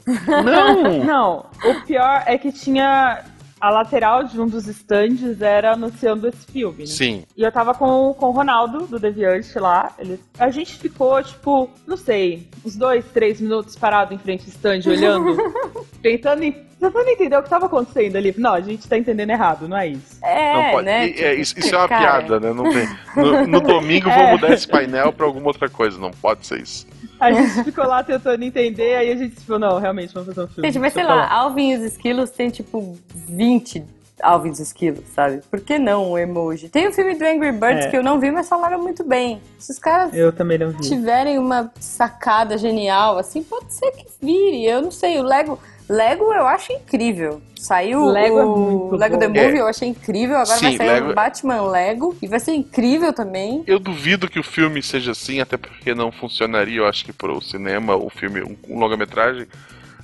Não! 0.07 0.99
Não, 1.05 1.47
o 1.65 1.87
pior 1.87 2.23
é 2.27 2.37
que 2.39 2.53
tinha. 2.53 3.25
A 3.61 3.71
lateral 3.71 4.23
de 4.23 4.41
um 4.41 4.47
dos 4.47 4.69
stands 4.69 5.43
era 5.43 5.73
anunciando 5.73 6.29
esse 6.29 6.47
filme. 6.47 6.79
Né? 6.81 6.87
Sim. 6.87 7.25
E 7.37 7.43
eu 7.43 7.51
tava 7.51 7.75
com, 7.75 8.15
com 8.15 8.27
o 8.27 8.31
Ronaldo, 8.31 8.87
do 8.87 9.01
Deviante, 9.01 9.59
lá. 9.59 9.93
Ele, 9.99 10.21
a 10.39 10.49
gente 10.49 10.75
ficou, 10.79 11.21
tipo, 11.25 11.69
não 11.85 11.97
sei, 11.97 12.47
uns 12.65 12.77
dois, 12.77 13.05
três 13.07 13.41
minutos 13.41 13.75
parado 13.75 14.15
em 14.15 14.19
frente 14.19 14.43
ao 14.45 14.49
stand, 14.51 14.89
olhando, 14.89 15.37
tentando, 16.01 16.45
en- 16.81 16.91
tentando 16.91 17.09
entender 17.09 17.37
o 17.37 17.43
que 17.43 17.49
tava 17.51 17.67
acontecendo 17.67 18.17
ali. 18.17 18.35
Não, 18.39 18.55
a 18.55 18.61
gente 18.61 18.89
tá 18.89 18.97
entendendo 18.99 19.31
errado, 19.31 19.69
não 19.69 19.77
é 19.77 19.89
isso. 19.89 20.19
É, 20.23 20.55
não 20.65 20.71
pode. 20.73 20.87
né? 20.87 21.07
e- 21.09 21.11
é, 21.11 21.31
Tipo, 21.31 21.41
isso, 21.43 21.59
isso 21.59 21.75
é 21.75 21.79
uma 21.79 21.89
cara, 21.89 22.01
piada, 22.23 22.41
né? 22.41 22.53
Não 22.53 22.65
tem. 22.71 22.89
No, 23.17 23.47
no 23.47 23.61
domingo 23.61 24.05
vou 24.11 24.23
É. 24.23 24.33
mudar 24.33 24.53
esse 24.53 24.67
painel 24.67 25.13
pra 25.13 25.27
alguma 25.27 25.47
outra 25.49 25.69
coisa. 25.69 25.99
Não 25.99 26.11
pode 26.11 26.47
ser 26.47 26.61
isso. 26.63 26.87
A 27.21 27.33
gente 27.33 27.65
ficou 27.65 27.85
lá 27.87 28.03
tentando 28.05 28.43
entender, 28.45 28.95
aí 28.95 29.11
a 29.11 29.17
gente 29.17 29.35
tipo, 29.37 29.59
não, 29.59 29.79
realmente, 29.81 30.15
vamos 30.15 30.29
fazer 30.29 30.43
um 30.43 30.49
filme. 30.49 30.69
Gente, 30.69 30.79
mas 30.81 30.93
sei 30.93 31.03
eu 31.03 31.09
lá, 31.09 31.15
falar. 31.27 31.33
Alvin 31.43 31.73
e 31.73 31.77
os 31.77 31.83
esquilos 31.83 32.31
tem 32.31 32.49
tipo 32.49 32.97
20 33.29 33.85
Alvin 34.23 34.49
e 34.49 34.53
os 34.53 34.59
esquilos, 34.61 35.05
sabe? 35.15 35.41
Por 35.49 35.61
que 35.61 35.79
não 35.79 36.11
o 36.13 36.19
emoji? 36.19 36.69
Tem 36.69 36.89
o 36.89 36.93
filme 36.93 37.15
do 37.15 37.25
Angry 37.25 37.53
Birds 37.53 37.87
É. 37.87 37.91
que 37.91 37.97
eu 37.97 38.03
não 38.03 38.19
vi, 38.19 38.31
mas 38.33 38.49
falaram 38.49 38.81
muito 38.83 39.05
bem. 39.05 39.41
Se 39.61 39.71
os 39.73 39.79
caras 39.79 40.13
Eu 40.13 40.33
também 40.33 40.59
não 40.59 40.71
vi. 40.71 40.81
tiverem 40.81 41.39
uma 41.39 41.71
sacada 41.79 42.59
genial, 42.59 43.17
assim, 43.19 43.43
pode 43.45 43.73
ser 43.73 43.91
que 43.93 44.07
vire. 44.21 44.65
Eu 44.65 44.83
não 44.83 44.91
sei, 44.91 45.19
o 45.21 45.23
Lego. 45.23 45.59
Lego 45.89 46.33
eu 46.33 46.47
acho 46.47 46.73
incrível. 46.73 47.41
Saiu 47.57 48.05
Lego 48.07 48.39
é 48.39 48.45
o 48.45 48.91
Lego 48.95 49.15
bom. 49.15 49.21
The 49.21 49.29
Movie, 49.29 49.59
É. 49.59 49.61
eu 49.61 49.67
achei 49.67 49.89
incrível. 49.89 50.37
Agora 50.37 50.59
vai 50.61 50.71
Sim, 50.73 50.77
sair 50.77 50.87
Lego- 50.89 51.11
o 51.11 51.15
Batman 51.15 51.63
Lego. 51.63 52.17
E 52.21 52.27
vai 52.29 52.39
ser 52.41 52.53
incrível 52.53 53.13
também. 53.13 53.65
Eu 53.67 53.79
duvido 53.79 54.29
que 54.29 54.39
o 54.39 54.43
filme 54.43 54.83
seja 54.83 55.13
assim, 55.13 55.41
até 55.41 55.57
porque 55.57 55.95
não 55.95 56.13
funcionaria, 56.13 56.79
eu 56.79 56.87
acho 56.87 57.05
que 57.05 57.13
pro 57.13 57.41
cinema, 57.41 57.97
o 57.97 58.11
filme, 58.11 58.43
um, 58.43 58.57
um 58.69 58.79
longa-metragem. 58.79 59.47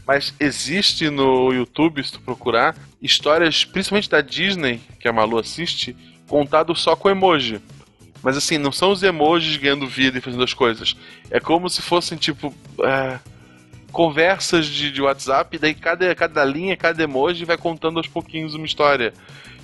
Mas 0.06 0.34
existe 0.40 1.08
no 1.10 1.52
YouTube, 1.52 2.02
se 2.04 2.12
tu 2.12 2.20
procurar, 2.20 2.74
histórias, 3.00 3.64
principalmente 3.64 4.10
da 4.10 4.20
Disney, 4.20 4.80
que 5.00 5.08
a 5.08 5.12
Malu 5.12 5.38
assiste, 5.38 5.96
contado 6.28 6.74
só 6.74 6.94
com 6.96 7.08
emoji. 7.10 7.60
Mas 8.22 8.36
assim, 8.38 8.56
não 8.58 8.72
são 8.72 8.90
os 8.90 9.02
emojis 9.02 9.56
ganhando 9.58 9.86
vida 9.86 10.16
e 10.16 10.20
fazendo 10.20 10.42
as 10.44 10.54
coisas. 10.54 10.96
É 11.30 11.38
como 11.40 11.68
se 11.68 11.82
fossem, 11.82 12.16
tipo, 12.18 12.52
é, 12.82 13.18
conversas 13.94 14.66
de, 14.66 14.90
de 14.90 15.00
WhatsApp, 15.00 15.56
e 15.56 15.58
daí 15.58 15.72
cada, 15.72 16.12
cada 16.14 16.44
linha, 16.44 16.76
cada 16.76 17.02
emoji 17.02 17.44
vai 17.44 17.56
contando 17.56 17.96
aos 17.98 18.08
pouquinhos 18.08 18.54
uma 18.54 18.66
história. 18.66 19.14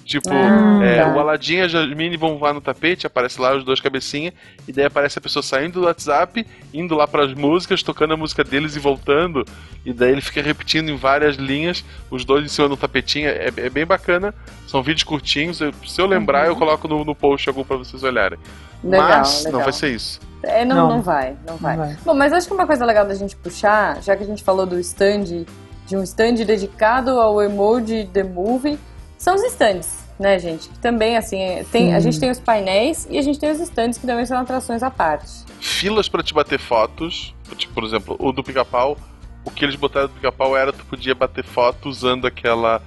Tipo, 0.04 0.30
Ah, 0.32 0.78
é, 0.82 1.02
tá. 1.04 1.08
o 1.14 1.20
Aladdin 1.20 1.56
e 1.56 1.60
a 1.60 1.68
Jasmine 1.68 2.16
vão 2.16 2.36
voar 2.38 2.52
no 2.54 2.60
tapete, 2.60 3.06
aparece 3.06 3.40
lá 3.40 3.54
os 3.54 3.62
dois 3.64 3.80
cabecinha, 3.80 4.32
e 4.66 4.72
daí 4.72 4.84
aparece 4.86 5.18
a 5.18 5.20
pessoa 5.22 5.42
saindo 5.42 5.80
do 5.80 5.86
WhatsApp, 5.86 6.44
indo 6.72 6.94
lá 6.96 7.06
pras 7.06 7.32
músicas, 7.34 7.82
tocando 7.82 8.14
a 8.14 8.16
música 8.16 8.42
deles 8.42 8.74
e 8.74 8.78
voltando, 8.80 9.44
e 9.84 9.92
daí 9.92 10.12
ele 10.12 10.20
fica 10.20 10.40
repetindo 10.42 10.88
em 10.90 10.96
várias 10.96 11.36
linhas, 11.36 11.84
os 12.10 12.24
dois 12.24 12.44
em 12.44 12.48
cima 12.48 12.68
do 12.68 12.76
tapetinho, 12.76 13.28
é, 13.28 13.52
é 13.56 13.70
bem 13.70 13.84
bacana, 13.86 14.34
são 14.66 14.82
vídeos 14.82 15.04
curtinhos, 15.04 15.60
eu- 15.60 15.72
se 15.86 16.00
eu 16.00 16.06
lembrar 16.06 16.46
eu 16.46 16.56
coloco 16.56 16.88
no, 16.88 17.04
no 17.04 17.14
post 17.14 17.48
algum 17.48 17.62
pra 17.62 17.76
vocês 17.76 18.02
olharem. 18.02 18.38
Uhum. 18.82 18.90
Legal, 18.90 19.08
Mas 19.18 19.38
legal. 19.44 19.52
não 19.52 19.62
vai 19.64 19.72
ser 19.72 19.94
isso. 19.94 20.18
É, 20.42 20.64
não, 20.64 20.76
não, 20.76 20.88
Não. 20.96 21.02
vai, 21.02 21.36
não 21.46 21.56
vai. 21.56 21.76
vai. 21.76 21.96
Bom, 22.04 22.14
mas 22.14 22.32
acho 22.32 22.46
que 22.48 22.54
uma 22.54 22.66
coisa 22.66 22.84
legal 22.84 23.06
da 23.06 23.14
gente 23.14 23.36
puxar, 23.36 24.02
já 24.02 24.16
que 24.16 24.22
a 24.22 24.26
gente 24.26 24.42
falou 24.42 24.64
do 24.66 24.78
stand, 24.80 25.44
de 25.86 25.96
um 25.96 26.02
stand 26.02 26.34
dedicado 26.46 27.10
ao 27.20 27.42
emoji 27.42 28.08
The 28.12 28.22
Movie, 28.22 28.78
são 29.18 29.34
os 29.34 29.42
stands, 29.44 29.98
né, 30.18 30.38
gente? 30.38 30.68
Que 30.70 30.78
também, 30.78 31.16
assim, 31.16 31.38
tem, 31.70 31.94
a 31.94 32.00
gente 32.00 32.18
tem 32.18 32.30
os 32.30 32.38
painéis 32.40 33.06
e 33.10 33.18
a 33.18 33.22
gente 33.22 33.38
tem 33.38 33.50
os 33.50 33.60
stands 33.60 33.98
que 33.98 34.06
também 34.06 34.24
são 34.24 34.38
atrações 34.38 34.82
à 34.82 34.90
parte. 34.90 35.44
Filas 35.60 36.08
pra 36.08 36.22
te 36.22 36.32
bater 36.32 36.58
fotos, 36.58 37.34
tipo, 37.56 37.74
por 37.74 37.84
exemplo, 37.84 38.16
o 38.18 38.32
do 38.32 38.42
pica-pau, 38.42 38.96
o 39.44 39.50
que 39.50 39.62
eles 39.64 39.74
botaram 39.76 40.06
do 40.06 40.14
pica-pau 40.14 40.56
era 40.56 40.72
tu 40.72 40.84
podia 40.86 41.14
bater 41.14 41.44
foto 41.44 41.88
usando 41.88 42.26
aquela 42.26 42.80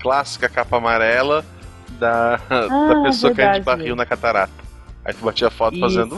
clássica 0.00 0.48
capa 0.48 0.76
amarela 0.76 1.44
da, 2.00 2.36
da 2.50 3.02
pessoa 3.04 3.32
caindo 3.32 3.52
de 3.52 3.60
verdade. 3.60 3.60
barril 3.60 3.94
na 3.94 4.04
catarata. 4.04 4.52
Aí 5.04 5.14
tu 5.14 5.24
batia 5.24 5.48
foto 5.50 5.74
Isso. 5.74 5.80
fazendo. 5.82 6.16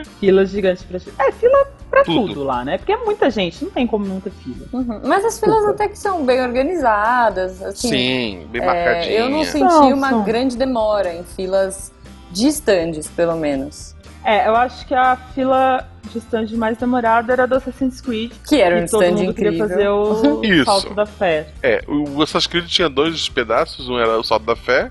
"Ah", 0.00 0.10
Fila 0.20 0.44
gigante 0.44 0.84
pra. 0.84 0.98
É, 1.26 1.32
fila 1.32 1.66
pra 1.90 2.04
Tudo. 2.04 2.28
tudo. 2.28 2.44
lá, 2.44 2.64
né? 2.64 2.76
Porque 2.78 2.92
é 2.92 2.96
muita 2.98 3.30
gente, 3.30 3.64
não 3.64 3.70
tem 3.70 3.86
como 3.86 4.04
não 4.06 4.20
ter 4.20 4.30
fila. 4.30 4.66
Uhum. 4.72 5.00
Mas 5.04 5.24
as 5.24 5.38
filas 5.40 5.56
Desculpa. 5.56 5.70
até 5.84 5.88
que 5.88 5.98
são 5.98 6.24
bem 6.24 6.42
organizadas, 6.42 7.62
assim. 7.62 7.88
Sim, 7.88 8.46
bem 8.50 8.62
é, 8.62 8.66
marcadinha. 8.66 9.18
eu 9.18 9.30
não 9.30 9.44
senti 9.44 9.92
uma 9.92 10.22
grande 10.22 10.56
demora 10.56 11.14
em 11.14 11.24
filas 11.24 11.92
de 12.30 12.46
stands, 12.48 13.08
pelo 13.08 13.36
menos. 13.36 13.94
É, 14.24 14.46
eu 14.48 14.54
acho 14.56 14.86
que 14.86 14.94
a 14.94 15.16
fila 15.34 15.88
de 16.10 16.18
stand 16.18 16.46
mais 16.56 16.76
demorada 16.76 17.32
era 17.32 17.46
do 17.46 17.54
Assassin's 17.54 18.00
Creed. 18.00 18.32
Que 18.46 18.60
era 18.60 18.76
um 18.76 18.84
e 18.84 18.88
todo 18.88 19.02
stand 19.02 19.14
mundo 19.16 19.30
incrível. 19.30 19.52
queria 19.52 19.68
fazer 19.68 19.88
o 19.88 20.42
Isso. 20.44 20.64
salto 20.64 20.94
da 20.94 21.06
fé. 21.06 21.48
É, 21.62 21.82
o 21.88 22.20
Assassin's 22.22 22.46
Creed 22.46 22.66
tinha 22.66 22.88
dois 22.90 23.28
pedaços, 23.30 23.88
um 23.88 23.98
era 23.98 24.18
o 24.18 24.22
Salto 24.24 24.44
da 24.44 24.56
Fé 24.56 24.90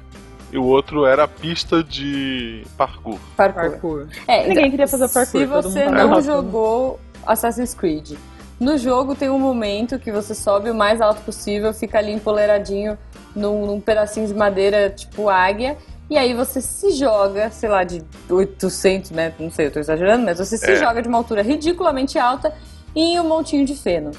e 0.52 0.58
o 0.58 0.64
outro 0.64 1.06
era 1.06 1.24
a 1.24 1.28
pista 1.28 1.84
de 1.84 2.64
parkour. 2.78 3.20
Parkour. 3.36 3.70
Parkour. 3.72 4.08
É, 4.28 4.48
Ninguém 4.48 4.72
queria 4.72 4.88
fazer 4.88 5.08
parkour, 5.10 5.42
Se 5.42 5.46
você 5.46 5.86
não 5.90 6.22
jogou 6.22 7.00
Assassin's 7.26 7.74
Creed, 7.74 8.14
no 8.60 8.78
jogo 8.78 9.14
tem 9.16 9.30
um 9.30 9.40
momento 9.40 10.00
que 10.00 10.12
você 10.12 10.34
sobe 10.34 10.70
o 10.72 10.76
mais 10.76 11.02
alto 11.02 11.22
possível, 11.22 11.74
fica 11.74 11.98
ali 12.00 12.12
empoleiradinho 12.14 12.98
num, 13.36 13.66
num 13.66 13.80
pedacinho 13.82 14.26
de 14.28 14.34
madeira 14.34 14.90
tipo 14.90 15.30
águia, 15.30 15.78
e 16.10 16.18
aí 16.18 16.34
você 16.34 16.62
se 16.62 16.92
joga, 16.92 17.52
sei 17.52 17.68
lá, 17.70 17.84
de 17.84 18.02
800 18.30 19.12
metros, 19.12 19.42
não 19.42 19.52
sei, 19.52 19.68
eu 19.68 19.72
tô 19.72 19.80
exagerando, 19.80 20.24
mas 20.26 20.40
você 20.40 20.58
se 20.58 20.72
É. 20.72 20.76
joga 20.78 21.02
de 21.02 21.08
uma 21.10 21.18
altura 21.18 21.42
ridiculamente 21.42 22.18
alta 22.18 22.54
em 22.96 23.20
um 23.20 23.28
montinho 23.28 23.66
de 23.66 23.76
feno. 23.76 24.12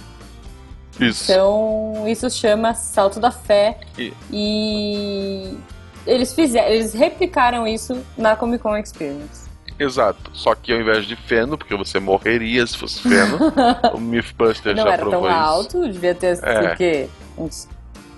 Isso. 1.01 1.33
Então, 1.33 2.05
isso 2.07 2.29
chama 2.31 2.75
Salto 2.75 3.19
da 3.19 3.31
Fé. 3.31 3.79
E- 3.97 4.13
E 4.33 5.57
eles 6.09 6.33
fizeram, 6.35 6.69
eles 6.69 6.95
replicaram 6.95 7.67
isso 7.67 8.01
na 8.17 8.35
Comic 8.37 8.63
Con 8.63 8.77
Experience. 8.77 9.49
Exato. 9.79 10.31
Só 10.33 10.55
que 10.57 10.73
ao 10.73 10.81
invés 10.81 11.07
de 11.07 11.15
feno, 11.15 11.57
porque 11.57 11.75
você 11.77 12.01
morreria 12.01 12.67
se 12.67 12.77
fosse 12.77 13.01
feno, 13.01 13.39
o 13.95 14.01
Mythbusters 14.01 14.77
Não 14.77 14.85
já 14.85 14.93
era 14.95 15.03
provou 15.03 15.21
tão 15.23 15.31
isso. 15.31 15.39
alto, 15.39 15.89
devia 15.93 16.15
ter 16.15 16.39
É. 16.43 16.73
o 16.73 16.77
quê? 16.77 17.09
Uns 17.37 17.69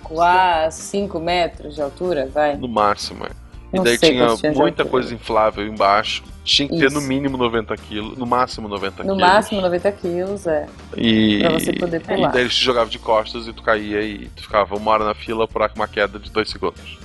quase 0.03 0.81
5 0.81 1.19
metros 1.19 1.75
de 1.75 1.81
altura, 1.81 2.27
vai. 2.33 2.55
No 2.57 2.67
máximo, 2.67 3.25
é. 3.25 3.29
Não 3.71 3.83
e 3.83 3.85
daí 3.85 3.97
tinha 3.97 4.35
tinha 4.35 4.51
muita 4.51 4.83
coisa 4.83 5.13
inflável 5.13 5.65
embaixo. 5.65 6.23
Tinha 6.43 6.67
que 6.67 6.77
ter 6.77 6.87
Isso. 6.87 6.95
no 6.99 7.01
mínimo 7.01 7.37
90 7.37 7.77
quilos, 7.77 8.17
no 8.17 8.25
máximo 8.25 8.67
90 8.67 9.03
No 9.03 9.15
quilos. 9.15 9.21
máximo 9.31 9.61
90 9.61 9.91
quilos, 9.93 10.47
é. 10.47 10.65
E, 10.97 11.39
Pra 11.39 11.51
você 11.51 11.71
poder 11.73 11.97
e 12.01 12.03
pular. 12.03 12.31
daí 12.31 12.41
eles 12.41 12.55
te 12.55 12.65
jogavam 12.65 12.89
de 12.89 12.97
costas 12.99 13.47
e 13.47 13.53
tu 13.53 13.61
caía 13.61 14.01
e 14.01 14.27
tu 14.35 14.41
ficava 14.41 14.75
uma 14.75 14.91
hora 14.91 15.05
na 15.05 15.13
fila 15.13 15.47
por 15.47 15.61
uma 15.75 15.87
queda 15.87 16.17
de 16.19 16.31
2 16.31 16.49
segundos. 16.49 16.97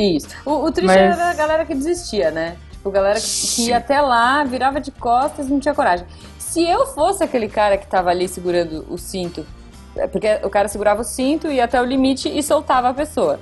Isso. 0.00 0.28
O, 0.46 0.64
o 0.66 0.72
triste 0.72 0.86
Mas- 0.86 1.18
era 1.18 1.30
a 1.30 1.34
galera 1.34 1.64
que 1.64 1.74
desistia, 1.74 2.30
né? 2.30 2.56
Tipo, 2.72 2.90
galera 2.90 3.18
que, 3.20 3.26
que 3.56 3.68
ia 3.68 3.78
até 3.78 4.00
lá, 4.00 4.44
virava 4.44 4.80
de 4.80 4.90
costas 4.92 5.48
e 5.48 5.50
não 5.50 5.58
tinha 5.58 5.74
coragem. 5.74 6.06
Se 6.38 6.62
eu 6.66 6.86
fosse 6.86 7.22
aquele 7.24 7.48
cara 7.48 7.76
que 7.76 7.86
tava 7.86 8.10
ali 8.10 8.28
segurando 8.28 8.86
o 8.88 8.96
cinto, 8.96 9.44
é 9.96 10.06
porque 10.06 10.38
o 10.44 10.48
cara 10.50 10.68
segurava 10.68 11.00
o 11.00 11.04
cinto, 11.04 11.48
ia 11.50 11.64
até 11.64 11.80
o 11.80 11.84
limite 11.84 12.28
e 12.28 12.42
soltava 12.42 12.88
a 12.88 12.94
pessoa. 12.94 13.40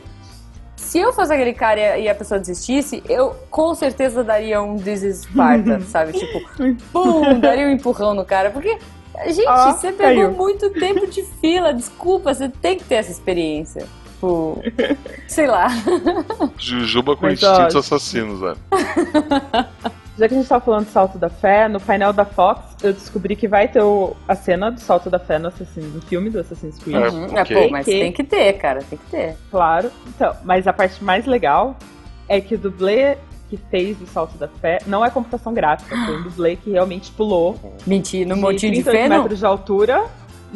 Se 0.77 0.99
eu 0.99 1.13
fosse 1.13 1.33
aquele 1.33 1.53
cara 1.53 1.99
e 1.99 2.09
a- 2.09 2.15
pessoa 2.15 2.39
desistisse, 2.41 3.03
eu 3.09 3.35
com 3.51 3.75
certeza 3.75 4.25
daria 4.25 4.63
um 4.63 4.77
This 4.77 5.03
is 5.03 5.17
Sparta, 5.23 5.81
sabe? 5.87 6.13
Tipo, 6.13 6.41
pum, 6.93 7.39
daria 7.41 7.67
um 7.67 7.71
empurrão 7.71 8.15
no 8.15 8.25
cara. 8.25 8.51
Porque, 8.51 8.79
gente, 9.27 9.47
Ó, 9.49 9.73
você 9.73 9.93
pegou 9.93 10.25
caiu. 10.27 10.33
muito 10.33 10.71
tempo 10.71 11.07
de 11.07 11.23
fila, 11.41 11.73
desculpa, 11.75 12.33
você 12.35 12.49
tem 12.49 12.77
que 12.79 12.85
ter 12.85 12.97
essa 12.97 13.11
experiência. 13.11 13.87
Tipo, 14.17 14.62
sei 15.29 15.47
lá. 15.47 15.69
Jujuba 16.59 17.14
com 17.17 17.27
Mas, 17.27 17.43
ó, 17.43 17.53
instintos 17.53 17.77
assassinos, 17.77 18.41
velho. 18.41 18.57
Já 20.19 20.27
que 20.29 20.33
a 20.35 20.39
gente 20.39 20.49
tá 20.49 20.59
falando 20.59 20.87
do 20.87 20.91
Salto 20.91 21.19
da 21.19 21.29
Fé, 21.29 21.69
no 21.69 21.79
painel 21.79 22.11
da 22.11 22.25
Fox, 22.25 22.62
eu 22.83 22.95
descobri 22.95 23.37
que 23.37 23.47
vai 23.47 23.69
ter 23.69 23.83
o- 23.83 24.17
a 24.27 24.35
cena 24.35 24.71
do 24.73 24.81
Salto 24.81 25.11
da 25.11 25.19
Fé 25.19 25.39
no, 25.39 25.49
Assassin's, 25.49 25.93
no 25.95 26.01
filme 26.01 26.31
do 26.31 26.41
Assassin's 26.41 26.79
Creed. 26.79 26.97
É, 26.97 27.09
Uhum, 27.11 27.37
é, 27.37 27.43
ok. 27.43 27.55
pô, 27.67 27.71
mas 27.71 27.85
Que- 27.85 28.01
tem 28.01 28.12
que 28.12 28.25
ter, 28.25 28.55
cara, 28.55 28.83
tem 28.83 28.99
que 28.99 29.11
ter. 29.11 29.37
Claro. 29.51 29.91
Então, 30.07 30.35
mas 30.43 30.67
a 30.67 30.73
parte 30.73 31.05
mais 31.05 31.27
legal 31.27 31.77
é 32.27 32.41
que 32.41 32.55
o 32.55 32.59
dublê 32.59 33.19
que 33.51 33.59
fez 33.71 34.01
o 34.01 34.07
Salto 34.07 34.39
da 34.39 34.49
Fé 34.49 34.79
não 34.87 35.05
é 35.05 35.11
computação 35.11 35.53
gráfica, 35.53 35.95
foi 36.07 36.17
um 36.19 36.23
dublê 36.23 36.57
que 36.57 36.71
realmente 36.71 37.12
pulou 37.12 37.77
Mentira, 37.87 38.27
no 38.31 38.37
de 38.37 38.41
montinho 38.41 38.73
de 38.73 38.83
38 38.83 39.03
feno? 39.11 39.23
metros 39.23 39.39
de 39.39 39.45
altura. 39.47 40.05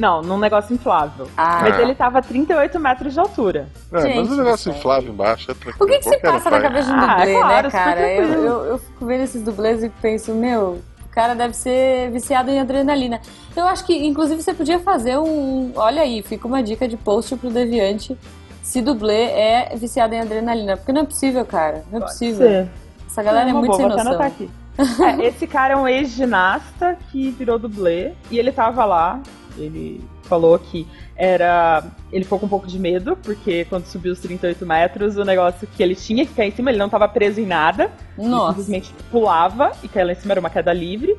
Não, 0.01 0.23
num 0.23 0.39
negócio 0.39 0.75
inflável. 0.75 1.29
Ah, 1.37 1.59
Mas 1.61 1.79
ele 1.79 1.95
tava 1.95 2.21
a 2.21 2.23
38 2.23 2.81
metros 2.81 3.13
de 3.13 3.21
altura. 3.21 3.69
É, 3.93 4.01
Gente 4.01 4.17
mas 4.17 4.31
o 4.31 4.37
negócio 4.37 4.73
inflável 4.73 5.13
embaixo 5.13 5.51
é 5.51 5.55
tranquilo. 5.55 5.85
o 5.85 5.87
que, 5.87 5.99
que 5.99 6.09
se 6.09 6.19
passa 6.21 6.49
na 6.51 6.61
cabeça 6.61 6.89
de 6.89 6.95
um 6.95 7.01
Ah, 7.01 7.17
dublê, 7.19 7.35
claro, 7.35 7.67
né, 7.67 7.71
cara? 7.71 8.13
Eu, 8.15 8.25
eu, 8.33 8.65
eu 8.65 8.79
fico 8.79 9.05
vendo 9.05 9.21
esses 9.25 9.43
dublês 9.43 9.85
e 9.85 9.91
penso, 9.91 10.33
meu, 10.33 10.81
o 11.05 11.09
cara 11.11 11.35
deve 11.35 11.55
ser 11.55 12.11
viciado 12.13 12.51
em 12.51 12.59
adrenalina. 12.59 13.21
Eu 13.55 13.67
acho 13.69 13.85
que, 13.85 13.95
inclusive, 14.07 14.43
você 14.43 14.55
podia 14.55 14.79
fazer 14.79 15.19
um. 15.19 15.71
Olha 15.77 16.01
aí, 16.01 16.23
fica 16.23 16.47
uma 16.49 16.63
dica 16.63 16.89
de 16.89 16.97
post 16.97 17.37
pro 17.37 17.51
Deviante. 17.51 18.17
Se 18.63 18.81
dublê 18.81 19.25
é 19.25 19.73
viciado 19.77 20.15
em 20.15 20.21
adrenalina. 20.21 20.79
Porque 20.79 20.93
não 20.93 21.03
é 21.03 21.05
possível, 21.05 21.45
cara. 21.45 21.85
Não 21.93 21.99
é 21.99 22.03
possível. 22.03 22.67
Essa 23.07 23.23
galera 23.23 23.51
é 23.51 23.53
Uma 23.53 23.59
muito 23.61 23.77
boa, 23.77 23.95
sem 23.97 24.05
noção. 24.05 24.23
aqui. 24.23 24.51
É, 24.79 25.27
esse 25.27 25.47
cara 25.47 25.75
é 25.75 25.77
um 25.77 25.87
ex-ginasta 25.87 26.97
que 27.11 27.31
virou 27.33 27.59
dublê 27.59 28.13
e 28.31 28.39
ele 28.39 28.51
tava 28.51 28.85
lá. 28.87 29.21
Ele 29.63 30.03
falou 30.25 30.59
que 30.59 30.87
era. 31.17 31.83
Ele 32.13 32.25
ficou 32.25 32.39
com 32.39 32.47
um 32.47 32.49
pouco 32.49 32.67
de 32.67 32.79
medo, 32.79 33.17
porque 33.23 33.65
quando 33.67 33.85
subiu 33.87 34.13
os 34.13 34.19
38 34.21 34.65
metros, 34.67 35.17
o 35.17 35.25
negócio 35.25 35.67
que 35.67 35.83
ele 35.83 35.95
tinha 35.95 36.25
que 36.27 36.33
cair 36.35 36.49
em 36.49 36.53
cima, 36.57 36.71
ele 36.71 36.79
não 36.79 36.89
tava 36.89 37.07
preso 37.09 37.41
em 37.41 37.47
nada. 37.47 37.91
Nossa. 38.17 38.49
simplesmente 38.59 38.93
pulava 39.11 39.73
e 39.83 39.89
caía 39.89 40.07
lá 40.07 40.13
em 40.13 40.17
cima, 40.17 40.33
era 40.33 40.41
uma 40.41 40.51
queda 40.51 40.73
livre. 40.73 41.17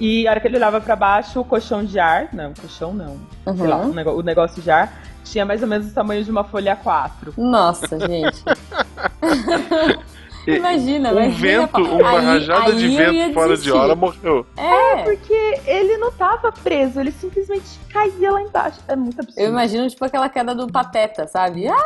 E 0.00 0.26
a 0.26 0.30
hora 0.32 0.40
que 0.40 0.48
ele 0.48 0.56
olhava 0.56 0.80
pra 0.80 0.96
baixo, 0.96 1.40
o 1.40 1.44
colchão 1.44 1.84
de 1.84 1.98
ar. 1.98 2.28
Não, 2.32 2.52
colchão 2.54 2.92
não. 2.92 3.16
Sei 3.56 3.66
lá, 3.66 3.76
Uhum. 3.78 4.18
o 4.18 4.22
negócio 4.22 4.60
de 4.62 4.70
ar 4.70 5.00
tinha 5.24 5.44
mais 5.44 5.62
ou 5.62 5.68
menos 5.68 5.88
o 5.90 5.94
tamanho 5.94 6.24
de 6.24 6.30
uma 6.30 6.42
folha 6.42 6.76
A4. 6.76 7.32
Nossa, 7.36 7.98
gente. 8.00 8.42
Imagina, 10.46 11.10
Um 11.10 11.12
imagina, 11.12 11.36
vento, 11.66 11.82
uma 11.82 12.10
Aí- 12.18 12.24
rajada 12.24 12.72
de 12.72 12.84
aí 12.86 12.92
ia 12.94 13.12
vento 13.12 13.34
fora 13.34 13.56
de 13.56 13.70
hora 13.72 13.94
morreu. 13.94 14.46
É, 14.56 15.02
Porque 15.04 15.60
ele 15.66 15.96
não 15.98 16.10
tava 16.12 16.50
preso, 16.52 17.00
ele 17.00 17.10
simplesmente 17.12 17.64
caía 17.92 18.30
lá 18.32 18.42
embaixo. 18.42 18.80
É 18.88 18.96
muito 18.96 19.20
absurdo. 19.20 19.40
eu 19.40 19.50
imagino 19.50 19.88
tipo 19.88 20.04
aquela 20.04 20.28
queda 20.28 20.54
do 20.54 20.66
Pateta, 20.66 21.26
sabe? 21.26 21.66
Ah, 21.68 21.76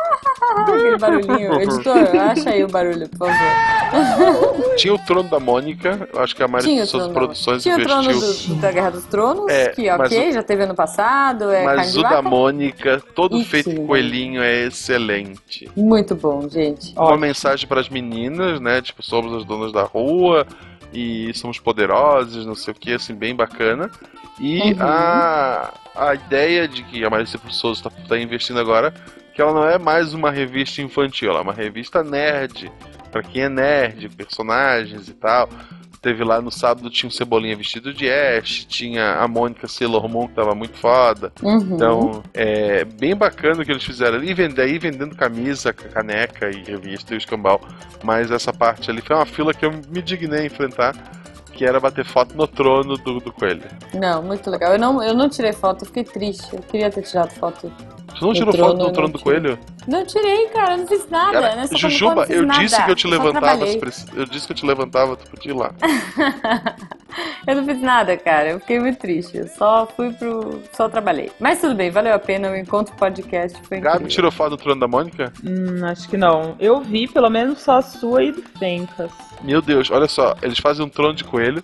aquele 0.57 0.97
barulhinho. 0.97 1.53
Editor, 1.61 1.97
acha 2.19 2.49
aí 2.49 2.63
o 2.63 2.67
barulho, 2.67 3.09
por 3.09 3.27
favor. 3.27 4.75
Tinha 4.77 4.93
o 4.93 4.99
trono 4.99 5.29
da 5.29 5.39
Mônica, 5.39 6.07
eu 6.13 6.21
acho 6.21 6.35
que 6.35 6.43
a 6.43 6.47
maioria 6.47 6.75
o 6.75 6.79
das 6.79 6.89
suas 6.89 7.07
produções 7.07 7.63
Tinha 7.63 7.77
o 7.77 7.81
trono 7.83 8.11
investiu. 8.11 8.55
do- 8.55 8.61
da 8.61 8.71
Guerra 8.71 8.89
dos 8.91 9.05
Tronos, 9.05 9.49
É, 9.51 9.69
que 9.69 9.89
ok, 9.89 10.31
já 10.31 10.43
teve 10.43 10.63
ano 10.63 10.75
passado, 10.75 11.51
é 11.51 11.63
Mas 11.63 11.93
de 11.93 11.99
o 11.99 12.03
da. 12.03 12.21
Mônica, 12.21 13.01
todo 13.15 13.39
feito 13.43 13.69
sim. 13.69 13.77
em 13.79 13.85
coelhinho, 13.87 14.41
é 14.41 14.65
excelente. 14.65 15.69
Muito 15.75 16.15
bom, 16.15 16.47
gente. 16.49 16.93
Uma 16.93 17.05
Ótimo. 17.05 17.19
mensagem 17.19 17.67
para 17.67 17.79
as 17.79 17.89
meninas, 17.89 18.46
né? 18.59 18.81
Tipo, 18.81 19.03
somos 19.03 19.33
as 19.33 19.45
donas 19.45 19.71
da 19.71 19.83
rua 19.83 20.45
e 20.93 21.33
somos 21.33 21.59
poderosas, 21.59 22.45
não 22.45 22.55
sei 22.55 22.73
o 22.73 22.75
que, 22.75 22.93
assim, 22.93 23.13
bem 23.15 23.35
bacana. 23.35 23.89
E 24.39 24.73
Uhum. 24.73 24.77
a, 24.81 25.73
a 25.95 26.13
ideia 26.15 26.67
de 26.67 26.83
que 26.83 27.03
a 27.03 27.09
Marisa 27.09 27.39
Souza 27.49 27.79
está 27.79 27.89
tá 28.07 28.17
investindo 28.17 28.59
agora, 28.59 28.93
que 29.33 29.41
ela 29.41 29.53
não 29.53 29.67
é 29.67 29.77
mais 29.77 30.13
uma 30.13 30.31
revista 30.31 30.81
infantil, 30.81 31.29
ela 31.29 31.39
é 31.39 31.43
uma 31.43 31.53
revista 31.53 32.03
nerd. 32.03 32.71
Pra 33.11 33.23
quem 33.23 33.43
é 33.43 33.49
nerd, 33.49 34.09
personagens 34.09 35.07
e 35.07 35.13
tal. 35.13 35.49
Teve 36.01 36.23
lá 36.23 36.41
no 36.41 36.51
sábado, 36.51 36.89
tinha 36.89 37.07
um 37.07 37.11
Cebolinha 37.11 37.55
vestido 37.55 37.93
de 37.93 38.09
Ash, 38.09 38.65
tinha 38.65 39.15
a 39.15 39.27
Mônica 39.27 39.67
Sailor 39.67 40.07
Moon, 40.07 40.27
que 40.27 40.35
tava 40.35 40.53
muito 40.53 40.77
foda. 40.77 41.31
Uhum. 41.41 41.75
Então, 41.75 42.23
é 42.33 42.85
bem 42.85 43.15
bacana 43.15 43.61
o 43.61 43.65
que 43.65 43.71
eles 43.71 43.83
fizeram 43.83 44.17
ali, 44.17 44.33
vender 44.33 44.61
aí 44.61 44.77
vendendo 44.77 45.15
camisa, 45.15 45.73
caneca 45.73 46.49
e 46.49 46.63
revista 46.63 47.13
e 47.13 47.17
o 47.17 47.19
escambau. 47.19 47.61
Mas 48.03 48.31
essa 48.31 48.53
parte 48.53 48.89
ali 48.91 49.01
foi 49.01 49.15
uma 49.15 49.25
fila 49.25 49.53
que 49.53 49.65
eu 49.65 49.71
me 49.71 50.01
dignei 50.01 50.41
a 50.41 50.45
enfrentar, 50.45 50.95
que 51.53 51.65
era 51.65 51.79
bater 51.79 52.05
foto 52.05 52.35
no 52.37 52.47
trono 52.47 52.95
do, 52.97 53.19
do 53.19 53.31
coelho. 53.31 53.63
Não, 53.93 54.21
muito 54.21 54.49
legal. 54.49 54.73
Eu 54.73 54.79
não, 54.79 55.01
eu 55.01 55.13
não 55.13 55.27
tirei 55.27 55.53
foto, 55.53 55.81
eu 55.81 55.87
fiquei 55.87 56.03
triste. 56.03 56.55
Eu 56.55 56.61
queria 56.61 56.91
ter 56.91 57.01
tirado 57.01 57.31
foto. 57.31 57.71
Você 58.13 58.25
não 58.25 58.33
tirou 58.33 58.53
trono, 58.53 58.71
foto 58.71 58.87
eu 58.87 58.91
trono 58.93 59.13
do 59.13 59.19
coelho? 59.19 59.59
Não 59.87 60.05
tirei, 60.05 60.47
cara, 60.47 60.73
eu 60.73 60.77
não 60.79 60.87
fiz 60.87 61.07
nada. 61.09 61.41
Cara, 61.41 61.55
Nessa 61.55 61.77
Jujuba, 61.77 62.25
eu 62.29 62.47
fiz 62.47 62.59
disse 62.59 62.71
nada, 62.75 62.85
que 62.85 62.91
eu 62.91 62.95
te 62.95 63.07
levantava, 63.07 63.65
eu 64.15 64.25
disse 64.25 64.45
que 64.47 64.51
eu 64.51 64.55
te 64.55 64.65
levantava, 64.65 65.15
tu 65.15 65.29
podia 65.29 65.51
ir 65.51 65.55
lá. 65.55 65.73
eu 67.45 67.55
não 67.55 67.65
fiz 67.65 67.81
nada, 67.81 68.17
cara. 68.17 68.49
Eu 68.51 68.59
fiquei 68.59 68.79
muito 68.79 68.97
triste. 68.97 69.37
Eu 69.37 69.47
só 69.47 69.87
fui 69.95 70.11
pro. 70.13 70.61
Só 70.73 70.89
trabalhei. 70.89 71.31
Mas 71.39 71.61
tudo 71.61 71.75
bem, 71.75 71.91
valeu 71.91 72.13
a 72.13 72.19
pena. 72.19 72.51
O 72.51 72.55
encontro 72.55 72.95
podcast 72.95 73.57
foi 73.63 73.77
incrível. 73.77 73.99
Gabi 73.99 74.09
tirou 74.09 74.31
foto 74.31 74.51
do 74.51 74.57
trono 74.57 74.79
da 74.79 74.87
Mônica? 74.87 75.31
Hum, 75.43 75.85
acho 75.85 76.09
que 76.09 76.17
não. 76.17 76.55
Eu 76.59 76.81
vi 76.81 77.07
pelo 77.07 77.29
menos 77.29 77.61
só 77.61 77.77
a 77.77 77.81
sua 77.81 78.23
e 78.23 78.31
do 78.31 78.41
Fencas. 78.57 79.11
Meu 79.43 79.61
Deus, 79.61 79.91
olha 79.91 80.07
só, 80.07 80.35
eles 80.41 80.57
fazem 80.57 80.85
um 80.85 80.89
trono 80.89 81.13
de 81.13 81.23
coelho, 81.23 81.63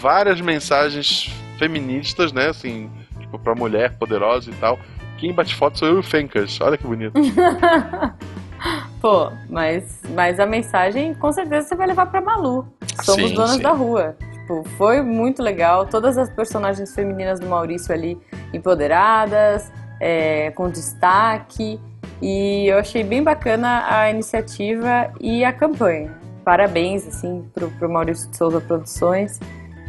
várias 0.00 0.40
mensagens 0.40 1.30
feministas, 1.58 2.32
né, 2.32 2.48
assim, 2.48 2.90
tipo, 3.18 3.38
pra 3.38 3.54
mulher 3.54 3.96
poderosa 3.98 4.50
e 4.50 4.54
tal. 4.54 4.78
Quem 5.18 5.32
bate 5.32 5.54
foto 5.54 5.78
sou 5.78 5.88
eu 5.88 5.96
e 5.96 5.98
o 6.00 6.02
Fencas, 6.02 6.60
olha 6.60 6.76
que 6.76 6.86
bonito. 6.86 7.14
Pô, 9.00 9.30
mas, 9.48 10.00
mas 10.14 10.40
a 10.40 10.46
mensagem 10.46 11.14
com 11.14 11.30
certeza 11.30 11.68
você 11.68 11.74
vai 11.76 11.86
levar 11.86 12.06
pra 12.06 12.20
Malu. 12.20 12.66
Somos 13.02 13.30
Sim, 13.30 13.34
donas 13.34 13.50
sim. 13.52 13.62
da 13.62 13.70
rua. 13.70 14.16
Tipo, 14.32 14.64
foi 14.76 15.02
muito 15.02 15.42
legal. 15.42 15.86
Todas 15.86 16.16
as 16.16 16.30
personagens 16.30 16.94
femininas 16.94 17.40
do 17.40 17.46
Maurício 17.46 17.92
ali 17.92 18.18
empoderadas, 18.52 19.70
é, 20.00 20.50
com 20.52 20.70
destaque. 20.70 21.80
E 22.22 22.66
eu 22.66 22.78
achei 22.78 23.04
bem 23.04 23.22
bacana 23.22 23.84
a 23.88 24.10
iniciativa 24.10 25.12
e 25.20 25.44
a 25.44 25.52
campanha. 25.52 26.16
Parabéns, 26.44 27.06
assim, 27.06 27.44
pro, 27.52 27.70
pro 27.72 27.90
Maurício 27.90 28.30
de 28.30 28.36
Souza 28.36 28.60
Produções. 28.60 29.40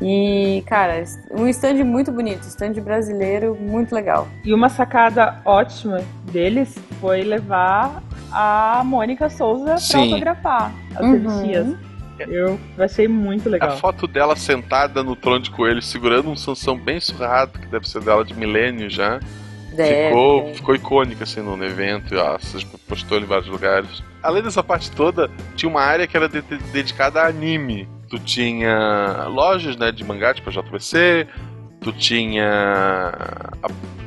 E, 0.02 0.64
cara, 0.68 1.04
um 1.32 1.48
stand 1.48 1.84
muito 1.84 2.12
bonito, 2.12 2.43
stand 2.43 2.74
brasileiro 2.74 3.56
muito 3.60 3.95
legal. 3.95 4.28
E 4.45 4.54
uma 4.54 4.70
sacada 4.70 5.41
ótima 5.43 6.02
deles 6.32 6.76
foi 7.02 7.22
levar 7.24 8.04
a 8.32 8.84
Mônica 8.86 9.30
Souza 9.30 9.76
pra 9.89 10.00
autografar 10.00 10.72
as 10.95 11.02
Uhum. 11.02 11.12
revistinhas. 11.14 11.76
Eu 12.20 12.60
achei 12.80 13.08
muito 13.08 13.48
legal. 13.50 13.70
A 13.70 13.78
foto 13.78 14.08
dela 14.08 14.36
sentada 14.36 15.04
no 15.04 15.16
trono 15.16 15.39
de 15.39 15.52
coelho, 15.52 15.82
segurando 15.82 16.30
um 16.30 16.36
Sansão 16.36 16.76
bem 16.78 17.00
surrado, 17.00 17.60
que 17.60 17.68
deve 17.68 17.88
ser 17.88 18.02
dela 18.02 18.26
de 18.26 18.34
milênio 18.34 18.89
já. 18.89 19.20
Deve. 19.76 20.08
Ficou, 20.08 20.54
ficou 20.56 20.76
icônica 20.76 21.24
assim 21.24 21.41
no 21.41 21.64
evento, 21.64 22.16
ó, 22.16 22.38
vocês 22.39 22.64
postou 22.64 23.20
em 23.20 23.26
vários 23.26 23.48
lugares. 23.48 24.02
Além 24.24 24.41
dessa 24.41 24.64
parte 24.64 24.89
toda, 24.89 25.30
tinha 25.56 25.70
uma 25.70 25.82
área 25.82 26.08
que 26.08 26.18
era 26.18 26.28
de- 26.28 26.41
de- 26.41 26.58
dedicada 26.72 27.22
a 27.22 27.28
anime. 27.28 27.88
Tu 28.10 28.20
tinha 28.20 29.26
lojas 29.28 29.76
né, 29.76 29.91
de 29.91 30.03
mangá, 30.03 30.34
tipo 30.34 30.49
a 30.49 30.53
JBC, 30.53 31.28
tu 31.82 31.91
tinha 31.91 33.51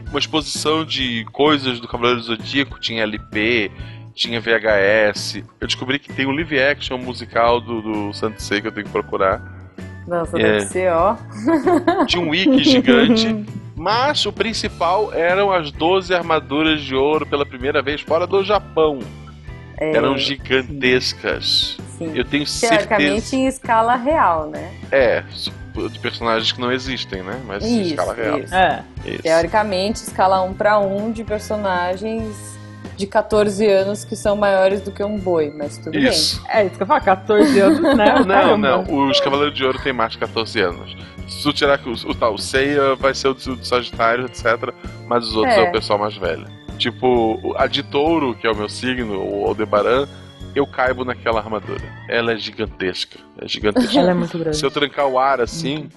uma 0.09 0.19
exposição 0.19 0.85
de 0.85 1.25
coisas 1.33 1.79
do 1.81 1.87
Cavaleiro 1.87 2.21
do 2.21 2.27
Zodíaco, 2.27 2.81
tinha 2.81 3.03
LP, 3.03 3.71
tinha 4.15 4.41
VHS. 4.41 5.43
Eu 5.61 5.67
descobri 5.67 5.99
que 5.99 6.13
tem 6.13 6.27
o 6.27 6.31
live 6.31 6.61
action 6.61 6.99
musical 6.99 7.61
do, 7.61 7.81
do 7.83 8.13
Santo 8.13 8.43
Sei 8.43 8.61
que 8.61 8.69
eu 8.69 8.73
tenho 8.73 8.87
que 8.87 8.93
procurar. 8.93 9.43
Nossa, 10.07 10.39
É. 10.39 10.43
deve 10.43 10.61
ser, 10.67 10.93
ó. 10.93 11.17
Tinha 12.07 12.23
um 12.23 12.31
wiki 12.31 12.65
gigante. 12.65 13.45
Mas 13.77 14.27
o 14.27 14.33
principal 14.33 15.13
eram 15.15 15.51
as 15.51 15.71
12 15.71 16.13
armaduras 16.15 16.83
de 16.83 16.95
ouro 16.95 17.25
pela 17.25 17.47
primeira 17.47 17.81
vez 17.81 18.01
fora 18.03 18.27
do 18.27 18.45
Japão. 18.45 18.99
É, 19.81 19.97
eram 19.97 20.17
gigantescas. 20.19 21.77
sim. 21.99 22.13
Eu 22.15 22.25
tenho 22.25 22.45
Teoricamente 22.45 23.21
certeza. 23.23 23.37
em 23.37 23.47
escala 23.47 23.97
real, 23.97 24.49
né? 24.49 24.71
É, 24.93 25.23
de 25.91 25.99
personagens 25.99 26.53
que 26.53 26.61
não 26.61 26.71
existem, 26.71 27.23
né? 27.23 27.41
Mas 27.47 27.65
em 27.65 27.81
Isso, 27.81 27.91
escala 27.91 28.15
real. 28.15 28.39
isso. 28.39 28.55
É. 28.55 28.83
Isso. 29.07 29.23
Teoricamente, 29.23 29.97
escala 30.03 30.43
1 30.43 30.55
para 30.55 30.79
1 30.79 31.13
de 31.13 31.25
personagens 31.25 32.59
de 32.97 33.07
14 33.07 33.67
anos 33.67 34.05
que 34.05 34.15
são 34.15 34.37
maiores 34.37 34.83
do 34.83 34.93
que 34.93 35.03
um 35.03 35.17
boi, 35.19 35.51
mas 35.57 35.79
tudo 35.79 35.97
Isso. 35.97 36.43
É 36.49 36.67
isso 36.67 36.77
que 36.77 36.83
eu 36.83 36.87
falo, 36.87 37.01
14 37.01 37.59
anos, 37.59 37.81
né? 37.97 38.13
Não, 38.21 38.27
Caramba. 38.27 38.57
não. 38.87 39.09
Os 39.09 39.19
Cavaleiros 39.21 39.57
de 39.57 39.65
Ouro 39.65 39.79
têm 39.83 39.93
mais 39.93 40.13
de 40.13 40.19
14 40.19 40.61
anos. 40.61 40.95
Se 41.27 41.43
tu 41.43 41.53
tirar 41.53 41.79
que 41.79 41.89
o, 41.89 41.93
o 41.93 42.15
tal, 42.15 42.35
o 42.35 42.39
Seiya 42.39 42.95
vai 42.97 43.15
ser 43.15 43.29
o 43.29 43.35
do, 43.35 43.57
do 43.57 43.65
Sagitário, 43.65 44.27
etc. 44.27 44.75
Mas 45.07 45.25
os 45.29 45.35
outros 45.37 45.55
é. 45.57 45.65
É. 45.65 45.69
o 45.69 45.73
pessoal 45.73 45.99
mais 45.99 46.15
velho. 46.17 46.45
Tipo, 46.81 47.39
o- 47.43 47.55
a 47.59 47.67
de 47.67 47.83
touro, 47.83 48.35
que 48.35 48.47
é 48.47 48.51
o 48.51 48.57
meu 48.57 48.69
signo, 48.69 49.21
o 49.23 49.47
Aldebaran, 49.47 50.09
eu 50.55 50.67
caibo 50.67 51.05
naquela 51.05 51.39
armadura. 51.39 51.83
Ela 52.09 52.33
é 52.33 52.37
gigantesca. 52.37 53.19
É 53.41 53.47
gigantesca. 53.47 53.99
Ela 53.99 54.13
é 54.13 54.15
muito 54.15 54.39
grande. 54.39 54.57
Se 54.57 54.65
eu 54.65 54.71
trancar 54.71 55.07
o 55.07 55.19
ar 55.19 55.43
assim, 55.43 55.91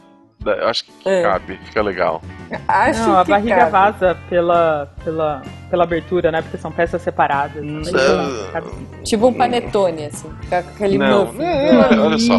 eu 0.45 0.67
acho 0.67 0.83
que 0.83 0.91
É. 1.05 1.21
cabe, 1.23 1.57
fica 1.63 1.81
legal. 1.81 2.21
Acho 2.67 2.99
Não, 2.99 3.17
a 3.17 3.23
barriga 3.23 3.55
cabe. 3.55 3.71
vaza 3.71 4.17
pela, 4.29 4.93
pela, 5.05 5.41
pela 5.69 5.83
abertura, 5.85 6.31
né? 6.33 6.41
Porque 6.41 6.57
são 6.57 6.69
peças 6.69 7.01
separadas. 7.01 7.63
Hum, 7.63 7.81
Mas, 7.85 7.93
é. 7.95 8.51
cabe- 8.51 8.67
Tipo 9.05 9.27
um 9.27 9.33
panetone, 9.33 10.05
assim. 10.07 10.29
Ficar 10.41 10.63
com 10.63 10.69
aquele 10.71 10.97
Não, 10.97 11.27
muffin. 11.27 11.43
é, 11.43 11.97
olha 11.97 12.17
só. 12.17 12.37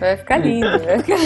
Vai 0.00 0.16
ficar 0.16 0.38
lindo. 0.38 0.66
Vai 0.84 0.98
ficar... 0.98 1.16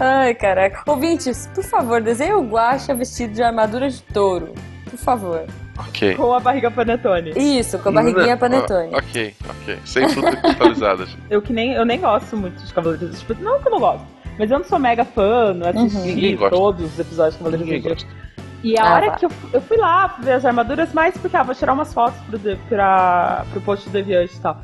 Ai, 0.00 0.34
caraca. 0.34 0.82
Ouvintes, 0.90 1.48
por 1.54 1.64
favor, 1.64 2.00
desenhe 2.00 2.32
o 2.32 2.42
Guaxa 2.42 2.94
vestido 2.94 3.34
de 3.34 3.42
armadura 3.42 3.90
de 3.90 4.02
touro. 4.02 4.54
Por 4.92 4.98
favor. 4.98 5.44
Ok. 5.78 6.14
Com 6.16 6.34
a 6.34 6.38
barriga 6.40 6.70
panetone. 6.70 7.32
Isso, 7.36 7.78
com 7.78 7.88
a 7.88 7.92
barriguinha 7.92 8.26
Não, 8.32 8.38
panetone. 8.38 8.90
ah, 8.94 8.98
Ok, 8.98 9.34
ok. 9.48 9.78
Sem 9.84 10.08
frutas 10.10 10.34
cristalizadas. 10.40 11.08
Eu 11.30 11.40
que 11.42 11.52
nem, 11.52 11.72
eu 11.72 11.84
nem 11.84 11.98
gosto 12.00 12.36
muito 12.36 12.62
de 12.62 12.72
Cavaleiros 12.72 13.08
do 13.10 13.16
Zodíaco. 13.16 13.42
Não 13.42 13.58
que 13.60 13.68
eu 13.68 13.72
não 13.72 13.80
gosto. 13.80 14.06
Mas 14.38 14.50
eu 14.50 14.58
não 14.58 14.64
sou 14.66 14.78
mega 14.78 15.04
fã, 15.04 15.52
não 15.54 15.66
assisti 15.68 16.36
gosta. 16.36 16.56
todos 16.56 16.92
os 16.92 16.98
episódios 16.98 17.34
de 17.34 17.38
Cavaleiros 17.42 17.68
do 17.68 17.88
Zodíaco. 17.88 18.22
E 18.62 18.78
a 18.78 18.84
Ah, 18.84 18.94
hora 18.94 19.06
tá. 19.12 19.16
que 19.16 19.24
eu, 19.26 19.30
eu 19.54 19.60
fui 19.62 19.76
lá 19.78 20.06
ver 20.22 20.32
as 20.32 20.44
armaduras, 20.44 20.92
mais 20.92 21.16
porque 21.18 21.36
ah, 21.36 21.42
vou 21.42 21.54
tirar 21.54 21.72
umas 21.72 21.92
fotos 21.92 22.20
pro, 22.28 22.38
de- 22.38 22.56
pra, 22.68 23.44
pro 23.50 23.60
post 23.62 23.88
do 23.88 23.92
Deviante 23.92 24.36
e 24.36 24.40
tal. 24.40 24.56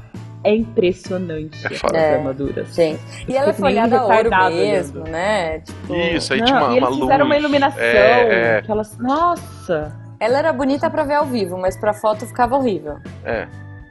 É 0.44 0.54
impressionante 0.54 1.58
É 1.66 1.74
as 1.74 1.92
É. 1.94 2.14
armaduras. 2.14 2.72
Gente, 2.74 3.00
e 3.26 3.36
ela 3.36 3.50
é 3.50 3.52
folhada 3.52 3.98
a 3.98 4.04
ouro 4.04 4.30
mesmo, 4.54 5.00
olhando. 5.00 5.10
né? 5.10 5.58
Tipo, 5.60 5.94
Isso, 5.96 6.32
aí 6.32 6.38
Não, 6.38 6.46
tinha 6.46 6.58
uma, 6.60 6.68
e 6.68 6.76
eles 6.76 6.82
uma 6.82 6.88
luz. 6.90 7.00
fizeram 7.02 7.24
uma 7.26 7.36
iluminação. 7.36 7.82
É, 7.82 8.62
Que 8.62 8.70
elas, 8.70 8.96
nossa! 8.98 9.96
Ela 10.20 10.38
era 10.38 10.52
bonita 10.52 10.88
pra 10.90 11.04
ver 11.04 11.14
ao 11.14 11.26
vivo, 11.26 11.56
mas 11.58 11.76
pra 11.76 11.92
foto 11.92 12.26
ficava 12.26 12.56
horrível. 12.56 12.98
é. 13.24 13.46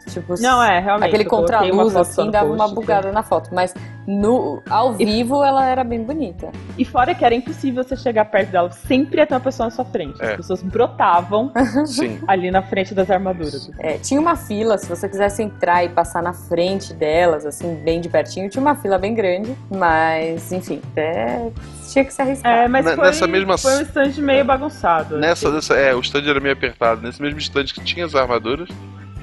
É. 0.08 0.12
Tipo, 0.12 0.34
Não, 0.42 0.64
é, 0.64 0.80
realmente. 0.80 1.08
aquele 1.10 1.26
contraluz 1.26 1.96
assim 1.96 2.26
no 2.26 2.32
dava 2.32 2.48
post, 2.48 2.62
uma 2.62 2.68
bugada 2.74 3.12
na 3.12 3.24
foto, 3.24 3.50
mas 3.54 3.74
no 4.08 4.62
ao 4.70 4.94
vivo 4.94 5.44
ela 5.44 5.66
era 5.66 5.84
bem 5.84 6.02
bonita. 6.04 6.50
E 6.78 6.86
fora 6.86 7.14
que 7.14 7.26
era 7.26 7.36
impossível 7.36 7.84
você 7.84 7.96
chegar 7.96 8.26
perto 8.26 8.52
dela, 8.52 8.72
sempre 8.72 9.18
ia 9.20 9.28
ter 9.28 9.34
uma 9.34 9.40
pessoa 9.42 9.66
na 9.68 9.72
sua 9.72 9.84
frente. 9.86 10.22
As 10.24 10.30
É. 10.30 10.38
pessoas 10.38 10.64
brotavam 10.64 11.52
Sim. 11.86 12.20
ali 12.28 12.50
na 12.50 12.62
frente 12.62 12.94
das 12.94 13.10
armaduras. 13.12 13.70
É, 13.80 13.98
tinha 13.98 14.20
uma 14.20 14.36
fila, 14.36 14.78
se 14.78 14.88
você 14.88 15.10
quisesse 15.10 15.44
entrar 15.44 15.84
e 15.84 15.90
passar 15.90 16.24
na 16.24 16.34
frente 16.34 16.94
delas, 16.94 17.46
assim, 17.46 17.76
bem 17.76 18.00
de 18.00 18.08
pertinho, 18.08 18.50
tinha 18.50 18.62
uma 18.62 18.76
fila 18.76 18.98
bem 18.98 19.14
grande, 19.14 19.56
mas, 19.70 20.52
enfim, 20.52 20.82
é, 20.96 21.50
tinha 21.92 22.06
que 22.06 22.14
se 22.14 22.22
arriscar. 22.22 22.52
É, 22.64 22.68
mas 22.68 22.86
Ne- 22.86 22.96
foi, 22.96 23.06
nessa 23.08 23.28
mesma- 23.28 23.58
foi 23.58 23.78
um 23.78 23.82
stand 23.82 24.14
meio 24.22 24.46
bagunçado. 24.46 25.18
Nessa, 25.18 25.48
assim. 25.48 25.56
nessa, 25.56 25.74
é, 25.76 25.94
o 25.94 26.00
stand 26.00 26.30
era 26.30 26.40
meio 26.40 26.54
apertado. 26.54 27.02
Nesse 27.02 27.22
mesmo 27.22 27.40
stand 27.40 27.66
que 27.66 27.84
tinha 27.84 28.06
as 28.06 28.16
armaduras, 28.16 28.70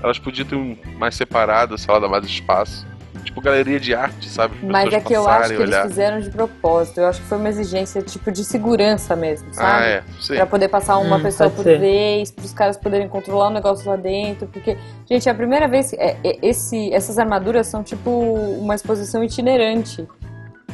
elas 0.05 0.19
podiam 0.19 0.47
ter 0.47 0.55
um 0.55 0.77
mais 0.99 1.15
separado, 1.15 1.77
sei 1.79 1.93
lá, 1.93 1.99
dar 1.99 2.09
mais 2.09 2.25
espaço. 2.27 2.87
Tipo 3.25 3.41
galeria 3.41 3.81
de 3.81 3.95
arte, 3.95 4.29
sabe? 4.29 4.55
As 4.63 4.71
Mas 4.71 4.93
é 4.93 5.01
que 5.01 5.15
eu 5.15 5.27
acho 5.27 5.49
que 5.49 5.55
eles 5.55 5.69
olhar. 5.69 5.87
fizeram 5.89 6.21
de 6.21 6.29
propósito. 6.31 7.01
Eu 7.01 7.07
acho 7.07 7.23
que 7.23 7.27
foi 7.27 7.39
uma 7.39 7.49
exigência 7.49 8.03
tipo 8.03 8.31
de 8.31 8.45
segurança 8.45 9.17
mesmo, 9.17 9.53
sabe? 9.55 9.83
Ah, 9.83 9.87
é. 9.87 10.03
Sim. 10.21 10.35
Pra 10.35 10.45
poder 10.47 10.69
passar 10.69 10.99
uma 10.99 11.17
Hum, 11.17 11.23
pessoa 11.23 11.49
por 11.49 11.63
ser. 11.63 11.79
vez, 11.81 12.31
pros 12.31 12.53
caras 12.53 12.77
poderem 12.77 13.09
controlar 13.09 13.47
o 13.49 13.51
negócio 13.51 13.89
lá 13.89 13.97
dentro. 13.97 14.47
Porque, 14.49 14.77
gente, 15.09 15.27
é 15.27 15.33
a 15.33 15.35
primeira 15.35 15.67
vez. 15.67 15.91
que- 15.91 15.97
é, 15.97 16.19
é, 16.23 16.39
esse, 16.43 16.93
essas 16.93 17.19
armaduras 17.19 17.67
são 17.67 17.83
tipo 17.83 18.11
uma 18.11 18.75
exposição 18.75 19.25
itinerante 19.25 20.07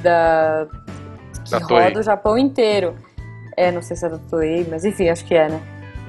da. 0.03 0.66
que 1.45 1.51
Da 1.53 1.59
roda 1.59 1.68
Toei. 1.93 1.97
o 1.99 2.03
Japão 2.03 2.37
inteiro. 2.37 2.97
É, 3.57 3.70
não 3.70 3.81
sei 3.83 3.97
se 3.97 4.05
é 4.05 4.09
da 4.09 4.18
Toei, 4.18 4.66
mas 4.68 4.85
enfim, 4.85 5.09
acho 5.09 5.24
que 5.24 5.35
é, 5.37 5.49
né? 5.49 5.61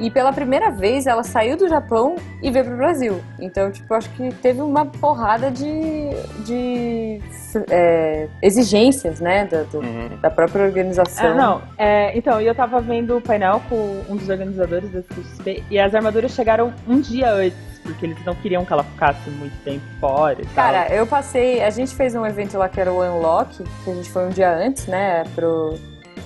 E 0.02 0.10
pela 0.10 0.34
primeira 0.34 0.70
vez 0.72 1.06
ela 1.08 1.24
saiu 1.24 1.56
do 1.56 1.70
Japão 1.70 2.16
e 2.42 2.50
veio 2.50 2.66
pro 2.66 2.76
Brasil. 2.76 3.22
Então, 3.40 3.72
tipo, 3.72 3.94
acho 3.94 4.10
que 4.12 4.34
teve 4.36 4.60
uma 4.62 4.86
porrada 4.86 5.52
de, 5.52 6.10
de 6.44 7.22
é, 7.70 8.28
exigências, 8.42 9.20
né? 9.20 9.46
Da, 9.46 9.64
do- 9.64 9.80
Uhum. 9.80 10.10
da 10.22 10.30
própria 10.30 10.64
organização. 10.66 11.26
É, 11.28 11.34
não, 11.36 11.62
é, 11.78 12.18
então, 12.18 12.42
e 12.42 12.48
eu 12.48 12.56
tava 12.56 12.80
vendo 12.82 13.18
o 13.18 13.22
painel 13.22 13.62
com 13.70 14.02
um 14.10 14.16
dos 14.16 14.28
organizadores 14.30 14.90
da 14.92 15.02
CXP 15.02 15.64
e 15.70 15.80
as 15.80 15.94
armaduras 15.94 16.32
chegaram 16.32 16.74
um 16.88 17.00
dia 17.00 17.32
antes, 17.32 17.58
porque 17.84 18.06
eles 18.06 18.26
não 18.26 18.34
queriam 18.36 18.64
que 18.66 18.74
ela 18.74 18.84
ficasse 18.84 19.30
muito 19.30 19.54
tempo 19.64 19.84
fora 20.00 20.42
e 20.42 20.46
tal. 20.46 20.54
Cara, 20.56 20.88
eu 20.94 21.06
passei. 21.06 21.64
A 21.64 21.70
gente 21.70 21.94
fez 21.96 22.16
um 22.16 22.26
evento 22.26 22.58
lá 22.58 22.68
que 22.70 22.80
era 22.82 22.92
o 22.92 23.02
Unlock, 23.04 23.64
que 23.84 23.92
a 23.92 23.94
gente 23.94 24.10
foi 24.10 24.26
um 24.26 24.30
dia 24.30 24.52
antes, 24.56 24.88
né? 24.88 25.24
Pro. 25.36 25.76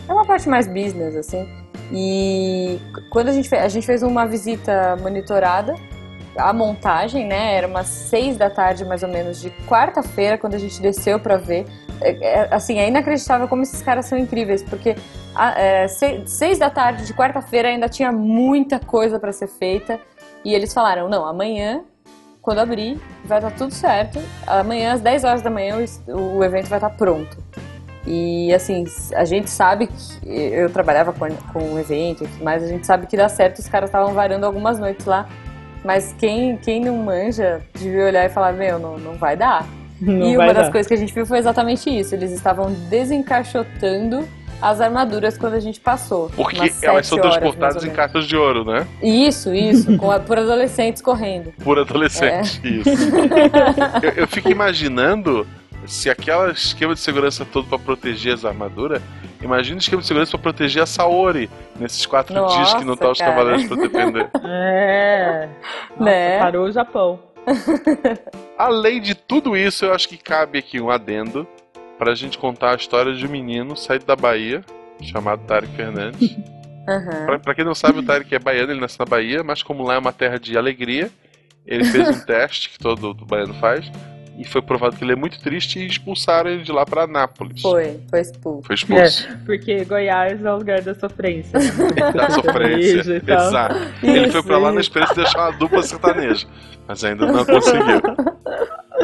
É 0.07 0.13
uma 0.13 0.25
parte 0.25 0.47
mais 0.47 0.67
business, 0.67 1.15
assim. 1.15 1.47
E 1.91 2.79
quando 3.09 3.29
a 3.29 3.31
gente 3.33 3.47
fez. 3.49 3.63
A 3.63 3.67
gente 3.67 3.85
fez 3.85 4.03
uma 4.03 4.25
visita 4.25 4.95
monitorada. 5.01 5.75
A 6.37 6.51
montagem, 6.51 7.25
né? 7.25 7.55
Era 7.55 7.65
umas 7.67 7.87
seis 7.87 8.35
da 8.37 8.49
tarde, 8.49 8.83
mais 8.83 9.03
ou 9.03 9.07
menos, 9.09 9.39
de 9.39 9.49
quarta-feira, 9.67 10.37
quando 10.37 10.55
a 10.55 10.57
gente 10.57 10.81
desceu 10.81 11.17
pra 11.17 11.37
ver. 11.37 11.65
É, 12.01 12.09
é, 12.41 12.47
assim, 12.53 12.77
é 12.77 12.89
inacreditável 12.89 13.47
como 13.47 13.61
esses 13.63 13.81
caras 13.81 14.05
são 14.05 14.17
incríveis, 14.17 14.61
porque 14.61 14.97
a- 15.33 15.57
é, 15.57 15.87
se- 15.87 16.23
seis 16.25 16.59
da 16.59 16.69
tarde 16.69 17.05
de 17.05 17.13
quarta-feira 17.13 17.69
ainda 17.69 17.87
tinha 17.87 18.11
muita 18.11 18.79
coisa 18.79 19.17
pra 19.17 19.31
ser 19.31 19.47
feita. 19.47 19.97
E 20.43 20.53
eles 20.53 20.73
falaram: 20.73 21.07
não, 21.07 21.25
amanhã 21.25 21.81
quando 22.41 22.59
abrir, 22.59 22.99
vai 23.23 23.37
estar 23.39 23.51
tudo 23.51 23.73
certo. 23.73 24.19
Amanhã, 24.45 24.93
às 24.93 25.01
10 25.01 25.23
horas 25.23 25.41
da 25.41 25.49
manhã, 25.49 25.77
o 26.07 26.37
o 26.37 26.43
evento 26.43 26.67
vai 26.67 26.77
estar 26.79 26.89
pronto. 26.91 27.37
E 28.07 28.53
assim, 28.53 28.83
a 29.15 29.25
gente 29.25 29.49
sabe 29.49 29.87
que 29.87 30.29
eu 30.29 30.69
trabalhava 30.69 31.11
com, 31.11 31.27
com 31.51 31.73
o 31.73 31.79
evento 31.79 32.23
e 32.23 32.27
tudo 32.27 32.43
mais, 32.43 32.63
a 32.63 32.67
gente 32.67 32.85
sabe 32.85 33.07
que 33.07 33.17
dá 33.17 33.27
certo, 33.27 33.59
os 33.59 33.67
caras 33.67 33.89
estavam 33.89 34.13
varando 34.13 34.45
algumas 34.45 34.77
noites 34.79 35.05
lá. 35.05 35.27
Mas 35.83 36.15
quem, 36.17 36.57
quem 36.57 36.81
não 36.81 36.97
manja 36.97 37.61
devia 37.75 38.05
olhar 38.05 38.25
e 38.25 38.29
falar, 38.29 38.53
meu, 38.53 38.79
não, 38.79 38.97
não 38.97 39.13
vai 39.15 39.35
dar. 39.37 39.67
Não 40.01 40.27
e 40.27 40.35
vai 40.35 40.47
uma 40.47 40.53
das 40.53 40.65
dar. 40.67 40.71
coisas 40.71 40.87
que 40.87 40.93
a 40.93 40.97
gente 40.97 41.13
viu 41.13 41.25
foi 41.25 41.37
exatamente 41.37 41.89
isso. 41.89 42.13
Eles 42.15 42.31
estavam 42.31 42.71
desencaixotando 42.89 44.27
as 44.61 44.81
armaduras 44.81 45.37
quando 45.37 45.53
a 45.53 45.59
gente 45.59 45.79
passou. 45.79 46.29
Porque 46.35 46.57
umas 46.59 46.81
elas 46.83 47.07
são 47.07 47.19
transportadas 47.19 47.83
em 47.83 47.89
caixas 47.91 48.25
de 48.25 48.35
ouro, 48.35 48.63
né? 48.65 48.87
Isso, 49.01 49.53
isso, 49.53 49.97
com 49.97 50.09
a- 50.09 50.19
por 50.19 50.37
adolescentes 50.39 51.01
correndo. 51.01 51.53
Por 51.63 51.77
adolescente. 51.77 52.61
É. 52.63 52.67
Isso. 52.67 52.89
eu, 54.01 54.09
eu 54.11 54.27
fico 54.27 54.49
imaginando 54.49 55.45
se 55.87 56.09
aquele 56.09 56.51
esquema 56.51 56.93
de 56.93 56.99
segurança 56.99 57.45
todo 57.45 57.67
pra 57.67 57.77
proteger 57.79 58.33
as 58.33 58.45
armaduras. 58.45 59.01
Imagina 59.41 59.75
o 59.77 59.79
esquema 59.79 60.01
de 60.01 60.07
segurança 60.07 60.31
pra 60.31 60.39
proteger 60.39 60.81
a 60.83 60.85
Saori 60.85 61.49
nesses 61.79 62.05
quatro 62.05 62.33
Nossa, 62.33 62.55
dias 62.55 62.73
que 62.75 62.83
não 62.83 62.95
tá 62.95 63.11
os 63.11 63.19
cara. 63.19 63.31
cavaleiros 63.31 63.67
pra 63.67 63.75
defender. 63.77 64.29
É. 64.43 65.49
Nossa, 65.91 66.03
Né? 66.03 66.39
Parou 66.39 66.65
o 66.65 66.71
Japão. 66.71 67.19
Além 68.57 69.01
de 69.01 69.13
tudo 69.15 69.55
isso, 69.55 69.85
eu 69.85 69.93
acho 69.93 70.07
que 70.09 70.17
cabe 70.17 70.57
aqui 70.59 70.79
um 70.79 70.89
adendo 70.89 71.47
pra 71.97 72.15
gente 72.15 72.37
contar 72.37 72.71
a 72.71 72.75
história 72.75 73.13
de 73.13 73.25
um 73.25 73.29
menino 73.29 73.75
saído 73.75 74.05
da 74.05 74.15
Bahia, 74.15 74.63
chamado 75.01 75.41
Tarek 75.45 75.73
Fernandes. 75.75 76.35
Aham. 76.87 77.25
Pra, 77.25 77.39
pra 77.39 77.55
quem 77.55 77.65
não 77.65 77.73
sabe, 77.73 77.99
o 77.99 78.03
Tarek 78.03 78.33
é 78.35 78.37
baiano, 78.39 78.71
ele 78.71 78.79
nasceu 78.79 79.03
na 79.03 79.09
Bahia, 79.09 79.43
mas 79.43 79.63
como 79.63 79.83
lá 79.83 79.95
é 79.95 79.97
uma 79.97 80.13
terra 80.13 80.37
de 80.39 80.55
alegria, 80.55 81.09
ele 81.65 81.83
fez 81.85 82.07
um 82.09 82.25
teste 82.25 82.69
que 82.69 82.77
todo 82.77 83.11
do 83.11 83.25
baiano 83.25 83.55
faz, 83.55 83.91
e 84.37 84.43
foi 84.45 84.61
provado 84.61 84.95
que 84.95 85.03
ele 85.03 85.13
é 85.13 85.15
muito 85.15 85.39
triste 85.39 85.79
e 85.79 85.87
expulsaram 85.87 86.49
ele 86.49 86.63
de 86.63 86.71
lá 86.71 86.85
pra 86.85 87.03
Anápolis. 87.03 87.61
Foi, 87.61 87.99
foi 88.09 88.21
expulso. 88.21 88.63
Foi 88.67 88.75
expulso. 88.75 89.27
Porque 89.45 89.85
Goiás 89.85 90.43
é 90.43 90.51
o 90.51 90.57
lugar 90.57 90.81
da 90.81 90.93
sofrência. 90.95 91.57
né? 91.59 91.65
Da 92.13 92.29
sofrência. 92.29 93.21
Exato. 93.25 93.75
ele 94.03 94.19
Isso, 94.23 94.31
foi 94.33 94.43
pra 94.43 94.57
lá 94.57 94.71
na 94.71 94.81
esperança 94.81 95.13
de 95.13 95.21
deixar 95.21 95.39
uma 95.49 95.51
dupla 95.57 95.81
sertaneja. 95.83 96.47
Mas 96.87 97.03
ainda 97.03 97.25
não 97.25 97.45
conseguiu. 97.45 98.01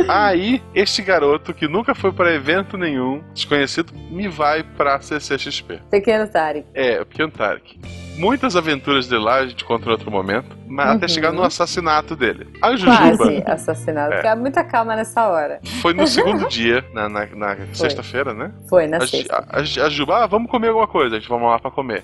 Aí, 0.07 0.61
este 0.73 1.01
garoto 1.01 1.53
que 1.53 1.67
nunca 1.67 1.93
foi 1.93 2.11
pra 2.11 2.33
evento 2.33 2.77
nenhum, 2.77 3.21
desconhecido, 3.33 3.93
me 4.09 4.27
vai 4.27 4.63
pra 4.63 5.01
CCXP. 5.01 5.79
Pequeno 5.89 6.27
Tarek. 6.27 6.65
É, 6.73 7.01
o 7.01 7.05
Pequeno 7.05 7.31
Tarek. 7.31 7.79
Muitas 8.21 8.55
aventuras 8.55 9.07
dele 9.07 9.23
lá 9.23 9.35
a 9.37 9.47
gente 9.47 9.65
conta 9.65 9.87
em 9.87 9.91
outro 9.91 10.11
momento, 10.11 10.55
mas 10.67 10.87
Uhum. 10.89 10.95
até 10.95 11.07
chegar 11.07 11.31
no 11.31 11.41
assassinato 11.43 12.15
dele. 12.15 12.47
A 12.61 12.71
Jujuba 12.75 13.17
Quase 13.17 13.43
assassinado. 13.47 14.13
É. 14.13 14.35
Muita 14.35 14.63
calma 14.63 14.95
nessa 14.95 15.27
hora. 15.27 15.59
foi 15.81 15.93
no 15.93 16.05
segundo 16.07 16.47
dia, 16.49 16.85
na, 16.93 17.09
na- 17.09 17.25
na 17.35 17.57
sexta-feira, 17.73 18.33
né? 18.33 18.51
Foi, 18.69 18.85
na 18.87 18.97
A, 18.97 19.07
sexta. 19.07 19.35
a, 19.49 19.57
a, 19.57 19.59
a 19.59 19.89
Juba, 19.89 20.23
ah, 20.23 20.27
vamos 20.27 20.51
comer 20.51 20.67
alguma 20.67 20.87
coisa, 20.87 21.15
a 21.15 21.19
gente 21.19 21.27
vamos 21.27 21.49
lá 21.49 21.57
pra 21.57 21.71
comer. 21.71 22.03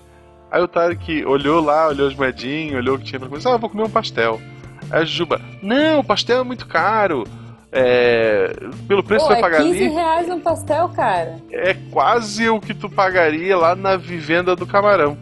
Aí 0.49 0.61
o 0.61 0.67
Tarek 0.67 1.23
olhou 1.25 1.61
lá, 1.63 1.87
olhou 1.89 2.07
as 2.07 2.15
moedinhas, 2.15 2.75
olhou 2.75 2.95
o 2.95 2.99
que 2.99 3.05
tinha 3.05 3.19
pra 3.19 3.29
comer, 3.29 3.41
ah, 3.45 3.49
eu 3.51 3.59
vou 3.59 3.69
comer 3.69 3.83
um 3.83 3.89
pastel. 3.89 4.41
Aí 4.89 5.01
a 5.01 5.05
Juba, 5.05 5.39
não, 5.61 5.99
o 5.99 6.03
pastel 6.03 6.39
é 6.41 6.43
muito 6.43 6.65
caro. 6.67 7.25
É, 7.71 8.53
pelo 8.87 9.03
preço 9.03 9.27
Pô, 9.27 9.35
que 9.35 9.41
vai 9.41 9.51
é 9.51 9.53
pagar 9.57 9.63
15 9.63 9.85
ali, 9.85 9.93
reais 9.93 10.29
um 10.29 10.39
pastel, 10.39 10.89
cara. 10.95 11.35
é 11.51 11.75
quase 11.91 12.49
o 12.49 12.59
que 12.61 12.73
tu 12.73 12.89
pagaria 12.89 13.57
lá 13.57 13.75
na 13.75 13.97
vivenda 13.97 14.55
do 14.55 14.65
camarão. 14.65 15.17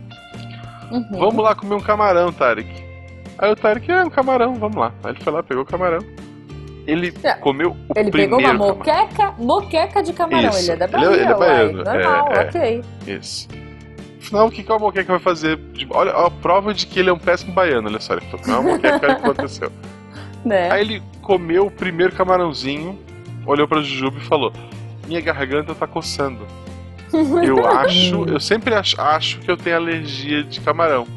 Uhum. 0.92 1.08
Vamos 1.20 1.44
lá 1.44 1.56
comer 1.56 1.76
um 1.76 1.80
camarão, 1.82 2.32
Tarek. 2.32 2.70
Aí 3.38 3.52
o 3.52 3.56
Tarek, 3.56 3.92
é 3.92 4.04
um 4.04 4.10
camarão, 4.10 4.56
vamos 4.56 4.78
lá. 4.78 4.92
Aí 5.04 5.12
ele 5.12 5.20
foi 5.24 5.34
lá, 5.34 5.44
pegou 5.44 5.64
o 5.64 5.66
camarão. 5.66 6.00
Ele 6.88 7.12
É, 7.24 7.34
comeu 7.34 7.72
o 7.72 7.76
Ele 8.00 8.12
pegou 8.12 8.38
primeiro 8.38 8.38
uma 8.38 8.42
camarão. 8.74 8.76
moqueca, 8.76 9.34
moqueca 9.40 10.04
de 10.04 10.14
camarão. 10.14 10.50
Isso. 10.50 10.72
Ele 10.72 10.72
é 10.72 10.76
da 10.76 10.86
Ele 10.86 10.96
é- 10.96 11.00
Bahia, 11.10 11.16
ele 11.16 11.24
é 11.24 11.36
uai. 11.36 11.38
baiano, 11.40 11.84
Normal, 11.84 12.32
é, 12.32 12.36
é. 12.38 12.42
ok. 12.48 12.84
Isso. 13.08 13.48
Afinal, 14.22 14.48
o 14.48 14.52
que 14.52 14.64
que 14.64 14.72
a 14.72 14.80
moqueca 14.80 15.12
vai 15.14 15.20
fazer? 15.20 15.60
Olha 15.92 16.12
a 16.12 16.30
prova 16.32 16.74
de 16.74 16.86
que 16.88 17.00
ele 17.00 17.10
é 17.10 17.14
um 17.14 17.18
péssimo 17.20 17.54
baiano, 17.54 17.88
olha 17.90 18.00
só. 18.00 18.14
Ele 18.14 18.22
falou, 18.28 18.46
não 18.48 18.56
é 18.56 18.60
uma 18.60 18.72
moqueca 18.74 19.00
que 19.00 19.06
aconteceu. 19.12 19.72
Né? 20.46 20.70
Aí 20.72 20.82
ele 20.82 21.02
comeu 21.24 21.66
o 21.66 21.72
primeiro 21.72 22.14
camarãozinho, 22.14 23.00
olhou 23.48 23.68
pra 23.68 23.82
Jujuba 23.82 24.20
e 24.20 24.22
falou: 24.22 24.54
Minha 25.08 25.20
garganta 25.20 25.74
tá 25.74 25.88
coçando. 25.88 26.46
Eu 27.44 27.66
acho, 27.68 28.26
eu 28.26 28.40
sempre 28.40 28.74
acho, 28.74 29.00
acho 29.00 29.40
que 29.40 29.50
eu 29.50 29.56
tenho 29.58 29.76
alergia 29.76 30.44
de 30.44 30.60
camarão. 30.62 31.08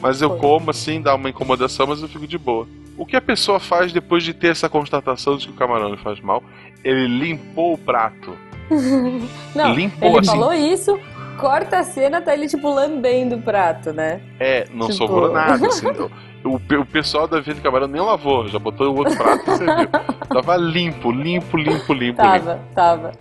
Mas 0.00 0.20
eu 0.20 0.30
Foi. 0.30 0.38
como 0.38 0.70
assim, 0.70 1.00
dá 1.00 1.14
uma 1.14 1.28
incomodação, 1.30 1.86
mas 1.86 2.02
eu 2.02 2.08
fico 2.08 2.26
de 2.26 2.36
boa. 2.36 2.66
O 2.96 3.06
que 3.06 3.16
a 3.16 3.20
pessoa 3.20 3.58
faz 3.58 3.92
depois 3.92 4.22
de 4.22 4.32
ter 4.34 4.48
essa 4.48 4.68
constatação 4.68 5.36
de 5.36 5.46
que 5.46 5.52
o 5.52 5.56
camarão 5.56 5.90
lhe 5.90 5.96
faz 5.96 6.20
mal? 6.20 6.42
Ele 6.82 7.06
limpou 7.06 7.74
o 7.74 7.78
prato. 7.78 8.36
Não, 9.54 9.74
limpou 9.74 10.08
ele 10.10 10.18
assim. 10.20 10.30
falou 10.30 10.52
isso, 10.52 10.98
corta 11.38 11.78
a 11.78 11.84
cena, 11.84 12.20
tá 12.20 12.34
ele 12.34 12.48
tipo 12.48 12.68
lambendo 12.72 13.36
o 13.36 13.42
prato, 13.42 13.92
né? 13.92 14.20
É, 14.38 14.66
não 14.72 14.86
Tipo- 14.88 14.92
sobrou 14.98 15.32
nada, 15.32 15.66
assim. 15.66 15.86
o, 16.44 16.56
o 16.56 16.86
pessoal 16.86 17.26
da 17.26 17.40
Venda 17.40 17.60
Camarão 17.60 17.86
nem 17.86 18.00
lavou, 18.00 18.46
já 18.48 18.58
botou 18.58 18.94
o 18.94 18.98
outro 18.98 19.16
prato 19.16 19.50
e 19.50 19.56
serviu. 19.56 19.88
Tava 20.28 20.56
limpo, 20.56 21.10
limpo, 21.10 21.56
limpo, 21.56 21.92
limpo, 21.92 21.92
limpo. 21.92 22.16
Tava, 22.16 22.60
tava. 22.74 23.12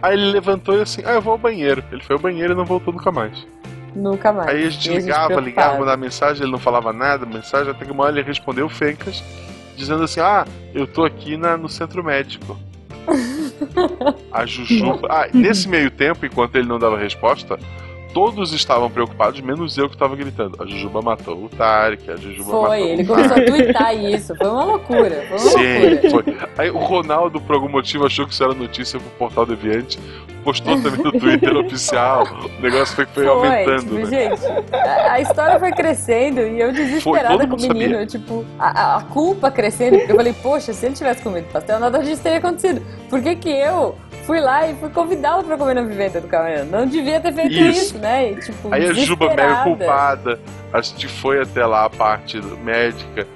Aí 0.00 0.14
ele 0.14 0.32
levantou 0.32 0.76
e 0.76 0.82
assim, 0.82 1.02
ah, 1.04 1.12
eu 1.12 1.20
vou 1.20 1.32
ao 1.32 1.38
banheiro. 1.38 1.84
Ele 1.92 2.02
foi 2.02 2.16
ao 2.16 2.20
banheiro 2.20 2.54
e 2.54 2.56
não 2.56 2.64
voltou 2.64 2.92
nunca 2.92 3.12
mais. 3.12 3.46
Nunca 3.94 4.32
mais. 4.32 4.48
Aí 4.48 4.66
a 4.66 4.70
gente 4.70 4.88
ligava, 4.88 5.40
ligava, 5.40 5.78
mandava 5.78 5.96
mensagem, 5.98 6.42
ele 6.42 6.52
não 6.52 6.58
falava 6.58 6.92
nada, 6.92 7.26
mensagem, 7.26 7.70
até 7.70 7.84
que 7.84 7.92
uma 7.92 8.04
hora 8.04 8.18
ele 8.18 8.26
respondeu 8.26 8.68
Fencas, 8.68 9.22
dizendo 9.76 10.02
assim, 10.02 10.20
ah, 10.20 10.46
eu 10.74 10.86
tô 10.86 11.04
aqui 11.04 11.36
na, 11.36 11.56
no 11.56 11.68
centro 11.68 12.02
médico. 12.02 12.58
a 14.32 14.46
Jujuba. 14.46 15.08
Ah, 15.10 15.28
nesse 15.32 15.68
meio 15.68 15.90
tempo, 15.90 16.24
enquanto 16.24 16.56
ele 16.56 16.68
não 16.68 16.78
dava 16.78 16.96
resposta, 16.96 17.58
todos 18.12 18.52
estavam 18.52 18.90
preocupados, 18.90 19.40
menos 19.40 19.76
eu 19.78 19.88
que 19.88 19.96
tava 19.96 20.14
gritando. 20.16 20.62
A 20.62 20.66
Jujuba 20.66 21.00
matou 21.02 21.44
o 21.44 21.48
Tarek, 21.48 22.10
a 22.10 22.16
Jujuba 22.16 22.52
matou 22.52 22.66
Foi, 22.66 22.80
ele 22.82 23.04
começou 23.04 23.36
a 23.36 23.44
twittar 23.44 23.94
isso. 23.96 24.34
Foi 24.36 24.48
uma 24.48 24.64
loucura. 24.64 25.24
Foi 25.28 25.38
uma 25.38 25.38
Sim, 25.38 25.88
loucura. 25.90 26.10
foi. 26.10 26.48
Aí 26.58 26.70
o 26.70 26.78
Ronaldo, 26.78 27.40
por 27.40 27.54
algum 27.54 27.68
motivo, 27.68 28.06
achou 28.06 28.26
que 28.26 28.32
isso 28.34 28.44
era 28.44 28.54
notícia 28.54 28.98
pro 29.00 29.08
Portal 29.10 29.46
Deviante, 29.46 29.98
postou 30.44 30.80
também 30.80 31.02
no 31.04 31.12
Twitter 31.12 31.56
oficial. 31.56 32.24
O 32.58 32.62
negócio 32.62 32.94
foi, 32.96 33.06
foi 33.06 33.26
aumentando, 33.26 33.80
tipo, 33.82 33.94
né? 33.94 34.06
gente, 34.06 34.40
a, 34.74 35.12
a 35.12 35.20
história 35.20 35.58
foi 35.58 35.72
crescendo 35.72 36.40
e 36.40 36.60
eu 36.60 36.72
Foi, 36.74 36.84
desesperada 36.84 37.46
com 37.46 37.56
o 37.56 37.60
menino, 37.60 37.94
eu, 37.96 38.06
tipo, 38.06 38.44
a, 38.58 38.96
a- 38.96 39.02
culpa 39.02 39.50
crescendo, 39.50 39.96
eu 39.96 40.16
falei, 40.16 40.32
poxa, 40.32 40.72
se 40.72 40.86
ele 40.86 40.94
tivesse 40.94 41.22
comido 41.22 41.46
pastel, 41.52 41.78
nada 41.80 41.98
disso 42.00 42.22
teria 42.22 42.38
acontecido. 42.38 42.82
Por 43.08 43.22
que 43.22 43.36
que 43.36 43.50
eu 43.50 43.94
fui 44.24 44.40
lá 44.40 44.68
e 44.68 44.74
fui 44.74 44.88
convidá-lo 44.90 45.42
pra 45.44 45.56
comer 45.56 45.74
na 45.74 45.82
vivenda 45.82 46.20
do 46.20 46.28
camarão? 46.28 46.64
Não 46.66 46.86
devia 46.86 47.20
ter 47.20 47.32
feito 47.32 47.52
Isso. 47.52 47.84
isso, 47.86 47.98
né? 47.98 48.32
E, 48.32 48.36
tipo, 48.36 48.68
Aí 48.72 48.84
a 48.88 48.92
Juba 48.92 49.26
desesperada. 49.28 49.62
culpada, 49.64 50.40
a 50.72 50.80
gente 50.80 51.08
foi 51.08 51.40
até 51.40 51.64
lá 51.66 51.84
a 51.84 51.90
parte 51.90 52.40
médica. 52.62 53.26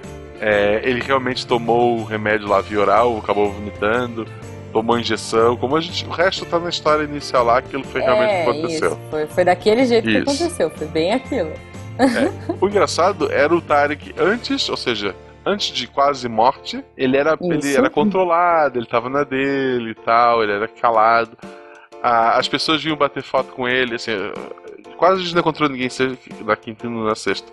É, 0.40 0.80
ele 0.84 1.00
realmente 1.00 1.46
tomou 1.46 1.98
o 1.98 2.04
remédio 2.04 2.46
lá 2.48 2.60
via 2.60 2.80
oral, 2.80 3.16
acabou 3.18 3.50
vomitando, 3.50 4.26
tomou 4.72 4.98
injeção. 4.98 5.56
Como 5.56 5.74
a 5.76 5.80
gente, 5.80 6.04
o 6.06 6.10
resto 6.10 6.44
tá 6.44 6.58
na 6.58 6.68
história 6.68 7.04
inicial 7.04 7.44
lá, 7.44 7.58
aquilo 7.58 7.84
foi 7.84 8.02
realmente 8.02 8.30
o 8.30 8.32
É, 8.32 8.44
que 8.44 8.50
aconteceu. 8.50 8.88
isso. 8.90 8.98
Foi, 9.10 9.26
foi 9.26 9.44
daquele 9.44 9.86
jeito 9.86 10.04
que 10.04 10.18
Isso. 10.18 10.22
aconteceu, 10.22 10.70
foi 10.70 10.86
bem 10.88 11.14
aquilo. 11.14 11.52
O 12.60 12.68
engraçado 12.68 13.32
era 13.32 13.54
o 13.54 13.60
Tarek 13.62 14.14
antes, 14.18 14.68
ou 14.68 14.76
seja, 14.76 15.14
antes 15.46 15.68
de 15.68 15.86
quase 15.86 16.28
morte, 16.28 16.84
ele 16.96 17.16
era, 17.16 17.38
ele 17.40 17.74
era 17.74 17.88
controlado, 17.88 18.78
ele 18.78 18.86
tava 18.86 19.08
na 19.08 19.22
dele 19.24 19.90
e 19.90 19.94
tal, 19.94 20.42
ele 20.42 20.52
era 20.52 20.66
calado. 20.68 21.38
Ah, 22.02 22.36
as 22.38 22.48
pessoas 22.48 22.82
vinham 22.82 22.96
bater 22.96 23.22
foto 23.22 23.52
com 23.52 23.66
ele, 23.68 23.94
assim, 23.94 24.12
quase 24.96 25.20
a 25.20 25.24
gente 25.24 25.34
não 25.34 25.40
encontrou 25.40 25.68
ninguém 25.68 25.88
na 26.44 26.56
quinta 26.56 26.88
na 26.88 27.14
sexta. 27.14 27.50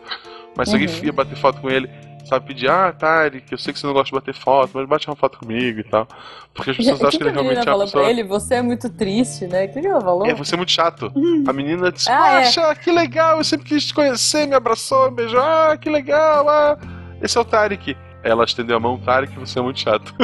Mas 0.57 0.69
se 0.69 0.75
Uhum. 0.75 0.81
alguém 0.83 1.05
ia 1.05 1.13
bater 1.13 1.35
foto 1.37 1.59
com 1.61 1.69
ele, 1.69 1.89
sabe, 2.25 2.45
pedir, 2.47 2.69
ah, 2.69 2.91
Tarek, 2.91 3.51
eu 3.51 3.57
sei 3.57 3.73
que 3.73 3.79
você 3.79 3.87
não 3.87 3.93
gosta 3.93 4.05
de 4.09 4.11
bater 4.13 4.33
foto, 4.35 4.71
mas 4.75 4.87
bate 4.87 5.07
uma 5.09 5.15
foto 5.15 5.39
comigo 5.39 5.79
e 5.79 5.83
tal. 5.83 6.07
Porque 6.53 6.69
as 6.71 6.77
pessoas 6.77 6.99
acham 7.01 7.09
que 7.11 7.17
que 7.17 7.23
ele 7.23 7.31
realmente 7.31 7.67
é 7.67 7.73
uma 7.73 7.83
pessoa. 7.85 8.03
pra 8.03 8.11
ele? 8.11 8.23
Você 8.23 8.55
é 8.55 8.61
muito 8.61 8.87
triste, 8.89 9.47
né? 9.47 9.67
Que 9.67 9.81
que 9.81 9.87
ela 9.87 9.99
falou? 10.01 10.25
É, 10.27 10.33
você 10.35 10.53
é 10.53 10.57
muito 10.57 10.71
chato. 10.71 11.11
A 11.47 11.53
menina 11.53 11.91
disse, 11.91 12.09
Ah, 12.11 12.41
é. 12.43 12.75
Que 12.75 12.91
legal, 12.91 13.39
eu 13.39 13.43
sempre 13.43 13.67
quis 13.67 13.85
te 13.87 13.93
conhecer, 13.93 14.45
me 14.47 14.53
abraçou, 14.53 15.09
me 15.09 15.15
beijou, 15.17 15.41
ah, 15.41 15.75
que 15.79 15.89
legal, 15.89 16.47
ah. 16.47 16.77
Esse 17.23 17.37
é 17.37 17.41
o 17.41 17.45
Tarek. 17.45 17.95
Ela 18.21 18.43
estendeu 18.43 18.77
a 18.77 18.79
mão, 18.79 18.97
Tarek, 18.99 19.33
você 19.37 19.59
é 19.59 19.61
muito 19.61 19.79
chato. 19.79 20.13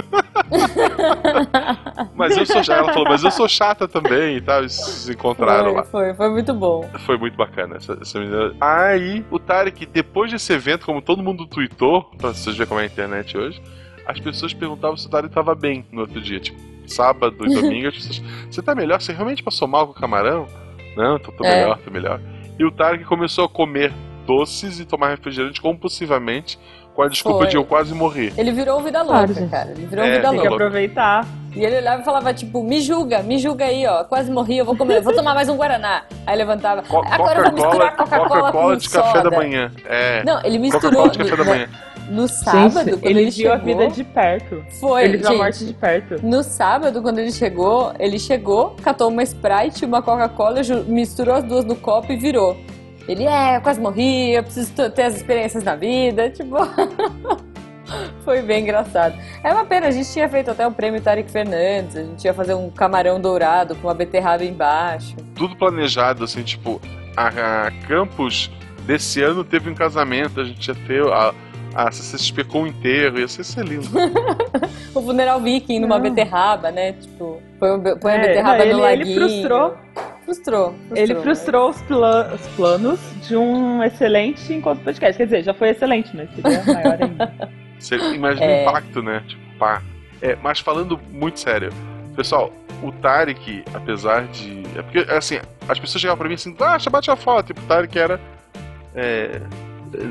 mas 2.16 2.36
eu 2.38 2.46
sou 2.46 2.64
chata, 2.64 2.80
ela 2.80 2.94
falou, 2.94 3.10
mas 3.10 3.24
eu 3.24 3.32
sou 3.32 3.48
chata 3.48 3.88
também 3.88 4.38
e 4.38 4.42
tal, 4.42 4.64
e 4.64 4.70
se 4.70 5.12
encontraram 5.12 5.66
foi, 5.66 5.74
lá. 5.74 5.84
foi, 5.84 6.14
foi 6.14 6.30
muito 6.30 6.54
bom. 6.54 6.90
Foi 7.06 7.18
muito 7.18 7.36
bacana 7.36 7.78
essa, 7.78 7.98
essa 8.02 8.20
menina. 8.20 8.54
Aí, 8.62 9.26
o 9.30 9.38
Tarek, 9.38 9.86
depois 9.86 10.32
desse 10.32 10.54
evento, 10.54 10.86
como 10.86 11.02
todo 11.02 11.22
mundo 11.22 11.46
tweetou, 11.46 12.04
pra 12.18 12.30
vocês 12.34 12.56
verem 12.56 12.70
como 12.70 12.80
é 12.80 12.84
a 12.84 12.88
internet 12.88 13.38
hoje, 13.38 13.62
as 14.06 14.20
pessoas 14.20 14.54
perguntavam 14.54 14.96
se 14.96 15.08
o 15.08 15.10
Tarek 15.10 15.34
tava 15.34 15.54
bem 15.54 15.86
no 15.92 16.02
outro 16.02 16.22
dia, 16.22 16.40
tipo, 16.40 16.60
sábado 16.88 17.46
e 17.46 17.54
domingo, 17.54 17.90
as 17.90 17.96
pessoas, 17.96 18.22
você 18.50 18.62
tá 18.62 18.74
melhor? 18.74 19.02
Você 19.02 19.12
realmente 19.12 19.44
passou 19.44 19.68
mal 19.68 19.86
com 19.88 19.92
o 19.92 19.96
camarão? 19.96 20.48
Não, 20.96 21.20
tô, 21.20 21.32
tô 21.32 21.44
É. 21.44 21.62
melhor, 21.62 21.78
tô 21.80 21.92
melhor. 21.92 22.22
E 22.58 22.64
o 22.64 22.72
Tarek 22.72 23.04
começou 23.06 23.46
a 23.46 23.50
comer 23.50 23.92
doces 24.26 24.80
e 24.80 24.86
tomar 24.86 25.10
refrigerante 25.10 25.60
compulsivamente, 25.60 26.58
com 26.58 26.64
a 27.02 27.08
desculpa 27.10 27.40
Foi. 27.40 27.48
de 27.48 27.56
eu 27.58 27.64
quase 27.66 27.94
morrer. 27.94 28.34
Ele 28.38 28.52
virou 28.52 28.82
vida 28.82 29.02
louca, 29.02 29.28
Claro, 29.34 29.50
cara. 29.50 29.72
Ele 29.72 29.86
virou 29.86 30.06
É, 30.06 30.12
vida 30.12 30.22
Tem 30.30 30.40
que 30.40 30.48
louca. 30.48 30.54
aproveitar. 30.66 31.26
E 31.56 31.66
ele 31.66 31.78
olhava 31.78 32.02
e 32.02 32.06
falava, 32.06 32.32
tipo, 32.34 32.64
me 32.64 32.80
julga, 32.80 33.24
me 33.24 33.40
julga 33.40 33.66
aí, 33.66 33.86
ó. 33.88 34.04
Quase 34.04 34.30
morri, 34.32 34.58
eu 34.60 34.66
vou 34.66 34.76
comer, 34.78 35.02
vou 35.02 35.14
tomar 35.14 35.34
mais 35.34 35.50
um 35.50 35.56
Guaraná. 35.58 36.04
Aí 36.28 36.38
levantava. 36.38 36.84
Co- 36.84 37.04
Agora 37.10 37.40
eu 37.40 37.44
vou 37.46 37.54
misturar 37.54 37.96
Coca-Cola 37.96 38.20
Coca-Cola 38.20 38.42
Coca-Cola 38.52 38.72
com 38.74 38.78
de 38.78 38.90
café 38.90 39.12
soda. 39.18 39.30
da 39.32 39.36
manhã. 39.38 39.72
É. 39.88 40.24
Não, 40.24 40.44
ele 40.44 40.60
misturou 40.60 41.08
de 41.10 41.18
café 41.18 41.36
da 41.36 41.44
no, 41.44 41.50
manhã. 41.50 41.68
no 42.12 42.28
sábado, 42.28 42.74
Gente, 42.86 42.92
quando 42.92 43.06
ele, 43.06 43.20
ele, 43.22 43.32
viu 43.32 43.52
a 43.52 43.58
chegou. 43.60 43.66
vida 43.78 43.88
de 43.90 44.04
perto. 44.04 44.64
Foi, 44.80 45.04
ele 45.06 45.18
viu 45.18 45.28
a 45.28 45.30
gente. 45.32 45.38
morte 45.40 45.66
de 45.66 45.74
perto. 45.74 46.16
No 46.24 46.44
sábado, 46.44 47.02
quando 47.02 47.18
ele 47.18 47.32
chegou, 47.32 47.94
ele 47.98 48.20
chegou, 48.20 48.76
catou 48.84 49.08
uma 49.10 49.24
Sprite, 49.24 49.86
uma 49.86 50.04
Coca-Cola, 50.04 50.62
misturou 50.88 51.34
as 51.36 51.44
duas 51.44 51.66
no 51.66 51.76
copo 51.76 52.12
e 52.12 52.16
virou. 52.16 52.56
Ele, 53.10 53.26
é, 53.26 53.58
eu 53.58 53.62
quase 53.62 53.82
morri, 53.82 54.34
eu 54.36 54.44
preciso 54.44 54.72
ter 54.92 55.02
as 55.04 55.16
experiências 55.16 55.64
na 55.64 55.76
vida, 55.76 56.30
tipo... 56.30 56.56
Foi 58.24 58.42
bem 58.44 58.62
engraçado. 58.62 59.16
É 59.44 59.52
uma 59.52 59.66
pena, 59.66 59.88
a 59.88 59.92
gente 59.92 60.12
tinha 60.14 60.30
feito 60.30 60.52
até 60.52 60.68
o 60.68 60.72
prêmio 60.72 61.02
Tarek 61.02 61.32
Fernandes, 61.32 61.96
a 61.96 62.04
gente 62.04 62.24
ia 62.24 62.34
fazer 62.36 62.54
um 62.54 62.70
camarão 62.70 63.20
dourado 63.20 63.74
com 63.76 63.88
uma 63.88 63.96
beterraba 63.96 64.44
embaixo. 64.46 65.16
tudo 65.36 65.56
planejado, 65.56 66.24
assim, 66.24 66.44
tipo, 66.44 66.80
a, 67.18 67.30
a 67.68 67.72
Campus 67.88 68.52
desse 68.86 69.24
ano 69.24 69.44
teve 69.44 69.72
um 69.72 69.74
casamento, 69.74 70.40
a 70.40 70.44
gente 70.46 70.68
ia 70.68 70.76
ter 70.76 71.02
a, 71.08 71.34
a 71.74 71.92
CCXP 71.92 72.44
com 72.44 72.62
o 72.64 72.68
enterro, 72.68 73.18
ia 73.20 73.28
ser, 73.28 73.44
ser 73.44 73.66
lindo. 73.66 73.90
O 74.94 75.02
funeral 75.04 75.40
viking 75.40 75.80
numa 75.80 75.98
Não. 75.98 76.02
beterraba, 76.04 76.72
né? 76.72 76.94
Tipo, 76.94 77.40
põe, 77.60 77.80
põe 78.00 78.12
a 78.12 78.16
É, 78.16 78.28
beterraba 78.28 78.66
não, 78.66 78.80
no 78.80 78.86
ele- 78.88 79.02
ele 79.04 79.14
laguinho. 79.14 79.74
Frustrou. 80.34 80.74
Frustrou. 80.74 80.98
Ele 80.98 81.16
frustrou 81.16 81.70
os, 81.70 81.82
pla- 81.84 82.32
os 82.34 82.48
planos 82.56 83.00
de 83.28 83.36
um 83.36 83.84
excelente 83.84 84.54
encontro 84.54 84.84
podcast. 84.84 85.18
Quer 85.18 85.26
dizer, 85.26 85.44
já 85.44 85.54
foi 85.54 85.70
excelente, 85.70 86.10
mas 86.16 86.30
seria 86.36 86.64
maior 86.74 86.98
ainda. 87.04 87.34
Você 87.80 87.96
imagina 87.96 88.46
É. 88.46 88.60
o 88.66 88.70
impacto, 88.70 89.02
né? 89.02 89.24
Tipo, 89.28 89.42
pá. 89.58 89.82
É, 90.22 90.36
mas 90.42 90.60
falando 90.60 91.00
muito 91.12 91.40
sério, 91.40 91.72
pessoal, 92.16 92.52
o 92.84 92.92
Tarek, 92.92 93.64
apesar 93.74 94.26
de. 94.28 94.64
É 94.78 94.82
porque, 94.82 95.00
assim, 95.12 95.40
as 95.68 95.80
pessoas 95.80 96.02
chegavam 96.02 96.18
pra 96.18 96.28
mim 96.28 96.36
assim, 96.36 96.56
ah, 96.60 96.78
bate 96.92 97.10
a 97.10 97.16
foto, 97.16 97.52
e 97.52 97.54
o 97.54 97.68
Tarek 97.68 97.98
era. 97.98 98.20
É, 98.94 99.40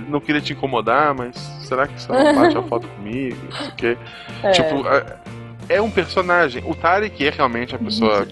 não 0.09 0.19
queria 0.21 0.41
te 0.41 0.53
incomodar, 0.55 1.15
mas 1.15 1.37
será 1.61 1.87
que 1.87 2.01
você 2.01 2.11
não 2.11 2.35
bate 2.43 2.57
a 2.57 2.63
foto 2.63 2.87
comigo? 2.89 3.37
Não 3.45 3.53
sei 3.53 3.69
o 3.69 3.73
quê. 3.75 3.99
É. 4.43 4.51
Tipo, 4.53 4.89
é, 4.89 5.77
é 5.77 5.83
um 5.83 5.91
personagem. 5.91 6.63
O 6.67 6.75
Tarek 6.75 7.27
é 7.27 7.31
realmente 7.31 7.75
a 7.75 7.79
pessoa. 7.79 8.27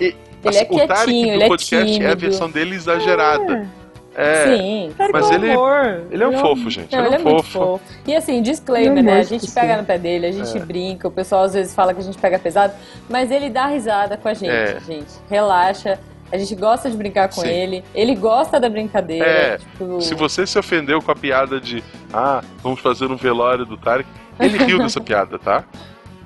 E, 0.00 0.14
Ele 0.44 0.56
é 0.56 0.64
quietinho, 0.64 1.26
do 1.26 1.32
ele 1.32 1.42
é 1.44 1.48
podcast 1.48 2.02
é 2.02 2.10
a 2.10 2.14
versão 2.14 2.50
dele 2.50 2.74
exagerada. 2.74 3.66
É, 4.14 4.56
Sim. 4.56 4.92
Cara, 4.98 5.10
Mas 5.12 5.26
com 5.28 5.34
ele- 5.34 5.50
amor. 5.52 6.02
ele 6.10 6.24
é 6.24 6.28
um 6.28 6.38
fofo, 6.40 6.68
gente. 6.70 6.94
Não, 6.96 7.06
ele 7.06 7.14
é 7.14 7.18
um 7.18 7.22
fofo. 7.22 7.42
fofo. 7.52 7.80
E 8.04 8.16
assim, 8.16 8.42
disclaimer, 8.42 8.98
é 8.98 9.02
né? 9.02 9.18
A 9.20 9.22
gente 9.22 9.48
pega 9.48 9.76
no 9.76 9.84
pé 9.84 9.96
dele, 9.96 10.26
a 10.26 10.32
gente 10.32 10.56
É. 10.56 10.60
brinca, 10.60 11.06
o 11.06 11.10
pessoal 11.10 11.44
às 11.44 11.54
vezes 11.54 11.72
fala 11.72 11.94
que 11.94 12.00
a 12.00 12.02
gente 12.02 12.18
pega 12.18 12.36
pesado, 12.38 12.72
mas 13.08 13.30
ele 13.30 13.48
dá 13.48 13.66
risada 13.66 14.16
com 14.16 14.26
a 14.28 14.34
gente, 14.34 14.50
É. 14.50 14.80
gente. 14.84 15.12
Relaxa. 15.30 16.00
A 16.32 16.36
gente 16.36 16.54
gosta 16.56 16.90
de 16.90 16.96
brincar 16.96 17.28
com 17.28 17.40
Sim. 17.42 17.48
ele. 17.48 17.84
Ele 17.94 18.14
gosta 18.16 18.58
da 18.60 18.68
brincadeira. 18.68 19.24
É, 19.24 19.58
tipo, 19.58 20.00
Se 20.00 20.14
você 20.14 20.46
se 20.46 20.58
ofendeu 20.58 21.00
com 21.00 21.10
a 21.12 21.16
piada 21.16 21.60
de 21.60 21.82
ah, 22.12 22.42
vamos 22.62 22.80
fazer 22.80 23.06
um 23.06 23.16
velório 23.16 23.64
do 23.64 23.76
Tarek, 23.78 24.08
ele 24.40 24.58
riu 24.58 24.78
dessa 24.78 25.00
piada, 25.00 25.38
tá? 25.38 25.64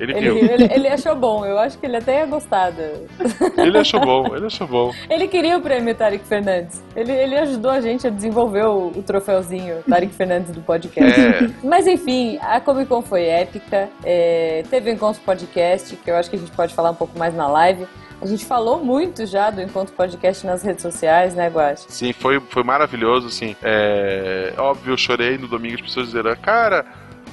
Ele 0.02 0.12
Ele, 0.12 0.52
ele, 0.52 0.68
ele 0.72 0.88
achou 0.88 1.14
bom, 1.14 1.46
eu 1.46 1.58
acho 1.58 1.78
que 1.78 1.86
ele 1.86 1.96
até 1.96 2.18
ia 2.20 2.26
gostar. 2.26 2.72
Ele 3.56 3.78
achou 3.78 4.00
bom, 4.00 4.34
ele 4.34 4.46
achou 4.46 4.66
bom. 4.66 4.92
Ele 5.08 5.28
queria 5.28 5.58
o 5.58 5.60
prêmio 5.60 5.94
Tarek 5.94 6.24
Fernandes. 6.24 6.82
Ele, 6.94 7.12
ele 7.12 7.36
ajudou 7.38 7.70
a 7.70 7.80
gente 7.80 8.06
a 8.06 8.10
desenvolver 8.10 8.64
o, 8.64 8.88
o 8.88 9.02
troféuzinho 9.02 9.82
Tarek 9.88 10.12
Fernandes 10.14 10.52
do 10.52 10.60
podcast. 10.60 11.20
É. 11.20 11.50
Mas 11.62 11.86
enfim, 11.86 12.38
a 12.40 12.60
Comic 12.60 12.88
Con 12.88 13.02
foi 13.02 13.24
épica. 13.24 13.88
é, 14.04 14.64
teve 14.70 14.90
o 14.90 14.92
Encontro 14.92 15.20
Podcast, 15.22 15.96
que 15.96 16.10
eu 16.10 16.16
acho 16.16 16.30
que 16.30 16.36
a 16.36 16.38
gente 16.38 16.52
pode 16.52 16.74
falar 16.74 16.90
um 16.90 16.94
pouco 16.94 17.18
mais 17.18 17.34
na 17.34 17.46
live. 17.48 17.86
A 18.20 18.26
gente 18.26 18.44
falou 18.44 18.82
muito 18.82 19.26
já 19.26 19.50
do 19.50 19.60
Encontro 19.60 19.92
Podcast 19.94 20.46
nas 20.46 20.62
redes 20.62 20.82
sociais, 20.82 21.34
né, 21.34 21.48
Guache? 21.48 21.86
Sim, 21.88 22.12
foi, 22.12 22.38
foi 22.38 22.62
maravilhoso, 22.62 23.26
assim. 23.26 23.56
É, 23.60 24.52
óbvio, 24.56 24.92
eu 24.92 24.96
chorei 24.96 25.36
no 25.36 25.48
domingo, 25.48 25.74
as 25.74 25.80
pessoas 25.80 26.06
disseram, 26.06 26.36
cara, 26.36 26.86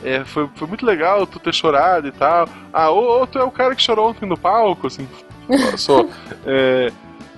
é, 0.04 0.24
foi, 0.26 0.50
foi 0.56 0.68
muito 0.68 0.86
legal 0.86 1.26
tu 1.28 1.40
ter 1.40 1.54
chorado 1.54 2.08
e 2.08 2.12
tal. 2.12 2.48
Ah, 2.74 2.90
ou, 2.90 3.20
ou 3.20 3.28
tu 3.28 3.38
é 3.40 3.44
o 3.44 3.52
cara 3.52 3.76
que 3.76 3.82
chorou 3.82 4.10
ontem 4.10 4.26
no 4.26 4.38
palco, 4.38 4.88
assim. 4.88 5.08
sou. 5.78 6.10
É, 6.46 6.92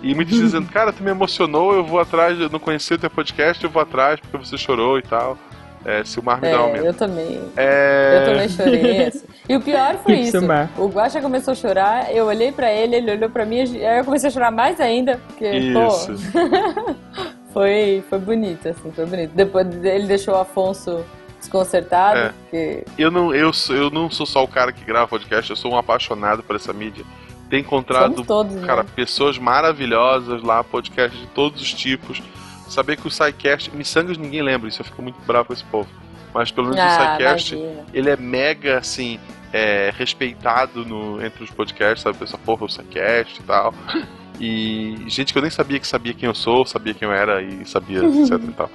e 0.04 0.16
muitos 0.16 0.36
dizendo, 0.40 0.68
cara, 0.72 0.92
tu 0.92 1.04
me 1.04 1.12
emocionou, 1.12 1.74
eu 1.76 1.84
vou 1.84 2.00
atrás, 2.00 2.40
eu 2.40 2.50
não 2.50 2.60
conhecia 2.60 2.96
o 2.96 3.00
teu 3.00 3.10
podcast, 3.10 3.64
eu 3.64 3.70
vou 3.70 3.82
atrás 3.82 4.20
porque 4.20 4.36
você 4.38 4.58
chorou 4.58 4.98
e 4.98 5.02
tal. 5.04 5.38
É, 5.84 6.04
se 6.04 6.20
o 6.20 6.24
mar 6.24 6.40
me 6.40 6.48
dá 6.50 6.58
um 6.58 6.60
É, 6.60 6.64
aumento. 6.68 6.86
eu 6.86 6.94
também. 6.94 7.42
É, 7.58 8.18
Eu 8.20 8.32
também 8.34 8.50
chorei. 8.50 9.06
assim. 9.08 9.26
E 9.50 9.56
o 9.56 9.62
pior 9.62 9.96
foi 10.04 10.14
isso. 10.22 10.38
O 10.78 10.88
Guaxa 10.88 11.20
começou 11.22 11.54
a 11.54 11.56
chorar, 11.56 12.14
eu 12.16 12.26
olhei 12.26 12.52
pra 12.52 12.72
ele, 12.72 12.96
ele 12.98 13.12
olhou 13.12 13.30
pra 13.32 13.46
mim, 13.46 13.62
aí 13.62 13.98
eu 14.00 14.06
comecei 14.06 14.30
a 14.30 14.32
chorar 14.32 14.52
mais 14.52 14.80
ainda, 14.80 15.20
porque, 15.28 15.50
Isso. 15.50 16.14
pô, 16.32 16.94
foi, 17.54 18.04
foi 18.10 18.20
bonito, 18.20 18.68
assim, 18.70 18.92
foi 18.92 19.06
bonito. 19.06 19.32
Depois 19.34 19.68
ele 19.84 20.06
deixou 20.08 20.36
o 20.36 20.38
Afonso 20.40 21.04
desconcertado, 21.52 22.18
É. 22.20 22.30
porque 22.30 22.84
Eu 22.98 23.12
não, 23.12 23.34
eu, 23.36 23.52
sou- 23.52 23.76
eu 23.76 23.90
não 23.90 24.10
sou 24.10 24.26
só 24.26 24.44
o 24.44 24.48
cara 24.48 24.72
que 24.72 24.84
grava 24.86 25.08
podcast, 25.08 25.50
eu 25.50 25.56
sou 25.56 25.74
um 25.74 25.78
apaixonado 25.78 26.42
por 26.42 26.56
essa 26.56 26.72
mídia. 26.72 27.04
Tenho 27.50 27.62
encontrado 27.62 28.24
todos, 28.24 28.56
Cara, 28.66 28.84
né? 28.84 28.90
pessoas 28.96 29.38
maravilhosas 29.38 30.42
lá, 30.42 30.64
podcasts 30.64 31.20
de 31.20 31.28
todos 31.28 31.62
os 31.62 31.74
tipos. 31.74 32.22
Saber 32.70 32.96
que 32.96 33.06
o 33.06 33.12
SciCast, 33.12 33.70
Missangas 33.76 34.18
ninguém 34.18 34.42
lembra, 34.42 34.70
isso 34.70 34.80
eu 34.82 34.86
fico 34.86 35.02
muito 35.02 35.20
bravo 35.28 35.48
com 35.48 35.54
esse 35.54 35.66
povo. 35.66 35.90
Mas 36.34 36.50
pelo 36.50 36.70
menos 36.70 36.82
o 36.82 36.88
Ah, 36.88 37.16
SciCast, 37.18 37.56
imagina. 37.56 37.86
ele 37.94 38.10
é 38.10 38.16
mega, 38.16 38.78
assim, 38.78 39.20
é, 39.52 39.92
respeitado 39.98 40.86
no, 40.86 41.22
entre 41.26 41.44
os 41.44 41.50
podcasts, 41.52 42.02
sabe? 42.02 42.18
Pessoa, 42.18 42.40
porra, 42.46 42.64
o 42.64 42.70
SciCast 42.70 43.42
e 43.42 43.44
tal. 43.44 43.74
E 44.42 44.96
gente 45.08 45.32
que 45.32 45.38
eu 45.38 45.42
nem 45.44 45.52
sabia 45.52 45.80
que 45.80 45.88
sabia 45.88 46.16
quem 46.16 46.26
eu 46.26 46.34
sou, 46.34 46.66
sabia 46.66 46.96
quem 46.96 47.08
eu 47.08 47.14
era 47.14 47.44
e 47.44 47.64
sabia, 47.64 48.00
etc 48.04 48.44
e 48.44 48.52
tal. 48.54 48.72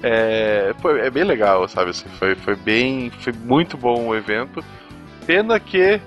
É, 0.00 0.72
foi, 0.80 1.00
é 1.00 1.10
bem 1.10 1.24
legal, 1.24 1.66
sabe? 1.66 1.90
Assim, 1.90 2.08
foi, 2.20 2.36
foi 2.36 2.54
bem. 2.54 3.10
Foi 3.18 3.32
muito 3.32 3.76
bom 3.76 4.06
o 4.06 4.14
evento. 4.14 4.64
Pena 5.26 5.58
que 5.58 6.00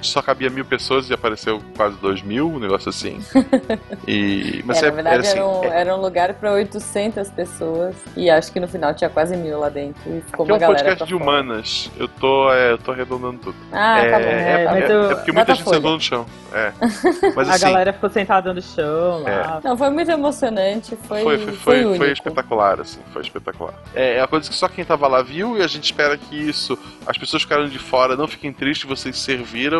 só 0.00 0.22
cabia 0.22 0.48
mil 0.50 0.64
pessoas 0.64 1.08
e 1.10 1.14
apareceu 1.14 1.60
quase 1.76 1.96
dois 1.96 2.22
mil, 2.22 2.48
um 2.48 2.58
negócio 2.58 2.88
assim. 2.88 3.20
E, 4.06 4.62
mas 4.64 4.82
É, 4.82 4.86
é, 4.86 4.90
na 4.90 4.94
verdade, 4.96 5.14
era 5.16 5.22
assim, 5.22 5.38
era, 5.38 5.46
um, 5.46 5.64
é- 5.64 5.80
era 5.80 5.96
um 5.96 6.00
lugar 6.00 6.34
pra 6.34 6.52
800 6.52 7.30
pessoas 7.30 7.94
e 8.16 8.28
acho 8.30 8.52
que 8.52 8.58
no 8.60 8.66
final 8.68 8.94
tinha 8.94 9.08
quase 9.10 9.36
mil 9.36 9.58
lá 9.60 9.68
dentro 9.68 10.00
e 10.06 10.20
ficou 10.22 10.46
é 10.48 10.54
um 10.54 10.58
podcast 10.58 11.04
de 11.04 11.12
fora. 11.12 11.22
humanas. 11.24 11.90
Eu 11.96 12.08
tô, 12.08 12.52
é, 12.52 12.72
eu 12.72 12.78
tô 12.78 12.92
arredondando 12.92 13.38
tudo. 13.38 13.56
Ah, 13.70 13.98
é, 14.00 14.10
tá 14.10 14.18
bom. 14.18 14.24
é, 14.24 14.30
É, 14.32 14.62
é- 14.62 14.64
mas 14.66 14.90
é 14.90 15.14
porque 15.14 15.32
muita 15.32 15.54
gente 15.54 15.68
sentou 15.68 15.92
no 15.92 16.00
chão. 16.00 16.26
É. 16.54 16.70
Mas 17.34 17.48
A 17.48 17.54
assim, 17.54 17.64
galera 17.64 17.92
ficou 17.94 18.10
sentada 18.10 18.52
no 18.52 18.60
chão 18.60 19.26
É. 19.26 19.36
lá. 19.40 19.60
Não, 19.64 19.74
foi 19.74 19.88
muito 19.88 20.10
emocionante, 20.10 20.94
foi, 21.08 21.22
foi, 21.22 21.38
foi, 21.38 21.52
foi, 21.56 21.96
foi 21.96 22.12
espetacular, 22.12 22.78
assim, 22.78 23.00
foi 23.10 23.22
espetacular. 23.22 23.72
É, 23.94 24.16
é 24.16 24.20
uma 24.20 24.28
coisa 24.28 24.50
que 24.50 24.54
só 24.54 24.68
quem 24.68 24.84
tava 24.84 25.08
lá 25.08 25.22
viu 25.22 25.56
e 25.56 25.62
a 25.62 25.66
gente 25.66 25.84
espera 25.84 26.18
que 26.18 26.36
isso, 26.36 26.78
as 27.06 27.16
pessoas 27.16 27.40
ficaram 27.42 27.66
de 27.66 27.78
fora, 27.78 28.16
não 28.16 28.28
fiquem 28.28 28.52
tristes, 28.52 28.86
vocês 28.86 29.16
serviram 29.18 29.71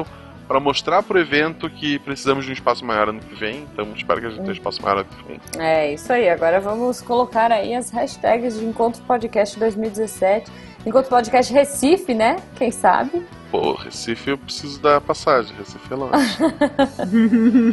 para 0.49 0.59
mostrar 0.61 1.03
pro 1.03 1.19
evento 1.19 1.71
que 1.71 1.99
precisamos 2.01 2.45
de 2.45 2.51
um 2.51 2.55
espaço 2.55 2.85
maior 2.85 3.09
ano 3.09 3.21
que 3.21 3.35
vem, 3.35 3.67
então 3.73 3.89
espero 3.97 4.21
que 4.21 4.27
a 4.27 4.31
gente 4.31 4.41
tenha 4.41 4.51
um 4.51 4.55
espaço 4.55 4.83
maior 4.83 4.99
ano 4.99 5.07
que 5.09 5.29
vem. 5.29 5.41
É, 5.59 5.95
isso 5.95 6.13
aí. 6.13 6.29
Agora 6.29 6.61
vamos 6.61 7.01
colocar 7.01 7.51
aí 7.51 7.75
as 7.75 7.91
hashtags 7.91 8.59
de 8.59 8.65
Encontro 8.65 9.03
Podcast 9.03 9.59
2017. 9.59 10.51
Encontro 10.85 11.09
Podcast 11.11 11.53
Recife, 11.53 12.13
né? 12.13 12.37
Quem 12.57 12.71
sabe? 12.71 13.25
Pô, 13.51 13.75
Recife 13.75 14.31
eu 14.31 14.39
preciso 14.39 14.81
da 14.81 15.01
passagem, 15.01 15.55
Recife 15.57 15.93
é 15.93 15.97
longe. 15.97 16.39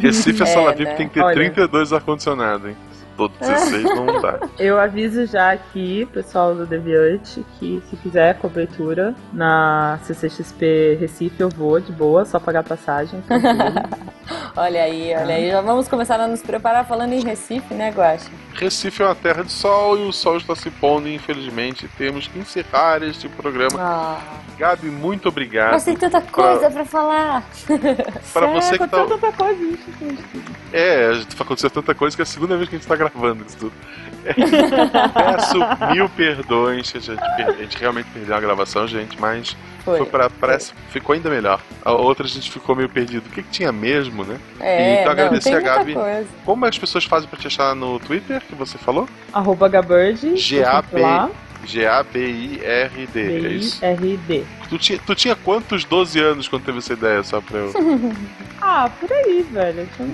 Recife 0.00 0.42
é 0.42 0.46
sala 0.46 0.70
É, 0.72 0.74
VIP 0.74 0.90
né? 0.90 0.96
tem 0.96 1.08
que 1.08 1.14
ter 1.14 1.22
Olha. 1.22 1.34
32 1.34 1.92
ar-condicionado, 1.92 2.68
hein? 2.68 2.76
Todo 3.20 3.32
16 3.38 3.84
não 3.84 4.06
dá. 4.22 4.38
Eu 4.58 4.80
aviso 4.80 5.26
já 5.26 5.52
aqui, 5.52 6.06
pessoal 6.10 6.54
do 6.54 6.64
Deviante, 6.64 7.44
que 7.58 7.82
se 7.90 7.96
quiser 7.96 8.38
cobertura 8.38 9.14
na 9.30 9.98
CCXP 10.04 10.96
Recife, 10.98 11.38
eu 11.38 11.50
vou 11.50 11.78
de 11.80 11.92
boa, 11.92 12.24
só 12.24 12.40
pagar 12.40 12.62
passagem. 12.64 13.20
tranquilo. 13.20 14.10
Olha 14.56 14.82
aí, 14.82 15.12
olha 15.16 15.34
aí. 15.34 15.50
Já 15.50 15.60
vamos 15.60 15.88
começar 15.88 16.18
a 16.20 16.26
nos 16.28 16.40
preparar 16.42 16.84
falando 16.86 17.12
em 17.12 17.20
Recife, 17.22 17.72
né, 17.74 17.90
Guaxa? 17.90 18.30
Recife 18.54 19.02
é 19.02 19.06
uma 19.06 19.14
terra 19.14 19.42
de 19.42 19.50
sol 19.50 19.98
e 19.98 20.02
o 20.02 20.12
sol 20.12 20.36
está 20.36 20.54
se 20.54 20.70
pondo, 20.70 21.08
e 21.08 21.14
infelizmente 21.14 21.88
temos 21.98 22.28
que 22.28 22.38
encerrar 22.38 23.02
este 23.02 23.28
programa. 23.28 23.76
Ah, 23.80 24.20
Gabi, 24.58 24.86
muito 24.88 25.28
obrigado. 25.28 25.72
mas 25.72 25.84
tem 25.84 25.96
tanta 25.96 26.20
coisa 26.20 26.70
pra 26.70 26.84
falar. 26.84 27.42
Para 28.32 28.48
É, 28.50 28.54
você 28.60 28.78
que 28.78 28.86
tá. 28.88 29.04
tanta 29.06 29.32
coisa, 29.32 29.58
gente. 29.64 29.84
É, 30.72 31.12
gente 31.14 31.40
aconteceu 31.40 31.70
tanta 31.70 31.94
coisa 31.94 32.16
que 32.16 32.22
é 32.22 32.24
a 32.24 32.26
segunda 32.26 32.56
vez 32.56 32.68
que 32.68 32.76
a 32.76 32.78
gente 32.78 32.86
tá 32.88 32.96
gravando 32.96 33.44
isso 33.46 33.56
tudo. 33.56 33.72
Peço 35.14 35.58
mil 35.92 36.08
perdões, 36.10 36.92
a 36.94 36.98
gente, 36.98 37.20
a 37.22 37.52
gente 37.52 37.78
realmente 37.78 38.06
perdeu 38.12 38.36
a 38.36 38.40
gravação, 38.40 38.86
gente, 38.86 39.18
mas 39.20 39.56
Foi. 39.84 39.98
foi 39.98 40.06
pra, 40.06 40.28
parece, 40.28 40.72
ficou 40.90 41.14
ainda 41.14 41.30
melhor. 41.30 41.60
A 41.84 41.92
outra 41.92 42.26
a 42.26 42.28
gente 42.28 42.50
ficou 42.50 42.76
meio 42.76 42.88
perdido. 42.88 43.26
O 43.26 43.30
que, 43.30 43.42
que 43.42 43.48
tinha 43.50 43.72
mesmo, 43.72 44.24
né? 44.24 44.38
É, 44.60 44.92
então 45.00 45.04
não, 45.06 45.12
agradecer 45.12 45.50
tem 45.50 45.58
a 45.58 45.60
muita 45.60 45.76
Gabi. 45.76 45.94
coisa. 45.94 46.28
Como 46.44 46.66
as 46.66 46.78
pessoas 46.78 47.04
fazem 47.04 47.28
pra 47.28 47.38
te 47.38 47.46
achar 47.46 47.74
no 47.74 47.98
Twitter, 47.98 48.42
que 48.46 48.54
você 48.54 48.76
falou? 48.78 49.08
Arroba 49.32 49.68
Gabird. 49.68 50.36
G-A-B. 50.36 51.00
G-A-B-I-R-D, 51.64 53.20
é 53.20 53.52
isso? 53.52 53.80
B-I-R-D. 53.80 54.44
Tu 54.68 54.78
tinha, 54.78 54.98
tu 54.98 55.14
tinha 55.14 55.36
quantos 55.36 55.84
12 55.84 56.18
anos 56.20 56.48
quando 56.48 56.64
teve 56.64 56.78
essa 56.78 56.92
ideia, 56.92 57.22
só 57.22 57.40
pra 57.40 57.58
eu... 57.58 57.72
Ah, 58.62 58.90
por 59.00 59.10
aí, 59.10 59.44
velho. 59.50 59.80
Eu 59.80 59.88
tinha 59.96 60.08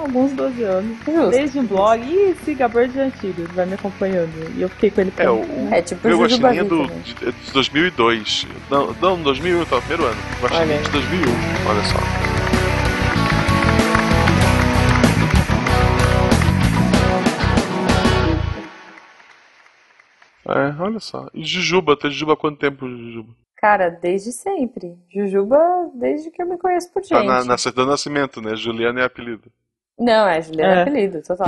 alguns 0.00 0.32
12 0.32 0.62
anos. 0.62 0.96
Justo. 1.04 1.30
Desde 1.30 1.58
um 1.58 1.66
blog. 1.66 2.02
Ih, 2.02 2.30
esse 2.30 2.54
Gabird 2.54 2.98
é 2.98 3.02
antigo, 3.02 3.42
ele 3.42 3.52
vai 3.52 3.66
me 3.66 3.74
acompanhando. 3.74 4.32
E 4.56 4.62
eu 4.62 4.68
fiquei 4.70 4.90
com 4.90 5.02
ele 5.02 5.10
por 5.10 5.22
É, 5.22 5.30
um 5.30 5.68
o, 5.68 5.68
É 5.74 5.82
tipo 5.82 6.06
Meu 6.06 6.18
Jujuba 6.18 6.48
Guaxinim 6.48 6.66
é 6.66 6.68
do, 6.68 6.86
de, 6.86 7.28
é 7.28 7.30
de 7.30 7.52
2002. 7.52 8.46
Não, 8.70 8.96
não 9.00 9.22
2001, 9.22 9.64
tá, 9.66 9.78
primeiro 9.78 10.04
ano. 10.06 10.20
Aí. 10.50 10.82
de 10.82 10.90
2001, 10.90 11.30
olha 11.68 11.84
só. 11.84 12.33
É, 20.48 20.82
olha 20.82 21.00
só. 21.00 21.28
E 21.32 21.44
Jujuba, 21.44 21.96
tá 21.96 22.08
Jujuba 22.08 22.34
há 22.34 22.36
quanto 22.36 22.58
tempo, 22.58 22.88
Jujuba? 22.88 23.32
Cara, 23.56 23.88
desde 23.88 24.30
sempre. 24.32 24.94
Jujuba, 25.12 25.58
desde 25.94 26.30
que 26.30 26.42
eu 26.42 26.46
me 26.46 26.58
conheço 26.58 26.92
por 26.92 27.02
gente. 27.02 27.12
Tá 27.12 27.22
na, 27.22 27.44
na 27.44 27.56
certidão 27.58 27.84
de 27.86 27.90
nascimento, 27.92 28.42
né? 28.42 28.54
Juliana 28.56 29.00
é 29.00 29.04
apelido. 29.04 29.50
Não, 29.98 30.28
é 30.28 30.42
Juliana 30.42 30.80
É. 30.80 30.82
apelido, 30.82 31.22
total. 31.22 31.46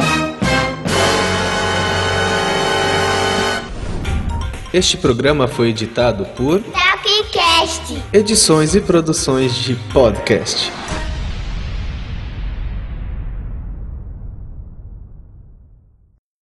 Este 4.73 4.97
programa 4.97 5.47
foi 5.49 5.69
editado 5.71 6.25
por 6.37 6.61
Tapcast. 6.63 8.03
Edições 8.13 8.75
e 8.75 8.81
Produções 8.81 9.55
de 9.55 9.75
Podcast. 9.93 10.71